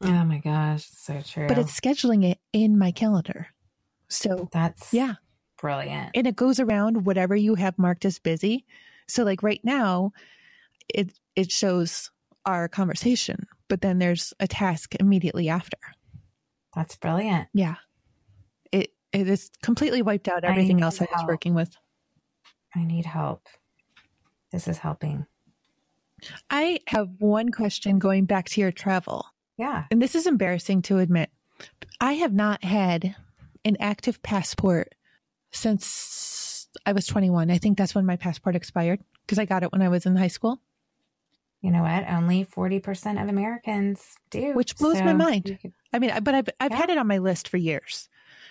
Oh 0.02 0.26
my 0.26 0.38
gosh, 0.38 0.88
so 0.92 1.22
true. 1.22 1.48
But 1.48 1.58
it's 1.58 1.80
scheduling 1.80 2.24
it 2.24 2.38
in 2.52 2.78
my 2.78 2.92
calendar. 2.92 3.48
So 4.10 4.50
that's 4.52 4.94
yeah, 4.94 5.16
brilliant. 5.64 6.12
And 6.14 6.28
it 6.28 6.36
goes 6.36 6.60
around 6.60 7.06
whatever 7.06 7.36
you 7.36 7.56
have 7.56 7.80
marked 7.80 8.04
as 8.04 8.20
busy. 8.20 8.66
So 9.08 9.24
like 9.24 9.42
right 9.42 9.62
now, 9.64 10.12
it 10.94 11.18
it 11.38 11.52
shows 11.52 12.12
our 12.46 12.68
conversation, 12.68 13.48
but 13.70 13.80
then 13.80 13.98
there's 13.98 14.34
a 14.42 14.48
task 14.48 14.94
immediately 15.00 15.48
after. 15.48 15.78
That's 16.76 16.98
brilliant. 16.98 17.48
Yeah. 17.54 17.76
It 18.74 18.94
it 19.14 19.30
is 19.30 19.50
completely 19.64 20.02
wiped 20.02 20.28
out 20.28 20.44
everything 20.44 20.82
else 20.82 21.00
I 21.00 21.06
was 21.06 21.16
help. 21.16 21.30
working 21.30 21.54
with. 21.54 21.76
I 22.76 22.84
need 22.84 23.06
help. 23.06 23.48
This 24.52 24.68
is 24.68 24.78
helping. 24.78 25.26
I 26.50 26.82
have 26.88 27.08
one 27.20 27.52
question 27.52 28.00
going 28.00 28.26
back 28.26 28.50
to 28.50 28.62
your 28.62 28.72
travel. 28.72 29.26
Yeah. 29.58 29.86
And 29.92 30.02
this 30.02 30.16
is 30.16 30.28
embarrassing 30.28 30.82
to 30.84 30.98
admit. 30.98 31.30
I 32.02 32.14
have 32.14 32.34
not 32.34 32.64
had 32.66 33.16
an 33.64 33.78
active 33.80 34.22
passport 34.24 34.94
since 35.54 36.68
I 36.86 36.92
was 36.92 37.06
21. 37.08 37.50
I 37.52 37.58
think 37.58 37.78
that's 37.78 37.96
when 37.96 38.06
my 38.06 38.16
passport 38.18 38.56
expired 38.56 39.02
because 39.22 39.40
I 39.40 39.46
got 39.46 39.64
it 39.64 39.72
when 39.72 39.82
I 39.82 39.90
was 39.90 40.06
in 40.06 40.16
high 40.16 40.28
school, 40.28 40.62
You 41.62 41.72
know 41.72 41.84
what? 41.84 42.04
Only 42.10 42.44
40% 42.46 43.22
of 43.24 43.30
Americans 43.30 44.18
do. 44.30 44.52
which 44.54 44.76
blows 44.76 45.00
my 45.02 45.14
mind. 45.14 45.58
could- 45.62 45.72
I 45.94 46.00
mean, 46.00 46.12
but 46.22 46.36
I've, 46.36 46.50
I've 46.60 46.72
Yeah. 46.72 46.78
had 46.78 46.90
it 46.90 46.98
on 46.98 47.08
my 47.08 47.20
list 47.20 47.48
for 47.48 47.56
years. 47.56 48.10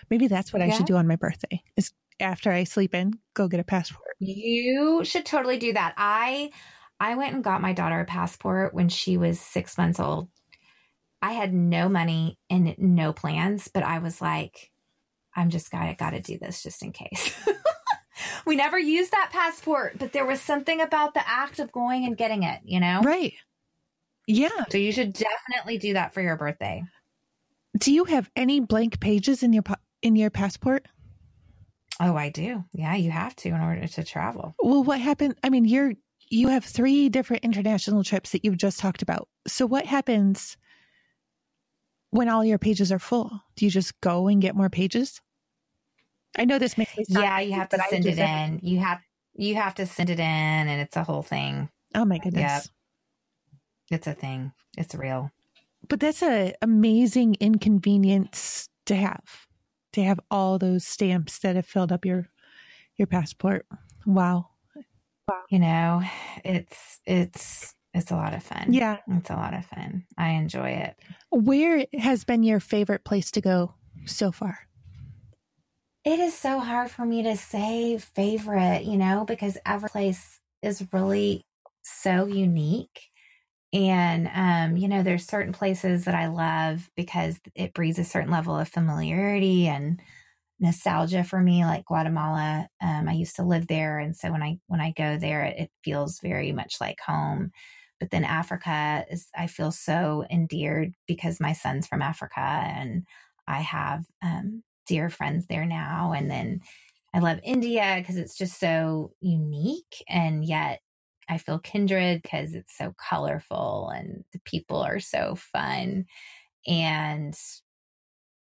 Maybe 0.09 0.28
that's 0.28 0.50
what 0.53 0.62
I 0.62 0.66
Yeah. 0.66 0.76
should 0.78 0.86
do 0.86 0.96
on 0.96 1.07
my 1.07 1.16
birthday 1.16 1.62
is 1.76 1.92
after 2.20 2.50
I 2.50 2.64
sleep 2.64 2.94
in, 2.94 3.18
go 3.34 3.48
get 3.48 3.61
a 3.61 3.64
passport. 3.64 4.16
You 4.18 5.03
should 5.05 5.26
totally 5.26 5.59
do 5.59 5.74
that. 5.74 5.92
I 5.98 6.53
I 7.00 7.16
went 7.16 7.34
and 7.34 7.44
got 7.44 7.61
my 7.61 7.72
daughter 7.74 8.00
a 8.00 8.05
passport 8.07 8.72
when 8.72 8.88
she 8.88 9.16
was 9.18 9.38
6 9.40 9.76
months 9.76 10.00
old. 10.00 10.28
I 11.20 11.32
had 11.32 11.53
no 11.53 11.88
money 11.90 12.38
and 12.48 12.74
no 12.78 13.12
plans, 13.12 13.68
but 13.68 13.82
I 13.82 13.98
was 13.98 14.20
like 14.22 14.70
I'm 15.35 15.51
just 15.51 15.70
got 15.70 15.83
I 15.83 15.95
got 15.95 16.11
to 16.11 16.20
do 16.20 16.39
this 16.39 16.62
just 16.62 16.83
in 16.83 16.93
case. 16.93 17.35
we 18.47 18.57
never 18.57 18.78
used 18.78 19.12
that 19.12 19.30
passport, 19.33 19.99
but 19.99 20.12
there 20.12 20.26
was 20.26 20.41
something 20.41 20.80
about 20.80 21.14
the 21.14 21.28
act 21.28 21.59
of 21.59 21.72
going 21.72 22.05
and 22.05 22.16
getting 22.16 22.43
it, 22.43 22.61
you 22.64 22.80
know? 22.80 23.01
Right. 23.03 23.35
Yeah. 24.26 24.64
So 24.70 24.78
you 24.78 24.93
should 24.93 25.12
definitely 25.12 25.78
do 25.78 25.95
that 25.95 26.14
for 26.14 26.20
your 26.20 26.37
birthday. 26.37 26.85
Do 27.76 27.93
you 27.93 28.05
have 28.05 28.30
any 28.37 28.61
blank 28.61 29.01
pages 29.01 29.43
in 29.43 29.53
your 29.53 29.64
in 30.03 30.16
your 30.16 30.30
passport? 30.30 30.87
Oh, 32.01 32.16
I 32.16 32.28
do. 32.30 32.64
Yeah, 32.72 32.95
you 32.95 33.11
have 33.11 33.35
to 33.37 33.49
in 33.49 33.61
order 33.61 33.87
to 33.87 34.05
travel. 34.05 34.55
Well, 34.62 34.83
what 34.83 35.01
happened? 35.01 35.37
I 35.43 35.51
mean, 35.51 35.64
you're 35.64 35.95
you 36.28 36.49
have 36.49 36.64
three 36.64 37.09
different 37.09 37.45
international 37.45 38.05
trips 38.05 38.30
that 38.30 38.45
you've 38.45 38.57
just 38.57 38.78
talked 38.78 39.03
about. 39.03 39.28
So 39.47 39.66
what 39.66 39.87
happens 39.87 40.57
when 42.13 42.29
all 42.29 42.45
your 42.45 42.59
pages 42.59 42.93
are 42.93 42.99
full? 42.99 43.43
Do 43.57 43.65
you 43.65 43.71
just 43.71 44.01
go 44.01 44.29
and 44.29 44.41
get 44.41 44.55
more 44.55 44.71
pages? 44.71 45.21
I 46.39 46.45
know 46.45 46.59
this 46.59 46.79
makes 46.79 46.93
Yeah, 47.09 47.41
you 47.41 47.55
have 47.55 47.71
to 47.71 47.79
send 47.91 48.07
it 48.07 48.19
in. 48.19 48.61
You 48.63 48.79
have 48.79 49.01
you 49.35 49.55
have 49.57 49.75
to 49.77 49.87
send 49.87 50.11
it 50.11 50.21
in 50.21 50.25
and 50.25 50.81
it's 50.81 50.97
a 50.97 51.05
whole 51.05 51.23
thing. 51.23 51.71
Oh 51.95 52.05
my 52.05 52.19
goodness. 52.19 52.71
Yep. 53.91 53.99
It's 53.99 54.07
a 54.07 54.15
thing. 54.15 54.53
It's 54.77 54.95
real. 54.95 55.31
But 55.89 56.01
that's 56.01 56.23
a 56.23 56.55
amazing 56.63 57.37
inconvenience 57.41 58.69
to 58.87 58.95
have. 58.95 59.47
To 59.95 60.03
have 60.03 60.21
all 60.31 60.59
those 60.59 60.87
stamps 60.87 61.39
that 61.41 61.57
have 61.57 61.67
filled 61.67 61.93
up 61.93 62.05
your 62.05 62.29
your 62.97 63.07
passport. 63.07 63.67
Wow. 64.07 64.49
You 65.51 65.59
know, 65.59 66.03
it's 66.45 67.01
it's 67.07 67.75
it's 67.95 68.11
a 68.11 68.16
lot 68.16 68.34
of 68.34 68.43
fun. 68.43 68.72
Yeah. 68.72 68.99
It's 69.09 69.30
a 69.30 69.34
lot 69.34 69.55
of 69.55 69.64
fun. 69.66 70.05
I 70.16 70.30
enjoy 70.30 70.70
it. 70.70 70.97
Where 71.30 71.86
has 71.99 72.24
been 72.24 72.43
your 72.43 72.61
favorite 72.61 73.05
place 73.05 73.30
to 73.32 73.40
go 73.40 73.74
so 74.07 74.32
far? 74.32 74.61
It 76.05 76.18
is 76.18 76.36
so 76.36 76.59
hard 76.59 76.90
for 76.90 77.05
me 77.05 77.22
to 77.22 77.36
say 77.36 77.97
favorite, 77.99 78.84
you 78.84 78.97
know, 78.97 79.24
because 79.24 79.57
every 79.64 79.88
place 79.88 80.40
is 80.62 80.86
really 80.93 81.45
so 81.82 82.26
unique. 82.26 83.09
And 83.72 84.28
um, 84.34 84.76
you 84.76 84.88
know, 84.88 85.03
there's 85.03 85.26
certain 85.26 85.53
places 85.53 86.05
that 86.05 86.14
I 86.14 86.26
love 86.26 86.90
because 86.97 87.40
it 87.55 87.72
breeds 87.72 87.99
a 87.99 88.05
certain 88.05 88.30
level 88.30 88.57
of 88.57 88.68
familiarity 88.68 89.66
and 89.66 90.01
nostalgia 90.61 91.24
for 91.24 91.40
me, 91.40 91.64
like 91.64 91.86
Guatemala. 91.86 92.68
Um, 92.82 93.09
I 93.09 93.12
used 93.12 93.36
to 93.36 93.45
live 93.45 93.66
there, 93.66 93.99
and 93.99 94.16
so 94.16 94.30
when 94.30 94.43
I 94.43 94.59
when 94.66 94.80
I 94.80 94.93
go 94.93 95.18
there, 95.18 95.45
it, 95.45 95.59
it 95.59 95.70
feels 95.84 96.20
very 96.20 96.53
much 96.53 96.76
like 96.80 96.99
home. 97.01 97.53
But 98.03 98.11
then 98.11 98.24
Africa 98.24 99.07
is 99.09 99.28
I 99.38 99.46
feel 99.46 99.70
so 99.70 100.24
endeared 100.28 100.92
because 101.07 101.38
my 101.38 101.53
son's 101.53 101.86
from 101.86 102.03
Africa 102.03 102.40
and 102.40 103.07
I 103.46 103.61
have 103.61 104.05
um, 104.22 104.64
dear 104.88 105.09
friends 105.09 105.46
there 105.46 105.64
now. 105.64 106.12
And 106.12 106.28
then 106.28 106.62
I 107.14 107.20
love 107.20 107.38
India 107.44 107.94
because 107.96 108.16
it's 108.16 108.36
just 108.36 108.59
so 108.59 109.12
unique 109.20 110.03
and 110.09 110.44
yet 110.44 110.80
I 111.28 111.38
feel 111.38 111.61
kindred 111.61 112.22
because 112.22 112.55
it's 112.55 112.76
so 112.76 112.92
colorful 112.98 113.92
and 113.94 114.24
the 114.32 114.40
people 114.44 114.78
are 114.78 114.98
so 114.98 115.36
fun. 115.36 116.07
And, 116.66 117.38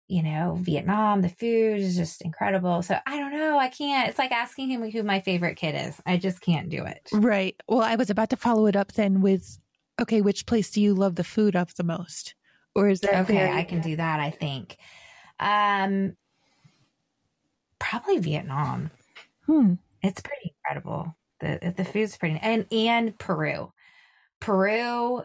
you 0.08 0.22
know, 0.22 0.58
Vietnam, 0.60 1.20
the 1.22 1.28
food 1.28 1.80
is 1.80 1.96
just 1.96 2.22
incredible. 2.22 2.80
So 2.82 2.96
I 3.06 3.18
don't 3.18 3.32
know. 3.32 3.58
I 3.58 3.68
can't. 3.68 4.08
It's 4.08 4.18
like 4.18 4.30
asking 4.32 4.68
him 4.70 4.88
who 4.90 5.02
my 5.02 5.20
favorite 5.20 5.56
kid 5.56 5.74
is. 5.74 6.00
I 6.06 6.16
just 6.16 6.40
can't 6.40 6.68
do 6.68 6.84
it. 6.84 7.08
Right. 7.12 7.56
Well, 7.68 7.80
I 7.82 7.96
was 7.96 8.08
about 8.10 8.30
to 8.30 8.36
follow 8.36 8.66
it 8.66 8.76
up 8.76 8.92
then 8.92 9.20
with 9.20 9.58
okay, 10.00 10.20
which 10.20 10.46
place 10.46 10.70
do 10.70 10.80
you 10.80 10.94
love 10.94 11.16
the 11.16 11.24
food 11.24 11.56
of 11.56 11.74
the 11.76 11.82
most? 11.84 12.34
Or 12.74 12.88
is 12.88 13.00
that 13.00 13.22
Okay, 13.24 13.38
very- 13.38 13.50
I 13.58 13.64
can 13.64 13.80
do 13.80 13.96
that, 13.96 14.20
I 14.20 14.30
think. 14.30 14.76
Um 15.40 16.16
probably 17.78 18.18
Vietnam. 18.18 18.90
Hmm. 19.46 19.74
It's 20.02 20.20
pretty 20.20 20.54
incredible. 20.56 21.16
The 21.40 21.74
the 21.76 21.84
food's 21.84 22.16
pretty 22.16 22.38
and 22.40 22.66
and 22.72 23.18
Peru. 23.18 23.72
Peru 24.40 25.22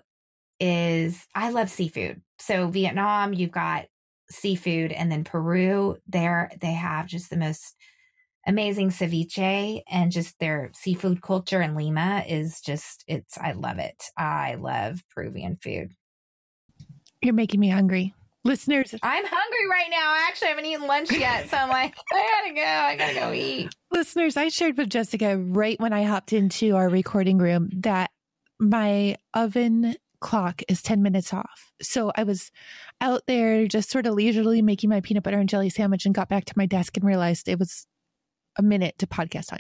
is 0.60 1.28
I 1.36 1.52
love 1.52 1.70
seafood. 1.70 2.22
So 2.40 2.68
Vietnam, 2.68 3.34
you've 3.34 3.52
got 3.52 3.86
seafood 4.32 4.92
and 4.92 5.12
then 5.12 5.24
Peru, 5.24 5.98
there 6.08 6.52
they 6.60 6.74
have 6.74 7.08
just 7.08 7.30
the 7.30 7.38
most 7.38 7.76
amazing 8.48 8.90
ceviche 8.90 9.82
and 9.90 10.12
just 10.12 10.40
their 10.40 10.72
seafood 10.74 11.22
culture 11.22 11.62
in 11.62 11.76
Lima 11.76 12.24
is 12.28 12.62
just 12.62 13.04
it's 13.08 13.38
I 13.38 13.52
love 13.52 13.80
it. 13.80 14.04
I 14.18 14.56
love 14.56 15.04
Peruvian 15.14 15.58
food. 15.62 15.94
You're 17.22 17.34
making 17.34 17.60
me 17.60 17.70
hungry. 17.70 18.16
Listeners, 18.44 18.96
I'm 19.04 19.24
hungry 19.24 19.70
right 19.70 19.90
now. 19.92 20.14
I 20.14 20.26
actually 20.28 20.48
haven't 20.48 20.66
eaten 20.66 20.88
lunch 20.88 21.12
yet, 21.12 21.48
so 21.48 21.58
I'm 21.58 21.70
like, 21.70 21.96
I 22.12 22.42
gotta 22.42 22.56
go. 22.56 22.62
I 22.62 22.96
gotta 22.96 23.14
go 23.14 23.34
eat. 23.34 23.76
listeners, 23.92 24.36
I 24.36 24.48
shared 24.48 24.80
with 24.80 24.90
Jessica 24.90 25.38
right 25.38 25.80
when 25.80 25.94
I 25.94 26.04
hopped 26.04 26.34
into 26.34 26.76
our 26.76 26.90
recording 26.90 27.38
room 27.38 27.70
that 27.82 28.10
my 28.60 29.18
oven 29.36 29.96
clock 30.22 30.62
is 30.70 30.82
10 30.82 31.02
minutes 31.02 31.34
off. 31.34 31.74
So 31.82 32.12
I 32.16 32.24
was 32.24 32.52
out 33.02 33.24
there 33.28 33.68
just 33.68 33.90
sort 33.90 34.06
of 34.06 34.14
leisurely 34.14 34.62
making 34.62 34.90
my 34.90 35.02
peanut 35.02 35.24
butter 35.24 35.40
and 35.40 35.50
jelly 35.50 35.70
sandwich 35.70 36.06
and 36.06 36.16
got 36.16 36.30
back 36.30 36.46
to 36.46 36.54
my 36.56 36.66
desk 36.66 36.96
and 36.96 37.06
realized 37.06 37.50
it 37.50 37.60
was 37.60 37.86
a 38.58 38.62
minute 38.62 38.98
to 39.00 39.08
podcast 39.08 39.48
time. 39.48 39.60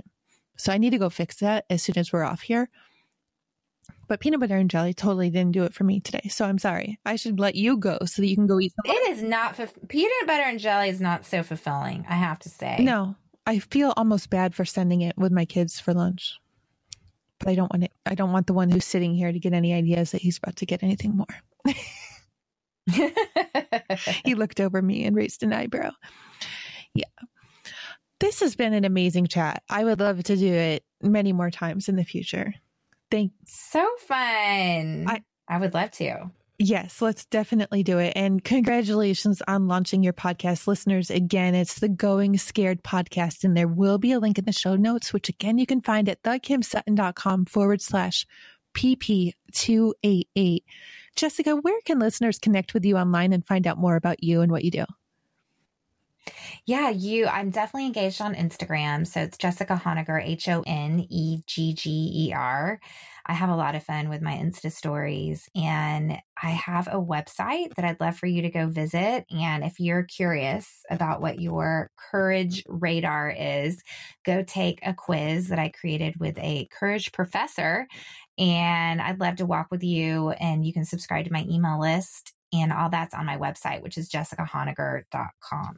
So 0.57 0.71
I 0.71 0.77
need 0.77 0.91
to 0.91 0.97
go 0.97 1.09
fix 1.09 1.37
that 1.37 1.65
as 1.69 1.81
soon 1.81 1.97
as 1.97 2.13
we're 2.13 2.23
off 2.23 2.41
here. 2.41 2.69
But 4.07 4.19
peanut 4.19 4.39
butter 4.39 4.57
and 4.57 4.69
jelly 4.69 4.93
totally 4.93 5.29
didn't 5.29 5.53
do 5.53 5.63
it 5.63 5.73
for 5.73 5.83
me 5.83 5.99
today. 5.99 6.27
So 6.29 6.45
I'm 6.45 6.59
sorry. 6.59 6.99
I 7.05 7.15
should 7.15 7.39
let 7.39 7.55
you 7.55 7.77
go 7.77 7.97
so 8.05 8.21
that 8.21 8.27
you 8.27 8.35
can 8.35 8.47
go 8.47 8.59
eat 8.59 8.73
some. 8.73 8.95
It 8.95 9.09
is 9.11 9.23
not 9.23 9.57
peanut 9.87 10.27
butter 10.27 10.43
and 10.43 10.59
jelly 10.59 10.89
is 10.89 11.01
not 11.01 11.25
so 11.25 11.43
fulfilling. 11.43 12.05
I 12.07 12.15
have 12.15 12.39
to 12.39 12.49
say. 12.49 12.77
No, 12.79 13.15
I 13.45 13.59
feel 13.59 13.93
almost 13.97 14.29
bad 14.29 14.53
for 14.53 14.65
sending 14.65 15.01
it 15.01 15.17
with 15.17 15.31
my 15.31 15.45
kids 15.45 15.79
for 15.79 15.93
lunch. 15.93 16.37
But 17.41 17.49
I 17.49 17.55
don't 17.55 17.71
want 17.71 17.83
it. 17.85 17.91
I 18.05 18.15
don't 18.15 18.31
want 18.31 18.47
the 18.47 18.53
one 18.53 18.69
who's 18.69 18.85
sitting 18.85 19.13
here 19.15 19.31
to 19.31 19.39
get 19.39 19.53
any 19.53 19.73
ideas 19.73 20.11
that 20.11 20.21
he's 20.21 20.37
about 20.37 20.55
to 20.57 20.65
get 20.65 20.83
anything 20.83 21.17
more. 21.17 21.75
he 24.25 24.35
looked 24.35 24.59
over 24.59 24.81
me 24.81 25.05
and 25.05 25.15
raised 25.15 25.43
an 25.43 25.53
eyebrow. 25.53 25.91
Yeah. 26.93 27.05
This 28.19 28.39
has 28.41 28.55
been 28.55 28.73
an 28.73 28.85
amazing 28.85 29.27
chat. 29.27 29.63
I 29.69 29.83
would 29.83 29.99
love 29.99 30.23
to 30.23 30.35
do 30.35 30.53
it 30.53 30.83
many 31.01 31.33
more 31.33 31.49
times 31.49 31.89
in 31.89 31.95
the 31.95 32.03
future. 32.03 32.53
Thanks. 33.09 33.33
so 33.45 33.87
fun. 34.07 35.05
I- 35.07 35.23
I 35.47 35.57
would 35.57 35.73
love 35.73 35.91
to. 35.91 36.31
Yes, 36.63 37.01
let's 37.01 37.25
definitely 37.25 37.81
do 37.81 37.97
it. 37.97 38.13
And 38.15 38.43
congratulations 38.43 39.41
on 39.47 39.67
launching 39.67 40.03
your 40.03 40.13
podcast, 40.13 40.67
listeners. 40.67 41.09
Again, 41.09 41.55
it's 41.55 41.79
the 41.79 41.89
Going 41.89 42.37
Scared 42.37 42.83
podcast, 42.83 43.43
and 43.43 43.57
there 43.57 43.67
will 43.67 43.97
be 43.97 44.11
a 44.11 44.19
link 44.19 44.37
in 44.37 44.45
the 44.45 44.51
show 44.51 44.75
notes, 44.75 45.11
which 45.11 45.27
again 45.27 45.57
you 45.57 45.65
can 45.65 45.81
find 45.81 46.07
at 46.07 46.21
thekimsutton.com 46.21 47.45
forward 47.45 47.81
slash 47.81 48.27
PP288. 48.75 50.59
Jessica, 51.15 51.55
where 51.55 51.81
can 51.83 51.97
listeners 51.97 52.37
connect 52.37 52.75
with 52.75 52.85
you 52.85 52.95
online 52.95 53.33
and 53.33 53.43
find 53.43 53.65
out 53.65 53.79
more 53.79 53.95
about 53.95 54.23
you 54.23 54.41
and 54.41 54.51
what 54.51 54.63
you 54.63 54.69
do? 54.69 54.85
Yeah, 56.65 56.89
you. 56.89 57.27
I'm 57.27 57.49
definitely 57.49 57.87
engaged 57.87 58.21
on 58.21 58.35
Instagram. 58.35 59.07
So 59.07 59.21
it's 59.21 59.37
Jessica 59.37 59.81
Honegger, 59.83 60.23
H 60.23 60.47
O 60.49 60.63
N 60.65 61.05
E 61.09 61.41
G 61.47 61.73
G 61.73 62.11
E 62.27 62.33
R. 62.33 62.79
I 63.25 63.33
have 63.33 63.49
a 63.49 63.55
lot 63.55 63.75
of 63.75 63.83
fun 63.83 64.09
with 64.09 64.21
my 64.21 64.33
Insta 64.33 64.71
stories 64.71 65.47
and 65.55 66.17
I 66.41 66.49
have 66.49 66.87
a 66.87 66.99
website 66.99 67.73
that 67.75 67.85
I'd 67.85 68.01
love 68.01 68.17
for 68.17 68.25
you 68.25 68.41
to 68.41 68.49
go 68.49 68.67
visit. 68.67 69.25
And 69.29 69.63
if 69.63 69.79
you're 69.79 70.03
curious 70.03 70.83
about 70.89 71.21
what 71.21 71.39
your 71.39 71.91
courage 72.11 72.63
radar 72.67 73.29
is, 73.29 73.81
go 74.25 74.43
take 74.43 74.79
a 74.83 74.93
quiz 74.93 75.49
that 75.49 75.59
I 75.59 75.69
created 75.69 76.19
with 76.19 76.37
a 76.39 76.67
courage 76.71 77.11
professor. 77.11 77.87
And 78.37 79.01
I'd 79.01 79.19
love 79.19 79.35
to 79.37 79.45
walk 79.45 79.67
with 79.69 79.83
you 79.83 80.31
and 80.31 80.65
you 80.65 80.73
can 80.73 80.85
subscribe 80.85 81.25
to 81.25 81.33
my 81.33 81.45
email 81.49 81.79
list. 81.79 82.33
And 82.53 82.73
all 82.73 82.89
that's 82.89 83.13
on 83.13 83.25
my 83.25 83.37
website, 83.37 83.81
which 83.81 83.97
is 83.97 84.09
jessicahonegger.com. 84.09 85.77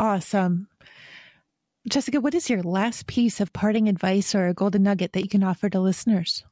Awesome. 0.00 0.66
Jessica, 1.86 2.22
what 2.22 2.34
is 2.34 2.48
your 2.48 2.62
last 2.62 3.06
piece 3.06 3.38
of 3.38 3.52
parting 3.52 3.86
advice 3.86 4.34
or 4.34 4.48
a 4.48 4.54
golden 4.54 4.82
nugget 4.84 5.12
that 5.12 5.22
you 5.22 5.28
can 5.28 5.44
offer 5.44 5.68
to 5.68 5.78
listeners? 5.78 6.42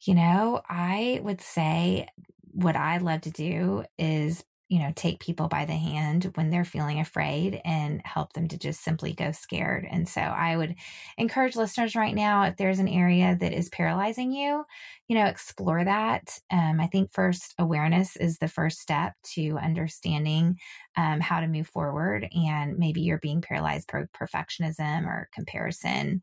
You 0.00 0.14
know, 0.16 0.60
I 0.68 1.20
would 1.22 1.40
say 1.40 2.08
what 2.50 2.74
I 2.74 2.98
love 2.98 3.20
to 3.22 3.30
do 3.30 3.84
is 3.96 4.44
you 4.74 4.80
know, 4.80 4.92
take 4.96 5.20
people 5.20 5.46
by 5.46 5.64
the 5.64 5.72
hand 5.72 6.32
when 6.34 6.50
they're 6.50 6.64
feeling 6.64 6.98
afraid 6.98 7.60
and 7.64 8.02
help 8.04 8.32
them 8.32 8.48
to 8.48 8.58
just 8.58 8.82
simply 8.82 9.12
go 9.12 9.30
scared. 9.30 9.86
And 9.88 10.08
so 10.08 10.20
I 10.20 10.56
would 10.56 10.74
encourage 11.16 11.54
listeners 11.54 11.94
right 11.94 12.12
now, 12.12 12.42
if 12.42 12.56
there's 12.56 12.80
an 12.80 12.88
area 12.88 13.36
that 13.38 13.52
is 13.52 13.68
paralyzing 13.68 14.32
you, 14.32 14.64
you 15.06 15.14
know, 15.14 15.26
explore 15.26 15.84
that. 15.84 16.40
Um, 16.50 16.80
I 16.80 16.88
think 16.88 17.12
first 17.12 17.54
awareness 17.56 18.16
is 18.16 18.38
the 18.38 18.48
first 18.48 18.80
step 18.80 19.12
to 19.34 19.58
understanding 19.62 20.58
um, 20.96 21.20
how 21.20 21.38
to 21.38 21.46
move 21.46 21.68
forward. 21.68 22.26
And 22.34 22.76
maybe 22.76 23.02
you're 23.02 23.18
being 23.18 23.42
paralyzed 23.42 23.92
by 23.92 24.06
perfectionism 24.12 25.06
or 25.06 25.28
comparison 25.32 26.20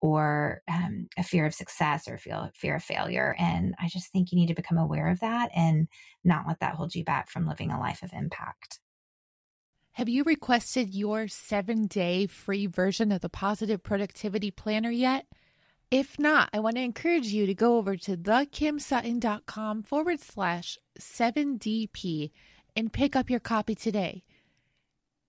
or 0.00 0.62
um, 0.68 1.08
a 1.18 1.22
fear 1.22 1.46
of 1.46 1.54
success 1.54 2.08
or 2.08 2.18
feel 2.18 2.50
fear 2.54 2.76
of 2.76 2.82
failure. 2.82 3.34
And 3.38 3.74
I 3.78 3.88
just 3.88 4.10
think 4.12 4.32
you 4.32 4.38
need 4.38 4.48
to 4.48 4.54
become 4.54 4.78
aware 4.78 5.08
of 5.08 5.20
that 5.20 5.50
and 5.54 5.88
not 6.24 6.44
let 6.48 6.60
that 6.60 6.74
hold 6.74 6.94
you 6.94 7.04
back 7.04 7.30
from 7.30 7.46
living 7.46 7.70
a 7.70 7.78
life 7.78 8.02
of 8.02 8.12
impact. 8.12 8.80
Have 9.92 10.08
you 10.08 10.24
requested 10.24 10.94
your 10.94 11.28
seven 11.28 11.86
day 11.86 12.26
free 12.26 12.66
version 12.66 13.12
of 13.12 13.20
the 13.20 13.28
Positive 13.28 13.82
Productivity 13.82 14.50
Planner 14.50 14.90
yet? 14.90 15.26
If 15.90 16.18
not, 16.18 16.48
I 16.52 16.60
want 16.60 16.76
to 16.76 16.82
encourage 16.82 17.26
you 17.26 17.46
to 17.46 17.54
go 17.54 17.76
over 17.76 17.96
to 17.96 18.16
thekimsutton.com 18.16 19.82
forward 19.82 20.20
slash 20.20 20.78
7DP 20.98 22.30
and 22.76 22.92
pick 22.92 23.16
up 23.16 23.28
your 23.28 23.40
copy 23.40 23.74
today. 23.74 24.22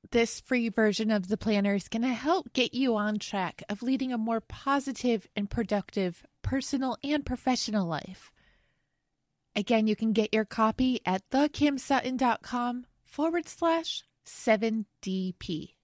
This 0.09 0.41
free 0.41 0.69
version 0.69 1.11
of 1.11 1.27
the 1.27 1.37
planner 1.37 1.75
is 1.75 1.87
going 1.87 2.01
to 2.01 2.09
help 2.09 2.51
get 2.53 2.73
you 2.73 2.95
on 2.95 3.19
track 3.19 3.63
of 3.69 3.83
leading 3.83 4.11
a 4.11 4.17
more 4.17 4.41
positive 4.41 5.27
and 5.35 5.49
productive 5.49 6.25
personal 6.41 6.97
and 7.03 7.25
professional 7.25 7.85
life. 7.85 8.31
Again, 9.55 9.87
you 9.87 9.95
can 9.95 10.11
get 10.11 10.33
your 10.33 10.45
copy 10.45 10.99
at 11.05 11.29
thekimsutton.com 11.29 12.85
forward 13.05 13.47
slash 13.47 14.03
7DP. 14.25 15.75